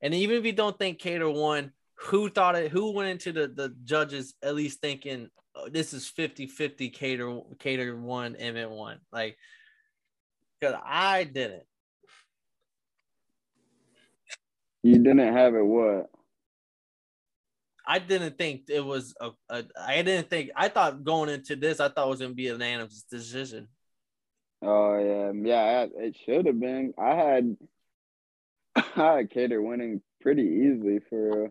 And 0.00 0.14
even 0.14 0.36
if 0.36 0.46
you 0.46 0.52
don't 0.52 0.76
think 0.78 0.98
Kattar 0.98 1.32
won, 1.32 1.72
who 1.96 2.30
thought 2.30 2.56
it? 2.56 2.72
Who 2.72 2.92
went 2.92 3.10
into 3.10 3.32
the 3.32 3.48
the 3.48 3.76
judges 3.84 4.34
at 4.42 4.54
least 4.54 4.80
thinking 4.80 5.28
oh, 5.54 5.68
this 5.68 5.92
is 5.92 6.10
50-50 6.18 6.92
Cater 6.92 7.26
Kattar 7.58 8.00
one 8.00 8.34
Emmett 8.34 8.70
one? 8.70 8.98
Like, 9.12 9.36
because 10.58 10.74
I 10.82 11.24
didn't. 11.24 11.64
You 14.82 14.94
didn't 14.94 15.18
have 15.18 15.54
it. 15.54 15.64
What? 15.64 16.06
I 17.86 17.98
didn't 17.98 18.38
think 18.38 18.62
it 18.68 18.84
was 18.84 19.14
a, 19.20 19.30
a. 19.50 19.64
I 19.78 20.00
didn't 20.02 20.30
think. 20.30 20.48
I 20.56 20.68
thought 20.68 21.04
going 21.04 21.28
into 21.28 21.56
this, 21.56 21.78
I 21.78 21.88
thought 21.88 22.06
it 22.06 22.10
was 22.10 22.20
gonna 22.20 22.32
be 22.32 22.48
a 22.48 22.52
unanimous 22.52 23.04
decision. 23.10 23.68
Oh 24.62 24.98
yeah, 24.98 25.32
yeah. 25.34 25.86
It 25.94 26.16
should 26.24 26.46
have 26.46 26.60
been. 26.60 26.94
I 26.98 27.14
had, 27.14 27.56
I 28.76 29.16
had 29.16 29.30
Kattar 29.30 29.62
winning 29.62 30.00
pretty 30.20 30.42
easily 30.42 31.00
for. 31.10 31.50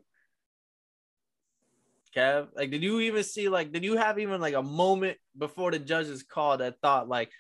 Kev, 2.16 2.48
like, 2.56 2.72
did 2.72 2.84
you 2.84 3.00
even 3.02 3.24
see 3.24 3.48
like, 3.48 3.72
did 3.72 3.86
you 3.86 3.96
have 3.96 4.20
even 4.20 4.42
like 4.42 4.54
a 4.54 4.64
moment 4.64 5.18
before 5.38 5.72
the 5.72 5.80
judges 5.80 6.24
called 6.24 6.60
that 6.60 6.80
thought 6.82 7.08
like, 7.08 7.32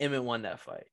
Emmett 0.00 0.24
won 0.24 0.42
that 0.42 0.60
fight? 0.60 0.84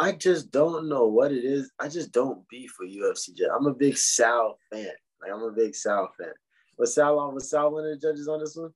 I 0.00 0.12
just 0.12 0.50
don't 0.50 0.88
know 0.88 1.06
what 1.06 1.30
it 1.30 1.44
is. 1.44 1.70
I 1.78 1.88
just 1.88 2.10
don't 2.10 2.48
be 2.48 2.66
for 2.66 2.86
UFC. 2.86 3.36
Judge. 3.36 3.50
I'm 3.54 3.66
a 3.66 3.74
big 3.74 3.98
Sal 3.98 4.58
fan. 4.72 4.88
Like 5.20 5.30
I'm 5.30 5.42
a 5.42 5.52
big 5.52 5.74
Sal 5.74 6.10
fan. 6.18 6.32
Was 6.78 6.94
Sal 6.94 7.18
on? 7.18 7.34
Was 7.34 7.50
Sal 7.50 7.70
one 7.70 7.84
of 7.84 7.90
the 7.90 7.98
judges 7.98 8.26
on 8.26 8.40
this 8.40 8.56
one? 8.56 8.70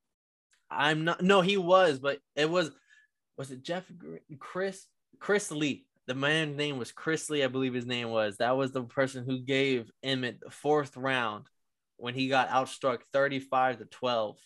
I'm 0.70 1.04
not. 1.04 1.22
No, 1.22 1.40
he 1.40 1.56
was, 1.56 1.98
but 1.98 2.18
it 2.36 2.50
was. 2.50 2.70
Was 3.36 3.50
it 3.50 3.62
Jeff 3.62 3.84
Chris 4.38 4.86
Chris 5.18 5.50
Lee? 5.50 5.86
The 6.06 6.14
man's 6.14 6.56
name 6.56 6.78
was 6.78 6.92
Chris 6.92 7.30
Lee, 7.30 7.42
I 7.42 7.48
believe 7.48 7.72
his 7.74 7.86
name 7.86 8.10
was. 8.10 8.36
That 8.36 8.56
was 8.56 8.72
the 8.72 8.82
person 8.82 9.24
who 9.24 9.38
gave 9.40 9.90
Emmett 10.02 10.40
the 10.40 10.50
fourth 10.50 10.96
round 10.96 11.46
when 11.96 12.14
he 12.14 12.28
got 12.28 12.50
outstruck 12.50 12.98
35 13.12 13.78
to 13.78 13.84
12. 13.86 14.36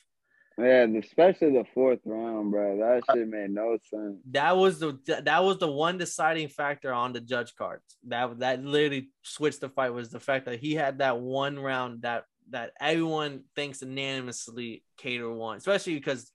Yeah, 0.58 0.86
especially 0.98 1.52
the 1.52 1.64
fourth 1.72 2.00
round, 2.04 2.50
bro. 2.50 2.78
That 2.78 3.02
shit 3.14 3.28
made 3.28 3.50
no 3.50 3.78
sense. 3.88 4.16
That 4.32 4.56
was 4.56 4.80
the 4.80 4.98
that 5.24 5.44
was 5.44 5.58
the 5.58 5.70
one 5.70 5.98
deciding 5.98 6.48
factor 6.48 6.92
on 6.92 7.12
the 7.12 7.20
judge 7.20 7.54
cards. 7.54 7.84
That 8.08 8.40
that 8.40 8.64
literally 8.64 9.10
switched 9.22 9.60
the 9.60 9.68
fight 9.68 9.94
was 9.94 10.10
the 10.10 10.18
fact 10.18 10.46
that 10.46 10.58
he 10.58 10.74
had 10.74 10.98
that 10.98 11.20
one 11.20 11.60
round 11.60 12.02
that 12.02 12.24
that 12.50 12.72
everyone 12.80 13.44
thinks 13.54 13.82
unanimously 13.82 14.82
Kattar 15.00 15.32
won, 15.32 15.58
especially 15.58 15.94
because 15.94 16.32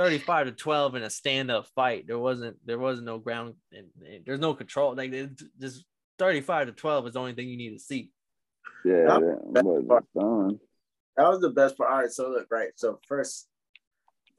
35 0.00 0.46
to 0.46 0.52
12 0.52 0.94
in 0.94 1.02
a 1.02 1.10
stand-up 1.10 1.66
fight. 1.74 2.06
There 2.06 2.18
wasn't 2.18 2.56
there 2.64 2.78
wasn't 2.78 3.04
no 3.04 3.18
ground 3.18 3.54
and, 3.70 3.88
there's 4.24 4.40
no 4.40 4.54
control. 4.54 4.94
Like 4.94 5.12
just 5.60 5.84
35 6.18 6.68
to 6.68 6.72
12 6.72 7.08
is 7.08 7.12
the 7.12 7.20
only 7.20 7.34
thing 7.34 7.50
you 7.50 7.58
need 7.58 7.74
to 7.74 7.78
see. 7.78 8.10
Yeah, 8.82 9.04
that 9.04 9.20
was 9.20 9.84
that 11.16 11.28
was 11.28 11.40
the 11.42 11.50
best 11.50 11.76
part. 11.76 11.90
All 11.90 11.98
right, 11.98 12.10
so 12.10 12.30
look, 12.30 12.46
right. 12.50 12.70
So 12.76 12.98
first, 13.06 13.48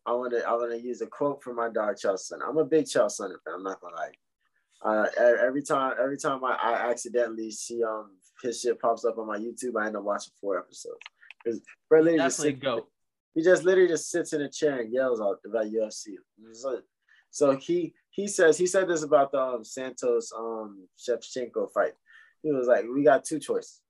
I 0.04 0.13
want 0.13 0.34
to 0.34 0.43
I 0.43 0.54
want 0.54 0.71
to 0.71 0.82
use 0.82 1.02
a 1.02 1.06
quote 1.06 1.43
from 1.43 1.58
my 1.58 1.69
dog 1.69 1.95
Chelsea. 1.95 2.34
I'm 2.43 2.58
a 2.58 2.65
big 2.65 2.88
Chelsea 2.88 3.24
fan. 3.24 3.54
I'm 3.54 3.63
not 3.63 3.80
gonna 3.82 3.95
lie. 3.95 4.12
Uh, 4.84 5.06
every 5.45 5.62
time 5.62 5.93
every 6.02 6.17
time 6.17 6.43
I, 6.43 6.58
I 6.60 6.89
accidentally 6.89 7.52
see 7.52 7.84
um 7.84 8.17
his 8.41 8.62
shit 8.62 8.82
pops 8.82 9.06
up 9.06 9.19
on 9.19 9.28
my 9.28 9.38
YouTube, 9.38 9.80
I 9.80 9.86
end 9.86 9.95
up 9.95 10.04
watching 10.04 10.34
four 10.41 10.58
episodes. 10.58 10.97
Because 11.43 11.62
Bro 11.88 12.00
literally 12.00 12.17
just 12.17 12.39
sits, 12.39 12.60
go. 12.60 12.88
He 13.33 13.41
just 13.41 13.63
literally 13.63 13.87
just 13.87 14.09
sits 14.09 14.33
in 14.33 14.41
a 14.41 14.49
chair 14.49 14.79
and 14.79 14.91
yells 14.91 15.21
out 15.21 15.39
about 15.45 15.65
UFC. 15.65 16.15
So, 17.31 17.55
he 17.55 17.93
he 18.09 18.27
says 18.27 18.57
he 18.57 18.67
said 18.67 18.89
this 18.89 19.03
about 19.03 19.31
the 19.31 19.41
um, 19.41 19.63
Santos 19.63 20.31
um 20.37 20.87
Shevchenko 20.99 21.71
fight. 21.71 21.93
He 22.43 22.51
was 22.51 22.67
like, 22.67 22.85
we 22.93 23.03
got 23.03 23.23
two 23.23 23.39
choices. 23.39 23.81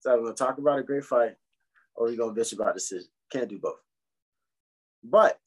So 0.00 0.12
I'm 0.12 0.22
gonna 0.22 0.34
talk 0.34 0.58
about 0.58 0.80
a 0.80 0.82
great 0.82 1.04
fight, 1.04 1.36
or 1.94 2.08
we 2.08 2.16
gonna 2.16 2.34
bitch 2.34 2.52
about 2.52 2.74
decision. 2.74 3.08
Can't 3.30 3.48
do 3.48 3.58
both. 3.58 3.80
But 5.02 5.38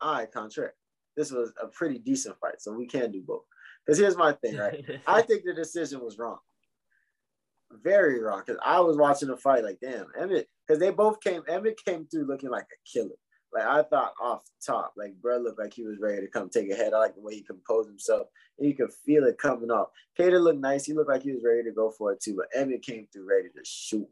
I, 0.00 0.26
contrary, 0.26 0.72
this 1.16 1.30
was 1.30 1.52
a 1.60 1.66
pretty 1.66 1.98
decent 1.98 2.38
fight, 2.38 2.60
so 2.60 2.72
we 2.72 2.86
can 2.86 3.10
do 3.10 3.22
both. 3.22 3.42
Because 3.84 3.98
here's 3.98 4.16
my 4.16 4.32
thing, 4.32 4.56
right? 4.56 4.84
I 5.06 5.22
think 5.22 5.44
the 5.44 5.52
decision 5.52 6.00
was 6.00 6.18
wrong. 6.18 6.38
Very 7.82 8.20
wrong. 8.20 8.42
Because 8.46 8.60
I 8.64 8.80
was 8.80 8.96
watching 8.96 9.28
the 9.28 9.36
fight 9.36 9.64
like, 9.64 9.78
damn, 9.80 10.06
Emmett, 10.18 10.48
because 10.66 10.80
they 10.80 10.90
both 10.90 11.20
came, 11.20 11.42
Emmett 11.48 11.80
came 11.84 12.06
through 12.06 12.26
looking 12.26 12.50
like 12.50 12.64
a 12.64 12.90
killer. 12.90 13.16
Like 13.52 13.64
I 13.64 13.82
thought 13.84 14.14
off 14.20 14.42
top, 14.66 14.94
like 14.96 15.14
bro 15.22 15.38
looked 15.38 15.60
like 15.60 15.72
he 15.72 15.84
was 15.84 15.98
ready 16.00 16.20
to 16.20 16.26
come 16.26 16.48
take 16.48 16.70
a 16.70 16.74
head. 16.74 16.92
I 16.92 16.98
like 16.98 17.14
the 17.14 17.20
way 17.20 17.36
he 17.36 17.42
composed 17.42 17.88
himself. 17.88 18.26
And 18.58 18.68
you 18.68 18.74
could 18.74 18.92
feel 19.06 19.24
it 19.24 19.38
coming 19.38 19.70
off. 19.70 19.88
Kattar 20.18 20.42
looked 20.42 20.60
nice. 20.60 20.84
He 20.84 20.92
looked 20.92 21.08
like 21.08 21.22
he 21.22 21.32
was 21.32 21.44
ready 21.44 21.62
to 21.64 21.70
go 21.70 21.90
for 21.90 22.12
it 22.12 22.20
too. 22.20 22.34
But 22.36 22.48
Emmett 22.58 22.82
came 22.82 23.06
through 23.12 23.28
ready 23.28 23.48
to 23.48 23.64
shoot. 23.64 24.08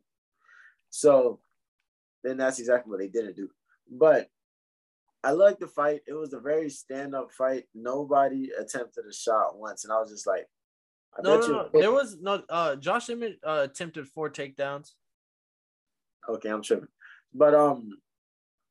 So 0.91 1.41
then 2.23 2.37
that's 2.37 2.61
exactly 2.61 2.91
what 2.91 3.01
they 3.01 3.09
didn't 3.09 3.35
do. 3.35 3.51
But 3.91 4.29
I 5.25 5.33
liked 5.33 5.61
the 5.61 5.69
fight. 5.69 6.03
It 6.07 6.15
was 6.15 6.33
a 6.33 6.41
very 6.41 6.69
stand-up 6.69 7.33
fight. 7.33 7.65
Nobody 7.75 8.51
attempted 8.59 9.05
a 9.09 9.13
shot 9.13 9.57
once, 9.57 9.85
and 9.85 9.93
I 9.93 10.01
was 10.01 10.11
just 10.11 10.27
like, 10.27 10.47
I 11.17 11.23
no, 11.23 11.41
no, 11.41 11.47
no. 11.47 11.69
There 11.73 11.93
was 11.93 12.17
no. 12.21 12.43
Uh, 12.49 12.77
Josh 12.77 13.11
Emmett 13.11 13.39
uh, 13.47 13.67
attempted 13.71 14.09
four 14.09 14.31
takedowns. 14.31 14.91
Okay, 16.29 16.49
I'm 16.49 16.63
tripping, 16.63 16.89
but 17.35 17.55
um, 17.55 17.91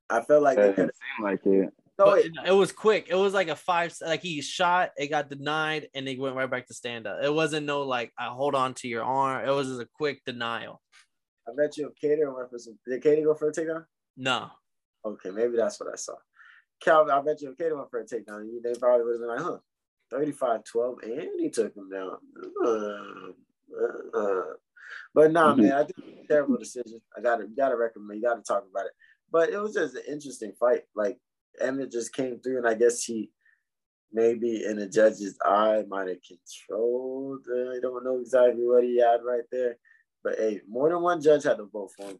I 0.09 0.21
felt 0.21 0.43
like 0.43 0.57
it 0.57 0.75
didn't 0.75 0.93
seem 0.95 1.23
like 1.23 1.45
it. 1.45 1.73
No, 1.99 2.13
it, 2.13 2.31
it, 2.47 2.51
was 2.51 2.71
quick. 2.71 3.07
It 3.09 3.15
was 3.15 3.33
like 3.33 3.49
a 3.49 3.55
five. 3.55 3.95
Like 4.01 4.21
he 4.21 4.41
shot, 4.41 4.91
it 4.97 5.07
got 5.07 5.29
denied, 5.29 5.89
and 5.93 6.07
they 6.07 6.15
went 6.15 6.35
right 6.35 6.49
back 6.49 6.67
to 6.67 6.73
stand 6.73 7.05
up. 7.05 7.19
It 7.23 7.31
wasn't 7.31 7.65
no 7.65 7.83
like 7.83 8.11
I 8.17 8.27
hold 8.27 8.55
on 8.55 8.73
to 8.75 8.87
your 8.87 9.03
arm. 9.03 9.47
It 9.47 9.51
was 9.51 9.67
just 9.67 9.81
a 9.81 9.87
quick 9.93 10.21
denial. 10.25 10.81
I 11.47 11.51
bet 11.55 11.77
you 11.77 11.89
if 11.89 11.95
Kattar 12.01 12.35
went 12.35 12.49
for 12.49 12.57
some. 12.57 12.79
Did 12.87 13.03
Kattar 13.03 13.23
go 13.23 13.35
for 13.35 13.49
a 13.49 13.51
takedown? 13.51 13.85
No. 14.17 14.49
Okay, 15.05 15.31
maybe 15.31 15.55
that's 15.55 15.79
what 15.79 15.91
I 15.91 15.95
saw. 15.95 16.13
Calvin, 16.81 17.13
I 17.13 17.21
bet 17.21 17.41
you 17.41 17.51
if 17.51 17.57
Kattar 17.57 17.77
went 17.77 17.91
for 17.91 17.99
a 17.99 18.05
takedown, 18.05 18.47
they 18.63 18.73
probably 18.79 19.05
would 19.05 19.13
have 19.13 19.21
been 19.21 19.29
like, 19.29 19.39
huh, 19.39 19.57
35 20.11 20.63
12, 20.63 20.97
and 21.03 21.39
he 21.39 21.49
took 21.49 21.75
him 21.75 21.89
down. 21.89 22.17
Uh, 22.65 23.31
uh, 23.79 24.17
uh. 24.17 24.41
But 25.13 25.31
nah, 25.31 25.53
mm-hmm. 25.53 25.63
man, 25.63 25.71
I 25.73 25.83
think 25.83 26.27
terrible 26.27 26.57
decision. 26.57 27.01
I 27.17 27.21
gotta, 27.21 27.45
gotta 27.45 27.77
recommend, 27.77 28.21
you 28.21 28.27
gotta 28.27 28.41
talk 28.41 28.65
about 28.69 28.85
it. 28.85 28.91
But 29.31 29.49
it 29.49 29.57
was 29.57 29.73
just 29.73 29.95
an 29.95 30.03
interesting 30.09 30.53
fight. 30.59 30.81
Like 30.95 31.17
Emmett 31.59 31.91
just 31.91 32.13
came 32.13 32.39
through, 32.39 32.57
and 32.57 32.67
I 32.67 32.73
guess 32.73 33.03
he 33.03 33.31
maybe 34.13 34.65
in 34.65 34.77
the 34.77 34.87
judge's 34.87 35.37
eye 35.43 35.83
might 35.87 36.09
have 36.09 36.17
controlled. 36.27 37.45
Uh, 37.49 37.71
I 37.71 37.79
don't 37.81 38.03
know 38.03 38.19
exactly 38.19 38.63
what 38.65 38.83
he 38.83 38.99
had 38.99 39.21
right 39.23 39.43
there. 39.51 39.77
But 40.23 40.35
hey, 40.37 40.61
more 40.67 40.89
than 40.89 41.01
one 41.01 41.21
judge 41.21 41.43
had 41.43 41.57
to 41.57 41.65
vote 41.65 41.91
for 41.97 42.07
him. 42.07 42.19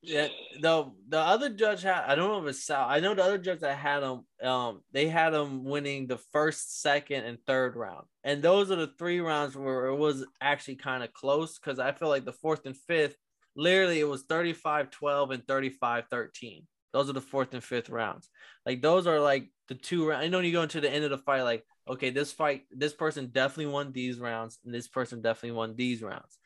Yeah, 0.00 0.28
the 0.60 0.92
the 1.08 1.18
other 1.18 1.50
judge 1.50 1.82
had 1.82 2.04
I 2.06 2.14
don't 2.14 2.28
know 2.30 2.40
if 2.46 2.50
it's 2.54 2.64
Sal. 2.64 2.86
I 2.88 3.00
know 3.00 3.14
the 3.14 3.24
other 3.24 3.38
judge 3.38 3.60
that 3.60 3.76
had 3.76 4.04
him. 4.04 4.24
Um, 4.48 4.82
they 4.92 5.08
had 5.08 5.34
him 5.34 5.64
winning 5.64 6.06
the 6.06 6.18
first, 6.32 6.80
second, 6.80 7.24
and 7.24 7.38
third 7.46 7.74
round, 7.74 8.06
and 8.22 8.40
those 8.40 8.70
are 8.70 8.76
the 8.76 8.92
three 8.96 9.18
rounds 9.18 9.56
where 9.56 9.86
it 9.86 9.96
was 9.96 10.24
actually 10.40 10.76
kind 10.76 11.02
of 11.02 11.12
close. 11.12 11.58
Because 11.58 11.80
I 11.80 11.90
feel 11.90 12.08
like 12.08 12.24
the 12.24 12.32
fourth 12.32 12.64
and 12.64 12.76
fifth, 12.76 13.16
literally, 13.56 13.98
it 13.98 14.08
was 14.08 14.22
35-12 14.24 15.34
and 15.34 15.44
35-13. 15.46 16.64
Those 16.92 17.10
are 17.10 17.14
the 17.14 17.20
fourth 17.20 17.52
and 17.52 17.62
fifth 17.64 17.90
rounds. 17.90 18.28
Like 18.64 18.80
those 18.80 19.08
are 19.08 19.18
like 19.20 19.50
the 19.66 19.74
two 19.74 20.08
rounds. 20.08 20.24
I 20.24 20.28
know 20.28 20.38
you 20.38 20.52
go 20.52 20.62
into 20.62 20.80
the 20.80 20.90
end 20.90 21.04
of 21.04 21.10
the 21.10 21.18
fight, 21.18 21.42
like 21.42 21.64
okay, 21.88 22.10
this 22.10 22.32
fight, 22.32 22.64
this 22.70 22.92
person 22.92 23.30
definitely 23.32 23.72
won 23.72 23.90
these 23.90 24.20
rounds, 24.20 24.60
and 24.64 24.72
this 24.72 24.86
person 24.86 25.22
definitely 25.22 25.56
won 25.56 25.74
these 25.74 26.02
rounds. 26.02 26.37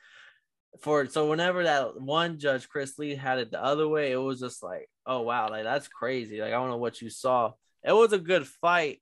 For 0.81 1.07
so 1.07 1.29
whenever 1.29 1.65
that 1.65 2.01
one 2.01 2.39
judge 2.39 2.69
Chris 2.69 2.99
Lee 2.99 3.15
had 3.15 3.39
it 3.39 3.51
the 3.51 3.63
other 3.63 3.87
way, 3.87 4.13
it 4.13 4.17
was 4.17 4.41
just 4.41 4.63
like, 4.63 4.89
oh 5.07 5.21
wow, 5.21 5.49
like 5.51 5.65
that's 5.65 5.89
crazy. 5.89 6.41
Like 6.41 6.49
I 6.49 6.57
don't 6.57 6.71
know 6.71 6.79
what 6.79 7.01
you 7.01 7.11
saw. 7.11 7.53
It 7.85 7.93
was 7.93 8.13
a 8.13 8.19
good 8.19 8.47
fight. 8.47 9.01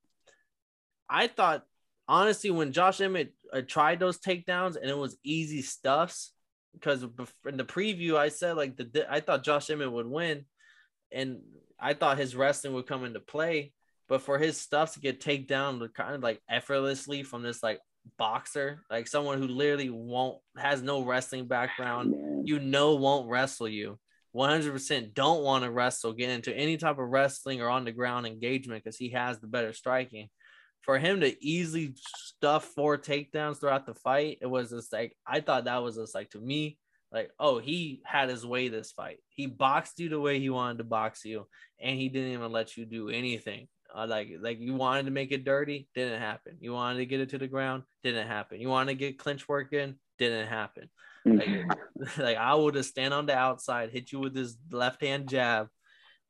I 1.09 1.27
thought 1.29 1.65
honestly 2.09 2.51
when 2.51 2.73
Josh 2.73 3.01
Emmett 3.01 3.33
uh, 3.53 3.63
tried 3.63 4.01
those 4.01 4.19
takedowns 4.19 4.77
and 4.77 4.91
it 4.91 4.99
was 4.99 5.17
easy 5.23 5.63
stuffs 5.63 6.33
because 6.75 7.05
in 7.47 7.57
the 7.57 7.65
preview 7.65 8.17
I 8.17 8.29
said 8.29 8.57
like 8.57 8.77
the 8.77 9.07
I 9.09 9.21
thought 9.21 9.45
Josh 9.45 9.71
Emmett 9.71 9.93
would 9.93 10.07
win, 10.07 10.45
and 11.13 11.41
I 11.79 11.95
thought 11.95 12.19
his 12.19 12.37
wrestling 12.37 12.75
would 12.75 12.87
come 12.87 13.05
into 13.05 13.21
play. 13.21 13.73
But 14.09 14.23
for 14.23 14.39
his 14.39 14.59
stuff 14.59 14.95
to 14.95 15.01
get 15.01 15.21
taken 15.21 15.47
down 15.47 15.89
kind 15.95 16.17
of 16.17 16.23
like 16.23 16.43
effortlessly 16.49 17.23
from 17.23 17.43
this 17.43 17.63
like 17.63 17.81
boxer, 18.19 18.83
like 18.91 19.07
someone 19.09 19.39
who 19.39 19.49
literally 19.49 19.91
won't 19.91 20.39
has 20.57 20.83
no 20.83 21.03
wrestling 21.05 21.47
background, 21.47 22.15
you 22.45 22.59
know 22.59 22.97
won't 22.97 23.29
wrestle 23.29 23.69
you. 23.69 23.99
100% 24.35 25.15
don't 25.15 25.43
want 25.43 25.65
to 25.65 25.71
wrestle, 25.71 26.13
get 26.13 26.31
into 26.31 26.55
any 26.57 26.77
type 26.77 26.99
of 26.99 27.09
wrestling 27.09 27.61
or 27.61 27.69
on 27.69 27.85
the 27.85 27.93
ground 27.93 28.27
engagement 28.27 28.83
because 28.85 28.97
he 28.97 29.11
has 29.11 29.41
the 29.41 29.49
better 29.49 29.73
striking. 29.73 30.29
For 30.83 30.99
him 30.99 31.21
to 31.21 31.45
easily 31.45 31.95
stuff 31.97 32.65
four 32.65 32.97
takedowns 32.97 33.59
throughout 33.61 33.87
the 33.87 33.95
fight, 33.95 34.39
it 34.41 34.47
was 34.47 34.71
just 34.71 34.93
like 34.93 35.17
I 35.27 35.41
thought 35.41 35.65
that 35.65 35.83
was 35.83 35.97
just 35.97 36.15
like 36.15 36.31
to 36.31 36.41
me 36.41 36.79
Like, 37.13 37.31
oh, 37.39 37.59
he 37.59 38.03
had 38.05 38.29
his 38.29 38.47
way 38.47 38.69
this 38.69 38.93
fight. 38.93 39.19
He 39.31 39.47
boxed 39.47 39.99
you 39.99 40.09
the 40.09 40.21
way 40.21 40.39
he 40.39 40.49
wanted 40.51 40.79
to 40.79 40.85
box 40.85 41.25
you, 41.25 41.47
and 41.81 41.99
he 41.99 42.09
didn't 42.09 42.33
even 42.33 42.53
let 42.53 42.77
you 42.77 42.85
do 42.87 43.09
anything. 43.09 43.69
Uh, 43.95 44.07
like, 44.09 44.29
like 44.41 44.59
you 44.61 44.75
wanted 44.75 45.07
to 45.07 45.11
make 45.11 45.33
it 45.33 45.45
dirty, 45.45 45.89
didn't 45.95 46.21
happen. 46.21 46.57
You 46.61 46.73
wanted 46.73 46.99
to 46.99 47.07
get 47.07 47.21
it 47.21 47.31
to 47.31 47.39
the 47.39 47.49
ground, 47.49 47.83
didn't 48.03 48.27
happen. 48.29 48.61
You 48.61 48.69
wanted 48.69 48.93
to 48.93 48.99
get 48.99 49.19
clinch 49.19 49.49
work 49.49 49.73
in, 49.73 49.97
didn't 50.19 50.47
happen. 50.49 50.89
Like, 51.25 51.49
like 52.19 52.37
I 52.37 52.55
would 52.55 52.75
have 52.77 52.85
stand 52.87 53.13
on 53.15 53.27
the 53.27 53.37
outside, 53.37 53.91
hit 53.91 54.13
you 54.13 54.21
with 54.21 54.35
this 54.35 54.57
left 54.71 55.03
hand 55.03 55.29
jab, 55.29 55.69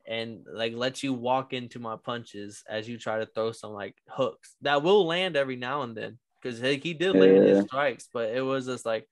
and 0.07 0.45
like 0.51 0.73
let 0.75 1.03
you 1.03 1.13
walk 1.13 1.53
into 1.53 1.79
my 1.79 1.95
punches 2.03 2.63
as 2.67 2.89
you 2.89 2.97
try 2.97 3.19
to 3.19 3.25
throw 3.27 3.51
some 3.51 3.71
like 3.71 3.95
hooks 4.09 4.55
that 4.61 4.81
will 4.81 5.05
land 5.05 5.37
every 5.37 5.55
now 5.55 5.83
and 5.83 5.95
then 5.95 6.17
because 6.41 6.59
he, 6.59 6.77
he 6.77 6.93
did 6.95 7.15
land 7.15 7.45
Yeah. 7.45 7.53
his 7.55 7.65
strikes, 7.65 8.09
but 8.11 8.31
it 8.31 8.41
was 8.41 8.65
just 8.65 8.83
like 8.85 9.07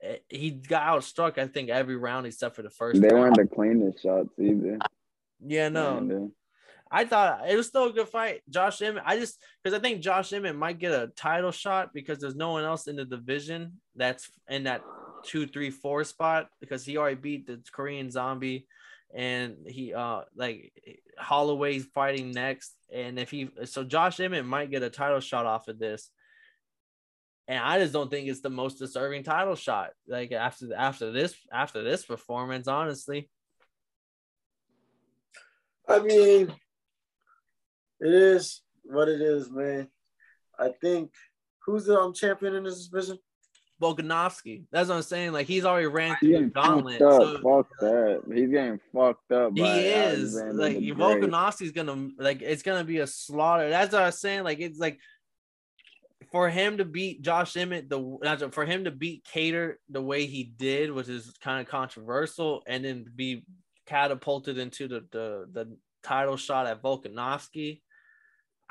eh, 0.00 0.18
he 0.28 0.50
got 0.52 0.84
outstruck. 0.84 1.36
I 1.38 1.48
think 1.48 1.68
every 1.68 1.96
round 1.96 2.26
except 2.26 2.54
for 2.54 2.62
the 2.62 2.70
first. 2.70 3.00
They 3.02 3.08
round. 3.08 3.36
weren't 3.36 3.50
the 3.50 3.54
cleanest 3.54 4.02
shots 4.02 4.30
either. 4.38 4.78
Yeah, 5.44 5.68
no, 5.68 5.98
Kinda. 5.98 6.28
I 6.94 7.06
thought 7.06 7.48
it 7.48 7.56
was 7.56 7.68
still 7.68 7.86
a 7.86 7.92
good 7.92 8.08
fight. 8.08 8.42
Josh 8.50 8.82
Emmett, 8.82 9.02
I 9.06 9.18
just 9.18 9.42
because 9.64 9.76
I 9.76 9.80
think 9.80 10.02
Josh 10.02 10.30
Emmett 10.34 10.54
might 10.54 10.78
get 10.78 10.92
a 10.92 11.06
title 11.16 11.50
shot 11.50 11.94
because 11.94 12.18
there's 12.18 12.36
no 12.36 12.50
one 12.50 12.64
else 12.64 12.86
in 12.86 12.96
the 12.96 13.06
division 13.06 13.80
that's 13.96 14.30
in 14.50 14.64
that 14.64 14.82
two, 15.24 15.46
three, 15.46 15.70
four 15.70 16.04
spot 16.04 16.48
because 16.60 16.84
he 16.84 16.98
already 16.98 17.16
beat 17.16 17.46
the 17.46 17.62
Korean 17.72 18.10
Zombie, 18.10 18.66
and 19.14 19.56
he 19.66 19.94
uh 19.94 20.22
like 20.36 20.70
Holloway's 21.18 21.86
fighting 21.86 22.30
next, 22.30 22.74
and 22.92 23.18
if 23.18 23.30
he 23.30 23.48
so 23.64 23.84
Josh 23.84 24.20
Emmett 24.20 24.44
might 24.44 24.70
get 24.70 24.82
a 24.82 24.90
title 24.90 25.20
shot 25.20 25.46
off 25.46 25.68
of 25.68 25.78
this. 25.78 26.10
And 27.48 27.58
I 27.58 27.78
just 27.80 27.92
don't 27.92 28.08
think 28.08 28.28
it's 28.28 28.40
the 28.40 28.50
most 28.50 28.78
deserving 28.78 29.24
title 29.24 29.56
shot. 29.56 29.90
Like 30.06 30.30
after 30.30 30.74
after 30.76 31.10
this 31.10 31.34
after 31.50 31.82
this 31.82 32.04
performance, 32.04 32.68
honestly. 32.68 33.30
I 35.88 35.98
mean, 35.98 36.54
it 38.02 38.12
is 38.12 38.62
what 38.84 39.08
it 39.08 39.20
is, 39.20 39.50
man. 39.50 39.88
I 40.58 40.70
think 40.80 41.10
who's 41.64 41.84
the 41.86 41.98
um, 41.98 42.12
champion 42.12 42.54
in 42.54 42.64
this 42.64 42.86
division? 42.88 43.18
Volkanovski. 43.80 44.64
That's 44.70 44.88
what 44.88 44.96
I'm 44.96 45.02
saying. 45.02 45.32
Like 45.32 45.46
he's 45.48 45.64
already 45.64 45.86
ran 45.88 46.10
He's 46.10 46.18
through 46.20 46.28
the 46.28 46.34
getting 46.34 46.50
gauntlet. 46.50 46.98
fucked 47.00 47.12
up. 47.12 47.22
So 47.22 47.42
Fuck 47.42 47.68
that. 47.80 48.22
He's 48.32 48.50
getting 48.50 48.80
fucked 48.94 49.32
up. 49.32 49.52
he 49.56 49.62
is 49.62 50.36
Alexander 50.36 50.52
like 50.62 50.78
the 50.78 50.90
Great. 50.92 50.98
Volkanovski's 51.22 51.72
gonna 51.72 52.10
like 52.18 52.42
it's 52.42 52.62
gonna 52.62 52.84
be 52.84 52.98
a 52.98 53.06
slaughter. 53.08 53.68
That's 53.70 53.92
what 53.92 54.02
I 54.02 54.06
was 54.06 54.20
saying. 54.20 54.44
Like 54.44 54.60
it's 54.60 54.78
like 54.78 55.00
for 56.30 56.48
him 56.48 56.78
to 56.78 56.84
beat 56.84 57.22
Josh 57.22 57.56
Emmett, 57.56 57.88
the 57.90 58.18
not- 58.22 58.54
for 58.54 58.64
him 58.64 58.84
to 58.84 58.90
beat 58.92 59.24
Kattar 59.24 59.74
the 59.90 60.00
way 60.00 60.26
he 60.26 60.44
did, 60.44 60.92
which 60.92 61.08
is 61.08 61.32
kind 61.42 61.60
of 61.60 61.66
controversial, 61.66 62.62
and 62.66 62.84
then 62.84 63.04
be 63.16 63.44
catapulted 63.86 64.58
into 64.58 64.86
the 64.86 65.00
the, 65.10 65.46
the 65.52 65.76
title 66.04 66.36
shot 66.36 66.66
at 66.68 66.82
Volkanovski. 66.82 67.80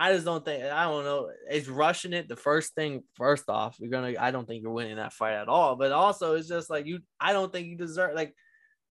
I 0.01 0.13
just 0.13 0.25
don't 0.25 0.43
think 0.43 0.63
I 0.63 0.85
don't 0.85 1.03
know. 1.03 1.29
It's 1.47 1.67
rushing 1.67 2.13
it. 2.13 2.27
The 2.27 2.35
first 2.35 2.73
thing, 2.73 3.03
first 3.13 3.47
off, 3.49 3.75
you're 3.79 3.91
gonna. 3.91 4.15
I 4.19 4.31
don't 4.31 4.47
think 4.47 4.63
you're 4.63 4.71
winning 4.71 4.95
that 4.95 5.13
fight 5.13 5.35
at 5.35 5.47
all. 5.47 5.75
But 5.75 5.91
also, 5.91 6.33
it's 6.33 6.47
just 6.47 6.71
like 6.71 6.87
you. 6.87 7.01
I 7.19 7.33
don't 7.33 7.53
think 7.53 7.67
you 7.67 7.77
deserve. 7.77 8.15
Like 8.15 8.33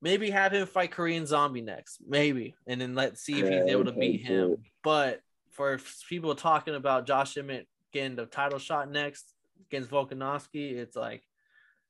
maybe 0.02 0.30
have 0.32 0.52
him 0.52 0.68
fight 0.68 0.92
Korean 0.92 1.26
Zombie 1.26 1.62
next, 1.62 2.00
maybe, 2.06 2.56
and 2.68 2.82
then 2.82 2.94
let's 2.94 3.22
see 3.22 3.40
if 3.40 3.48
he's 3.48 3.72
able 3.72 3.86
to 3.86 3.94
beat 3.94 4.26
him. 4.26 4.52
it. 4.52 4.60
But 4.84 5.22
for 5.52 5.80
people 6.10 6.36
talking 6.36 6.76
about 6.76 7.08
Josh 7.08 7.38
Emmett 7.38 7.70
getting 7.94 8.18
the 8.18 8.26
title 8.26 8.60
shot 8.60 8.92
next 8.92 9.34
against 9.72 9.90
Volkanovski, 9.90 10.74
it's 10.74 10.98
like 10.98 11.24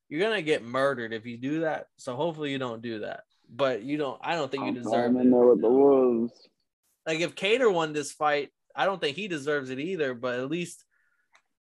you're 0.10 0.22
gonna 0.22 0.44
get 0.44 0.64
murdered 0.64 1.12
if 1.12 1.26
you 1.26 1.40
do 1.40 1.62
that. 1.62 1.88
So 1.98 2.16
hopefully 2.16 2.52
you 2.52 2.60
don't 2.60 2.84
do 2.84 3.00
that. 3.00 3.22
But 3.50 3.82
you 3.82 3.98
don't. 3.98 4.20
I 4.24 4.36
don't 4.36 4.52
think 4.52 4.66
you 4.66 4.74
deserve. 4.74 5.06
I'm 5.06 5.18
in 5.18 5.32
there 5.32 5.40
with 5.40 5.62
the 5.62 5.68
it. 5.70 5.72
wolves. 5.72 6.50
Like 7.08 7.22
if 7.22 7.34
Kattar 7.34 7.74
won 7.74 7.94
this 7.94 8.12
fight, 8.12 8.52
I 8.78 8.86
don't 8.86 9.02
think 9.02 9.18
he 9.18 9.28
deserves 9.28 9.72
it 9.72 9.80
either. 9.80 10.14
But 10.14 10.40
at 10.40 10.50
least 10.50 10.86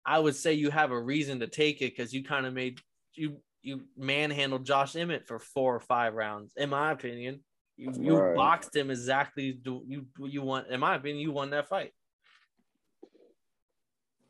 I 0.05 0.20
would 0.20 0.36
say 0.36 0.53
you 0.53 0.72
have 0.72 0.91
a 0.91 0.99
reason 0.99 1.39
to 1.39 1.47
take 1.47 1.82
it 1.82 1.95
because 1.95 2.14
you 2.14 2.24
kind 2.24 2.45
of 2.45 2.53
made 2.53 2.82
you 3.14 3.38
you 3.61 3.84
manhandled 3.95 4.66
Josh 4.66 4.95
Emmett 4.95 5.26
for 5.28 5.39
four 5.39 5.74
or 5.74 5.80
five 5.80 6.16
rounds, 6.16 6.53
in 6.57 6.70
my 6.70 6.91
opinion. 6.91 7.41
You, 7.78 7.93
you 7.97 8.18
Right. 8.18 8.36
boxed 8.36 8.76
him 8.76 8.91
exactly. 8.91 9.53
Do 9.53 9.84
you 9.88 10.07
you 10.20 10.41
want 10.41 10.68
In 10.68 10.80
my 10.80 10.95
opinion, 10.95 11.22
you 11.22 11.32
won 11.32 11.51
that 11.51 11.70
fight. 11.70 11.93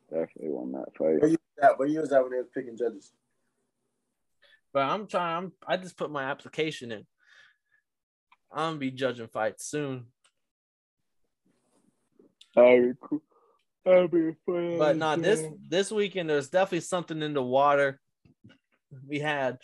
Definitely 0.10 0.50
won 0.50 0.72
that 0.74 0.90
Where 0.98 1.20
fight. 1.20 1.30
you 1.32 1.38
was 1.58 1.72
at? 1.72 1.80
Where 1.80 1.88
you 1.88 2.02
was 2.02 2.12
at 2.12 2.22
when 2.22 2.32
they 2.32 2.38
was 2.38 2.50
picking 2.54 2.78
judges? 2.78 3.12
But 4.74 4.84
I'm 4.84 5.08
trying. 5.08 5.38
I'm. 5.38 5.52
I 5.68 5.78
just 5.78 5.98
put 5.98 6.12
my 6.12 6.24
application 6.26 6.92
in. 6.92 7.06
I'm 8.52 8.72
gonna 8.74 8.78
be 8.78 8.92
judging 8.92 9.28
fights 9.28 9.66
soon. 9.66 10.06
That'd 12.56 12.90
be 12.90 12.98
cool. 13.02 13.22
That'd 13.86 14.12
be 14.12 14.36
fun. 14.46 14.78
But 14.78 14.98
not 14.98 15.22
this 15.22 15.44
this 15.68 15.92
weekend. 15.92 16.30
There's 16.30 16.50
definitely 16.50 16.82
something 16.82 17.22
in 17.22 17.34
the 17.34 17.44
water. 17.44 18.00
We 19.08 19.20
had. 19.20 19.58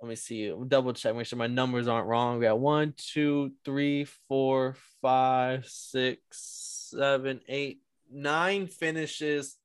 Let 0.00 0.08
me 0.08 0.16
see. 0.16 0.52
Double 0.66 0.92
check. 0.92 1.14
Make 1.14 1.26
sure 1.26 1.38
my 1.38 1.46
numbers 1.46 1.86
aren't 1.86 2.08
wrong. 2.08 2.38
We 2.38 2.44
got 2.44 2.58
one, 2.58 2.94
two, 2.96 3.52
three, 3.64 4.06
four, 4.28 4.76
five, 5.00 5.66
six, 5.66 6.90
seven, 6.96 7.40
eight, 7.48 7.82
nine 8.12 8.66
finishes, 8.66 9.56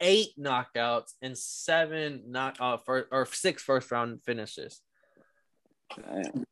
eight 0.00 0.30
knockouts, 0.38 1.12
and 1.22 1.38
seven 1.38 2.24
knock 2.26 2.56
uh, 2.58 2.78
first, 2.78 3.08
or 3.12 3.26
six 3.26 3.62
first 3.62 3.90
round 3.92 4.22
finishes. 4.24 4.80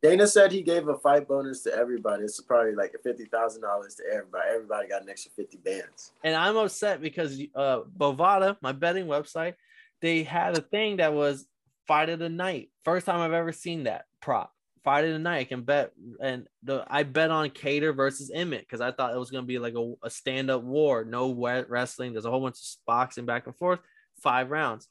Dana 0.03 0.27
said 0.27 0.53
he 0.53 0.63
gave 0.63 0.89
a 0.89 0.97
fight 0.99 1.29
bonus 1.29 1.63
to 1.63 1.75
everybody. 1.75 2.25
It's 2.25 2.41
probably 2.41 2.75
like 2.75 2.95
fifty 3.03 3.25
thousand 3.27 3.63
dollars 3.63 3.95
to 3.97 4.05
everybody. 4.13 4.45
Everybody 4.53 4.89
got 4.89 5.03
an 5.03 5.09
extra 5.11 5.31
fifty 5.33 5.59
bands. 5.59 6.13
and 6.25 6.35
I'm 6.35 6.57
upset 6.57 7.01
because 7.01 7.41
uh 7.55 7.81
Bovada, 7.97 8.57
my 8.61 8.73
betting 8.73 9.07
website, 9.07 9.55
they 10.01 10.23
had 10.23 10.57
a 10.57 10.61
thing 10.61 10.97
that 10.97 11.15
was 11.15 11.47
fight 11.87 12.09
of 12.09 12.19
the 12.19 12.29
night. 12.29 12.71
First 12.85 13.07
time 13.07 13.21
I've 13.21 13.33
ever 13.33 13.53
seen 13.53 13.85
that 13.85 14.07
prop. 14.21 14.53
Fight 14.85 15.05
of 15.05 15.13
the 15.13 15.19
night. 15.19 15.39
I 15.39 15.45
can 15.45 15.63
bet 15.63 15.93
and 16.21 16.47
the 16.63 16.85
I 16.89 17.05
bet 17.05 17.31
on 17.31 17.51
Kattar 17.51 17.95
versus 17.95 18.31
Emmett 18.35 18.61
because 18.63 18.81
I 18.81 18.91
thought 18.91 19.15
it 19.15 19.19
was 19.19 19.31
gonna 19.31 19.47
be 19.47 19.59
like 19.59 19.75
a, 19.75 19.95
a 20.03 20.11
stand-up 20.11 20.63
war, 20.63 21.05
no 21.05 21.33
wrestling. 21.69 22.13
There's 22.13 22.25
a 22.25 22.31
whole 22.31 22.41
bunch 22.41 22.57
of 22.59 22.85
boxing 22.87 23.27
back 23.27 23.47
and 23.47 23.57
forth, 23.57 23.81
five 24.21 24.51
rounds. 24.51 24.89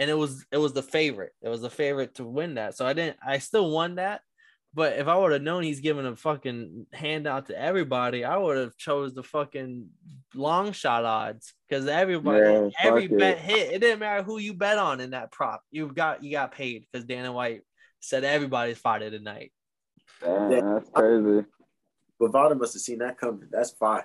And 0.00 0.08
it 0.08 0.14
was 0.14 0.46
it 0.50 0.56
was 0.56 0.72
the 0.72 0.82
favorite. 0.82 1.32
It 1.42 1.50
was 1.50 1.60
the 1.60 1.68
favorite 1.68 2.14
to 2.14 2.24
win 2.24 2.54
that. 2.54 2.74
So 2.74 2.86
I 2.86 2.94
didn't 2.94 3.18
I 3.24 3.36
still 3.36 3.70
won 3.70 3.96
that. 3.96 4.22
But 4.72 4.98
if 4.98 5.08
I 5.08 5.16
would 5.16 5.32
have 5.32 5.42
known 5.42 5.62
he's 5.62 5.80
giving 5.80 6.06
a 6.06 6.16
fucking 6.16 6.86
handout 6.94 7.48
to 7.48 7.60
everybody, 7.60 8.24
I 8.24 8.38
would 8.38 8.56
have 8.56 8.76
chose 8.78 9.12
the 9.12 9.22
fucking 9.22 9.88
long 10.34 10.72
shot 10.72 11.04
odds 11.04 11.52
because 11.68 11.86
everybody, 11.86 12.38
Yeah, 12.40 12.68
every 12.80 13.08
bet 13.08 13.36
it. 13.36 13.42
hit. 13.42 13.72
It 13.72 13.78
didn't 13.80 13.98
matter 13.98 14.22
who 14.22 14.38
you 14.38 14.54
bet 14.54 14.78
on 14.78 15.00
in 15.00 15.10
that 15.10 15.32
prop. 15.32 15.62
You 15.70 15.92
got 15.92 16.24
you 16.24 16.30
got 16.30 16.52
paid 16.52 16.86
because 16.90 17.04
Dana 17.04 17.30
White 17.30 17.60
said 18.00 18.24
everybody's 18.24 18.78
fight 18.78 19.00
tonight. 19.00 19.52
Damn, 20.22 20.50
that's 20.76 20.88
crazy. 20.90 21.44
Bovada 22.18 22.58
must 22.58 22.72
have 22.72 22.80
seen 22.82 23.00
that 23.00 23.18
coming. 23.18 23.48
That's 23.50 23.72
fine. 23.72 24.04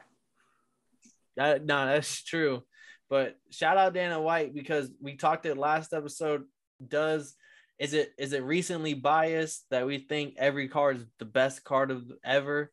That 1.37 1.63
no, 1.63 1.85
that's 1.85 2.21
true. 2.21 2.63
But 3.09 3.35
shout 3.51 3.77
out 3.77 3.93
Dana 3.93 4.21
White 4.21 4.53
because 4.53 4.89
we 5.01 5.15
talked 5.15 5.45
it 5.45 5.57
last 5.57 5.93
episode. 5.93 6.43
Does 6.85 7.35
is 7.77 7.93
it 7.93 8.13
is 8.17 8.33
it 8.33 8.43
recently 8.43 8.93
biased 8.93 9.65
that 9.69 9.85
we 9.85 9.99
think 9.99 10.35
every 10.37 10.67
card 10.67 10.97
is 10.97 11.05
the 11.19 11.25
best 11.25 11.63
card 11.63 11.91
of 11.91 12.11
ever? 12.23 12.71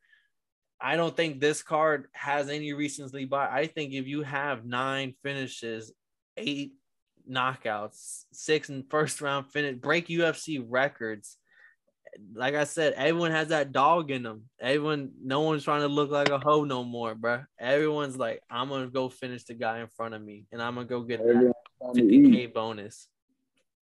I 0.80 0.96
don't 0.96 1.16
think 1.16 1.40
this 1.40 1.62
card 1.62 2.06
has 2.12 2.48
any 2.48 2.72
recently 2.72 3.24
biased. 3.24 3.54
I 3.54 3.66
think 3.66 3.92
if 3.92 4.06
you 4.06 4.22
have 4.22 4.64
nine 4.64 5.14
finishes, 5.22 5.92
eight 6.36 6.72
knockouts, 7.30 8.24
six 8.32 8.68
and 8.68 8.88
first 8.90 9.20
round 9.20 9.52
finish, 9.52 9.76
break 9.76 10.08
UFC 10.08 10.64
records. 10.66 11.36
Like 12.34 12.54
I 12.54 12.64
said, 12.64 12.92
everyone 12.94 13.30
has 13.30 13.48
that 13.48 13.72
dog 13.72 14.10
in 14.10 14.22
them. 14.22 14.42
Everyone, 14.60 15.12
no 15.22 15.40
one's 15.40 15.64
trying 15.64 15.80
to 15.82 15.88
look 15.88 16.10
like 16.10 16.28
a 16.28 16.38
hoe 16.38 16.64
no 16.64 16.84
more, 16.84 17.14
bruh. 17.14 17.46
Everyone's 17.58 18.16
like, 18.16 18.42
I'm 18.50 18.68
gonna 18.68 18.88
go 18.88 19.08
finish 19.08 19.44
the 19.44 19.54
guy 19.54 19.80
in 19.80 19.88
front 19.88 20.14
of 20.14 20.22
me, 20.22 20.46
and 20.52 20.62
I'm 20.62 20.74
gonna 20.74 20.86
go 20.86 21.00
get 21.02 21.20
that 21.20 21.28
Everyone's 21.28 21.54
trying 21.80 21.94
to 21.94 22.14
eat. 22.14 22.48
50k 22.48 22.54
bonus. 22.54 23.08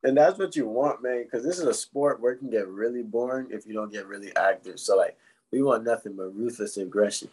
And 0.02 0.16
that's 0.16 0.38
what 0.38 0.56
you 0.56 0.66
want, 0.66 1.02
man, 1.02 1.24
because 1.24 1.44
this 1.44 1.58
is 1.58 1.66
a 1.66 1.74
sport 1.74 2.20
where 2.22 2.32
it 2.32 2.38
can 2.38 2.50
get 2.50 2.66
really 2.68 3.02
boring 3.02 3.48
if 3.50 3.66
you 3.66 3.74
don't 3.74 3.92
get 3.92 4.06
really 4.06 4.34
active. 4.36 4.80
So 4.80 4.96
like 4.96 5.16
we 5.52 5.62
want 5.62 5.84
nothing 5.84 6.16
but 6.16 6.34
ruthless 6.34 6.76
aggression. 6.76 7.28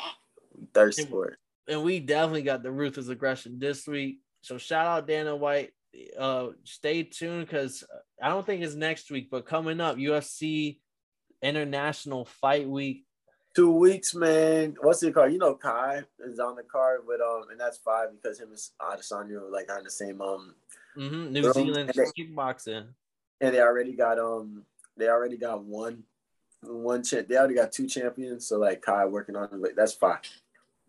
We 0.58 0.66
thirst 0.74 1.08
for 1.08 1.28
it. 1.28 1.38
and 1.68 1.84
we 1.84 2.00
definitely 2.00 2.42
got 2.42 2.64
the 2.64 2.72
ruthless 2.72 3.08
aggression 3.08 3.60
this 3.60 3.88
week. 3.88 4.20
So 4.42 4.58
shout 4.58 4.86
out 4.86 5.08
Dana 5.08 5.36
White. 5.36 5.72
Uh, 6.18 6.50
stay 6.64 7.04
tuned 7.04 7.46
because 7.46 7.84
I 8.22 8.30
don't 8.30 8.46
think 8.46 8.64
it's 8.64 8.76
next 8.76 9.10
week, 9.12 9.30
but 9.32 9.46
coming 9.46 9.80
up, 9.80 9.98
UFC 9.98 10.80
International 11.42 12.26
Fight 12.26 12.68
Week. 12.68 13.04
Two 13.56 13.72
weeks, 13.72 14.14
man. 14.14 14.76
What's 14.82 15.02
it 15.04 15.14
called? 15.14 15.32
You 15.32 15.40
know, 15.40 15.56
Kai 15.56 16.04
is 16.20 16.40
on 16.40 16.56
the 16.56 16.64
card 16.64 17.02
with 17.08 17.22
um, 17.22 17.46
and 17.50 17.60
that's 17.60 17.78
five 17.78 18.10
because 18.12 18.40
him 18.40 18.50
and 18.50 18.60
Adesanya 18.82 19.42
are 19.42 19.50
like 19.52 19.72
on 19.72 19.84
the 19.84 19.90
same 19.90 20.22
um. 20.22 20.54
hmm 20.96 21.32
New 21.32 21.42
Bro, 21.44 21.54
Zealand 21.54 21.90
and 21.90 22.06
they- 22.16 22.24
kickboxing. 22.24 22.88
and 23.42 23.54
they 23.56 23.62
already 23.62 23.94
got 23.94 24.20
um 24.20 24.64
they 24.96 25.08
already 25.10 25.38
got 25.38 25.64
one 25.64 26.04
one 26.64 27.04
champ. 27.04 27.28
They 27.28 27.36
already 27.38 27.56
got 27.56 27.72
two 27.72 27.88
champions. 27.88 28.48
So 28.48 28.60
like 28.60 28.82
Kai 28.82 29.06
working 29.06 29.36
on 29.36 29.46
it, 29.46 29.62
but 29.62 29.76
that's 29.76 29.94
fine. 29.94 30.20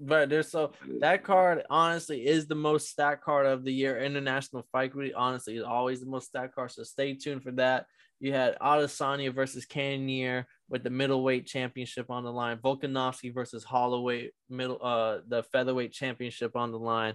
But 0.00 0.28
there's 0.28 0.48
so 0.50 0.72
that 1.00 1.24
card 1.24 1.64
honestly 1.70 2.26
is 2.26 2.46
the 2.46 2.54
most 2.54 2.88
stacked 2.90 3.24
card 3.24 3.46
of 3.46 3.64
the 3.64 3.72
year. 3.72 3.98
International 3.98 4.64
Fight 4.72 4.94
Week 4.94 5.12
honestly 5.16 5.56
is 5.56 5.64
always 5.64 6.00
the 6.00 6.06
most 6.06 6.28
stacked 6.28 6.54
card. 6.54 6.70
So 6.70 6.82
stay 6.84 7.14
tuned 7.14 7.42
for 7.42 7.50
that. 7.52 7.86
You 8.20 8.32
had 8.32 8.58
Adesanya 8.58 9.32
versus 9.32 9.64
Cannonier 9.64 10.46
with 10.68 10.82
the 10.82 10.90
middleweight 10.90 11.46
championship 11.46 12.10
on 12.10 12.24
the 12.24 12.32
line. 12.32 12.58
Volkanovski 12.58 13.32
versus 13.32 13.64
Holloway 13.64 14.30
middle 14.48 14.78
uh 14.82 15.18
the 15.28 15.42
featherweight 15.44 15.92
championship 15.92 16.56
on 16.56 16.72
the 16.72 16.78
line. 16.78 17.14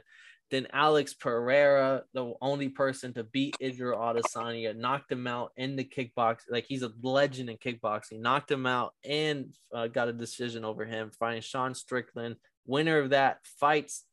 Then 0.51 0.67
Alex 0.71 1.13
Pereira, 1.13 2.03
the 2.13 2.33
only 2.39 2.69
person 2.69 3.13
to 3.13 3.23
beat 3.23 3.55
Israel 3.59 3.97
Adesanya, 3.97 4.75
knocked 4.75 5.11
him 5.11 5.25
out 5.25 5.51
in 5.57 5.75
the 5.75 5.83
kickbox. 5.83 6.41
Like 6.49 6.65
he's 6.67 6.83
a 6.83 6.91
legend 7.01 7.49
in 7.49 7.57
kickboxing. 7.57 8.19
Knocked 8.19 8.51
him 8.51 8.65
out 8.65 8.93
and 9.03 9.53
uh, 9.73 9.87
got 9.87 10.09
a 10.09 10.13
decision 10.13 10.63
over 10.63 10.85
him. 10.85 11.11
Fighting 11.17 11.41
Sean 11.41 11.73
Strickland, 11.73 12.35
winner 12.67 12.99
of 12.99 13.09
that 13.09 13.39
fights 13.59 14.03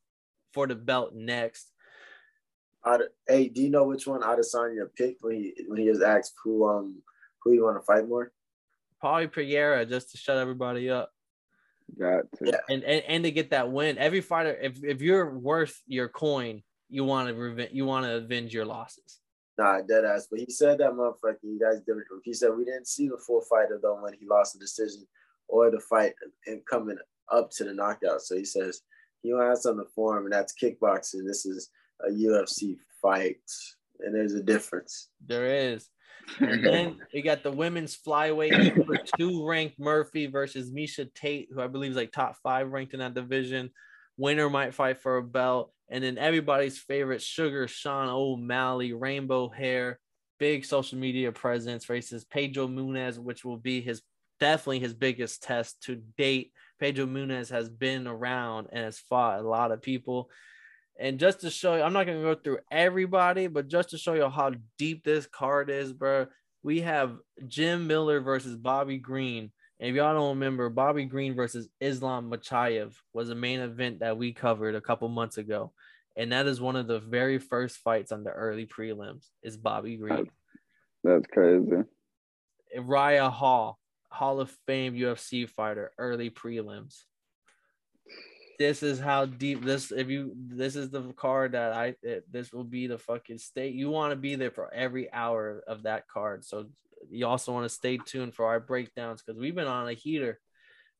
for 0.55 0.67
the 0.67 0.75
belt 0.75 1.15
next. 1.15 1.71
Hey, 3.29 3.49
do 3.49 3.63
you 3.63 3.71
know 3.71 3.85
which 3.85 4.07
one 4.07 4.23
Adesanya 4.23 4.87
picked 4.97 5.23
when 5.23 5.37
he 5.37 5.55
when 5.67 5.81
he 5.81 5.89
was 5.89 6.03
asked 6.03 6.35
who 6.43 6.69
um 6.69 7.03
who 7.43 7.53
you 7.53 7.65
want 7.65 7.77
to 7.77 7.85
fight 7.85 8.09
more? 8.09 8.33
Probably 9.01 9.29
Pereira, 9.29 9.87
just 9.87 10.11
to 10.13 10.19
shut 10.19 10.37
everybody 10.37 10.91
up. 10.91 11.11
Got 11.99 12.25
to. 12.37 12.47
Yeah. 12.47 12.61
And, 12.69 12.85
and 12.85 13.03
and 13.07 13.25
to 13.25 13.31
get 13.31 13.51
that 13.51 13.71
win. 13.71 13.99
Every 13.99 14.21
fighter, 14.21 14.57
if 14.61 14.83
if 14.85 15.03
you're 15.03 15.39
worth 15.39 15.81
your 15.87 16.09
coin, 16.09 16.63
you 16.89 17.05
want 17.05 17.29
to 17.29 17.35
revenge. 17.35 17.71
You 17.73 17.87
want 17.87 18.07
to 18.07 18.17
avenge 18.17 18.53
your 18.53 18.65
losses. 18.65 19.21
Nah, 19.59 19.83
dead 19.83 20.05
ass. 20.05 20.29
But 20.31 20.41
he 20.41 20.51
said 20.51 20.79
that 20.79 20.93
motherfucker. 20.93 21.37
You 21.43 21.59
guys 21.59 21.81
didn't. 21.87 22.05
He 22.25 22.33
said 22.33 22.51
we 22.57 22.65
didn't 22.65 22.89
see 22.89 23.09
the 23.09 23.19
full 23.19 23.43
fight 23.43 23.73
of 23.73 23.83
though 23.83 24.01
when 24.03 24.15
he 24.15 24.27
lost 24.27 24.55
the 24.55 24.59
decision 24.59 25.07
or 25.49 25.71
the 25.71 25.81
fight 25.81 26.13
and 26.47 26.65
coming 26.67 26.97
up 27.31 27.51
to 27.51 27.65
the 27.65 27.75
knockout. 27.75 28.23
So 28.23 28.37
he 28.37 28.45
says 28.45 28.83
he 29.23 29.31
has 29.31 29.63
something 29.63 29.87
for 29.95 30.17
him, 30.17 30.25
and 30.25 30.33
that's 30.33 30.55
kickboxing. 30.55 31.27
This 31.27 31.45
is 31.45 31.69
a 32.07 32.11
UFC 32.11 32.77
fight, 33.03 33.41
and 34.01 34.15
there's 34.15 34.35
a 34.35 34.43
difference. 34.43 35.09
There 35.27 35.73
is. 35.73 35.89
And 36.39 36.49
mm-hmm. 36.49 36.65
then 36.65 36.97
we 37.13 37.23
got 37.23 37.43
the 37.43 37.51
women's 37.51 37.97
flyweight 37.97 39.03
two 39.19 39.47
ranked 39.47 39.79
Murphy 39.79 40.27
versus 40.27 40.71
Miesha 40.71 41.13
Tate, 41.15 41.49
who 41.53 41.61
I 41.61 41.67
believe 41.67 41.93
is 41.93 41.97
like 41.97 42.13
top 42.13 42.37
five 42.43 42.71
ranked 42.71 42.95
in 42.95 43.01
that 43.01 43.15
division. 43.15 43.71
Winner 44.17 44.51
might 44.51 44.75
fight 44.75 45.01
for 45.01 45.17
a 45.17 45.23
belt. 45.23 45.73
And 45.89 46.05
then 46.05 46.19
everybody's 46.19 46.79
favorite 46.79 47.23
Sugar 47.23 47.67
Sean 47.67 48.09
O'Malley, 48.09 48.93
rainbow 48.93 49.49
hair, 49.49 49.99
big 50.39 50.65
social 50.65 50.99
media 50.99 51.33
presence, 51.33 51.85
faces 51.85 52.25
Pedro 52.25 52.69
Munhoz, 52.69 53.19
which 53.19 53.45
will 53.45 53.57
be 53.57 53.81
his 53.81 54.03
definitely 54.39 54.79
his 54.81 54.95
biggest 54.95 55.43
test 55.43 55.83
to 55.85 55.97
date. 56.17 56.53
Pedro 56.79 57.07
Munhoz 57.07 57.51
has 57.51 57.69
been 57.69 58.07
around 58.07 58.69
and 58.73 58.85
has 58.85 58.99
fought 58.99 59.41
a 59.41 59.49
lot 59.49 59.73
of 59.73 59.83
people. 59.83 60.31
And 61.01 61.19
just 61.19 61.41
to 61.41 61.51
show 61.51 61.77
you, 61.77 61.83
I'm 61.83 61.95
not 61.95 62.07
gonna 62.07 62.21
go 62.21 62.35
through 62.35 62.59
everybody, 62.71 63.47
but 63.47 63.69
just 63.69 63.89
to 63.91 63.99
show 63.99 64.13
you 64.13 64.29
how 64.29 64.53
deep 64.77 65.03
this 65.03 65.27
card 65.27 65.71
is, 65.71 65.95
bro. 65.95 66.27
We 66.63 66.83
have 66.83 67.17
Jim 67.49 67.87
Miller 67.87 68.21
versus 68.21 68.55
Bobby 68.55 68.99
Green. 68.99 69.51
And 69.81 69.89
if 69.89 69.97
y'all 69.97 70.13
don't 70.13 70.37
remember, 70.37 70.69
Bobby 70.69 71.07
Green 71.07 71.35
versus 71.35 71.71
Islam 71.81 72.31
Makhachev 72.31 72.93
was 73.15 73.31
a 73.31 73.35
main 73.35 73.61
event 73.61 74.01
that 74.01 74.19
we 74.19 74.35
covered 74.35 74.75
a 74.75 74.81
couple 74.83 75.09
months 75.09 75.39
ago. 75.39 75.73
And 76.19 76.33
that 76.33 76.47
is 76.47 76.61
one 76.61 76.77
of 76.77 76.87
the 76.87 77.01
very 77.01 77.39
first 77.39 77.79
fights 77.79 78.13
on 78.13 78.23
the 78.23 78.31
early 78.31 78.67
prelims 78.67 79.29
is 79.43 79.57
Bobby 79.57 79.97
Green. 79.97 80.29
That's 81.03 81.27
crazy. 81.33 81.85
Uriah 82.75 83.31
Hall, 83.31 83.79
Hall 84.11 84.39
of 84.39 84.55
Fame 84.67 84.93
UFC 84.93 85.49
fighter, 85.49 85.93
early 85.97 86.29
prelims 86.29 87.05
this 88.61 88.83
is 88.83 89.01
how 89.01 89.25
deep 89.25 89.65
this 89.65 89.91
if 89.91 90.11
you 90.11 90.35
this 90.37 90.77
is 90.77 90.91
the 90.91 91.15
card 91.15 91.53
that 91.53 91.73
I 91.73 91.95
it, 92.03 92.31
this 92.31 92.53
will 92.53 92.63
be 92.63 92.87
the 92.87 92.99
fucking 92.99 93.39
state 93.39 93.75
you 93.75 93.89
want 93.89 94.13
to 94.13 94.17
be 94.17 94.35
there 94.35 94.51
for 94.51 94.73
every 94.73 95.11
hour 95.11 95.63
of 95.67 95.85
that 95.85 96.07
card. 96.09 96.45
So 96.45 96.67
you 97.11 97.27
also 97.27 97.55
want 97.55 97.65
to 97.65 97.71
stay 97.75 97.97
tuned 97.97 98.35
for 98.35 98.45
our 98.45 98.61
breakdowns 98.61 99.23
because 99.23 99.41
we've 99.41 99.55
been 99.55 99.67
on 99.67 99.89
a 99.89 99.95
heater. 99.95 100.39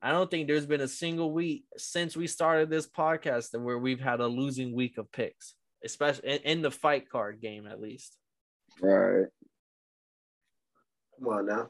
I 0.01 0.09
don't 0.09 0.31
think 0.31 0.47
there's 0.47 0.65
been 0.65 0.81
a 0.81 0.87
single 0.87 1.31
week 1.31 1.65
since 1.77 2.17
we 2.17 2.25
started 2.25 2.71
this 2.71 2.89
podcast 2.89 3.55
where 3.55 3.77
we've 3.77 3.99
had 3.99 4.21
a 4.21 4.27
losing 4.27 4.73
week 4.73 4.97
of 4.97 5.11
picks, 5.11 5.53
especially 5.85 6.29
in, 6.29 6.39
in 6.39 6.61
the 6.63 6.71
fight 6.71 7.11
card 7.11 7.41
game 7.41 7.67
at 7.67 7.79
least. 7.79 8.17
Right. 8.81 9.27
Come 11.19 11.27
on 11.27 11.45
now. 11.45 11.67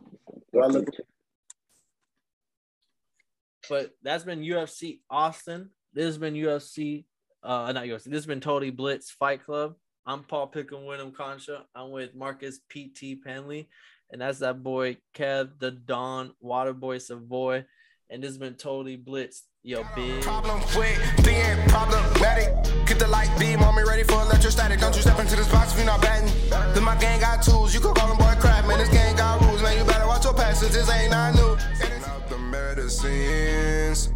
But 3.69 3.91
that's 4.01 4.23
been 4.23 4.39
UFC 4.39 4.99
Austin. 5.09 5.71
This 5.93 6.05
has 6.05 6.17
been 6.17 6.35
UFC, 6.35 7.05
uh, 7.43 7.71
not 7.73 7.83
UFC. 7.83 8.05
This 8.05 8.13
has 8.13 8.25
been 8.25 8.39
Totally 8.39 8.71
Blitz 8.71 9.11
Fight 9.11 9.43
Club. 9.43 9.75
I'm 10.05 10.23
Paul 10.23 10.47
Pickham, 10.47 10.85
Wyndham 10.85 11.11
Concha. 11.11 11.65
I'm 11.75 11.91
with 11.91 12.15
Marcus 12.15 12.59
PT 12.69 13.21
Penley, 13.23 13.67
and 14.09 14.21
that's 14.21 14.39
that 14.39 14.63
boy 14.63 14.97
Kev 15.13 15.59
the 15.59 15.71
Don 15.71 16.31
Waterboy 16.43 17.01
Savoy. 17.01 17.65
And 18.09 18.23
this 18.23 18.29
has 18.29 18.37
been 18.37 18.55
Totally 18.55 18.95
Blitz. 18.95 19.43
Yo, 19.63 19.83
big. 19.95 20.21
Problem 20.21 20.61
quick, 20.61 20.97
being 21.23 21.57
problematic. 21.67 22.53
Get 22.87 22.97
the 22.97 23.07
light 23.07 23.29
beam 23.37 23.61
on 23.61 23.75
me 23.75 23.83
ready 23.83 24.03
for 24.03 24.13
electrostatic. 24.13 24.79
Don't 24.79 24.95
you 24.95 25.01
step 25.01 25.19
into 25.19 25.35
this 25.35 25.51
box 25.51 25.73
if 25.73 25.77
you're 25.77 25.85
not 25.85 26.01
batting. 26.01 26.31
Then 26.73 26.83
my 26.83 26.95
gang 26.97 27.19
got 27.19 27.43
tools. 27.43 27.73
You 27.73 27.81
can 27.81 27.93
call 27.93 28.07
them 28.07 28.17
boy 28.17 28.33
crap, 28.39 28.65
man. 28.65 28.79
This 28.79 28.89
gang 28.89 29.15
got 29.17 29.41
rules, 29.41 29.61
man. 29.61 29.77
You 29.77 29.83
better 29.83 30.07
watch 30.07 30.23
your 30.23 30.33
passes. 30.33 30.73
This 30.73 30.89
ain't 30.89 31.11
not 31.11 31.35
new. 31.35 31.57
Out 32.05 32.29
the 32.29 32.37
medicines. 32.37 34.09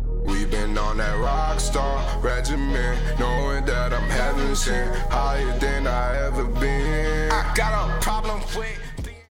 Been 0.76 0.84
on 0.84 0.98
that 0.98 1.18
rock 1.20 1.62
star 1.62 2.20
regimen, 2.20 2.98
knowing 3.18 3.64
that 3.64 3.94
I'm 3.94 4.10
heaven 4.10 4.54
sent, 4.58 4.94
higher 5.10 5.58
than 5.58 5.88
I 5.88 6.26
ever 6.26 6.44
been. 6.44 7.32
I 7.32 7.54
got 7.56 7.88
with 7.96 8.05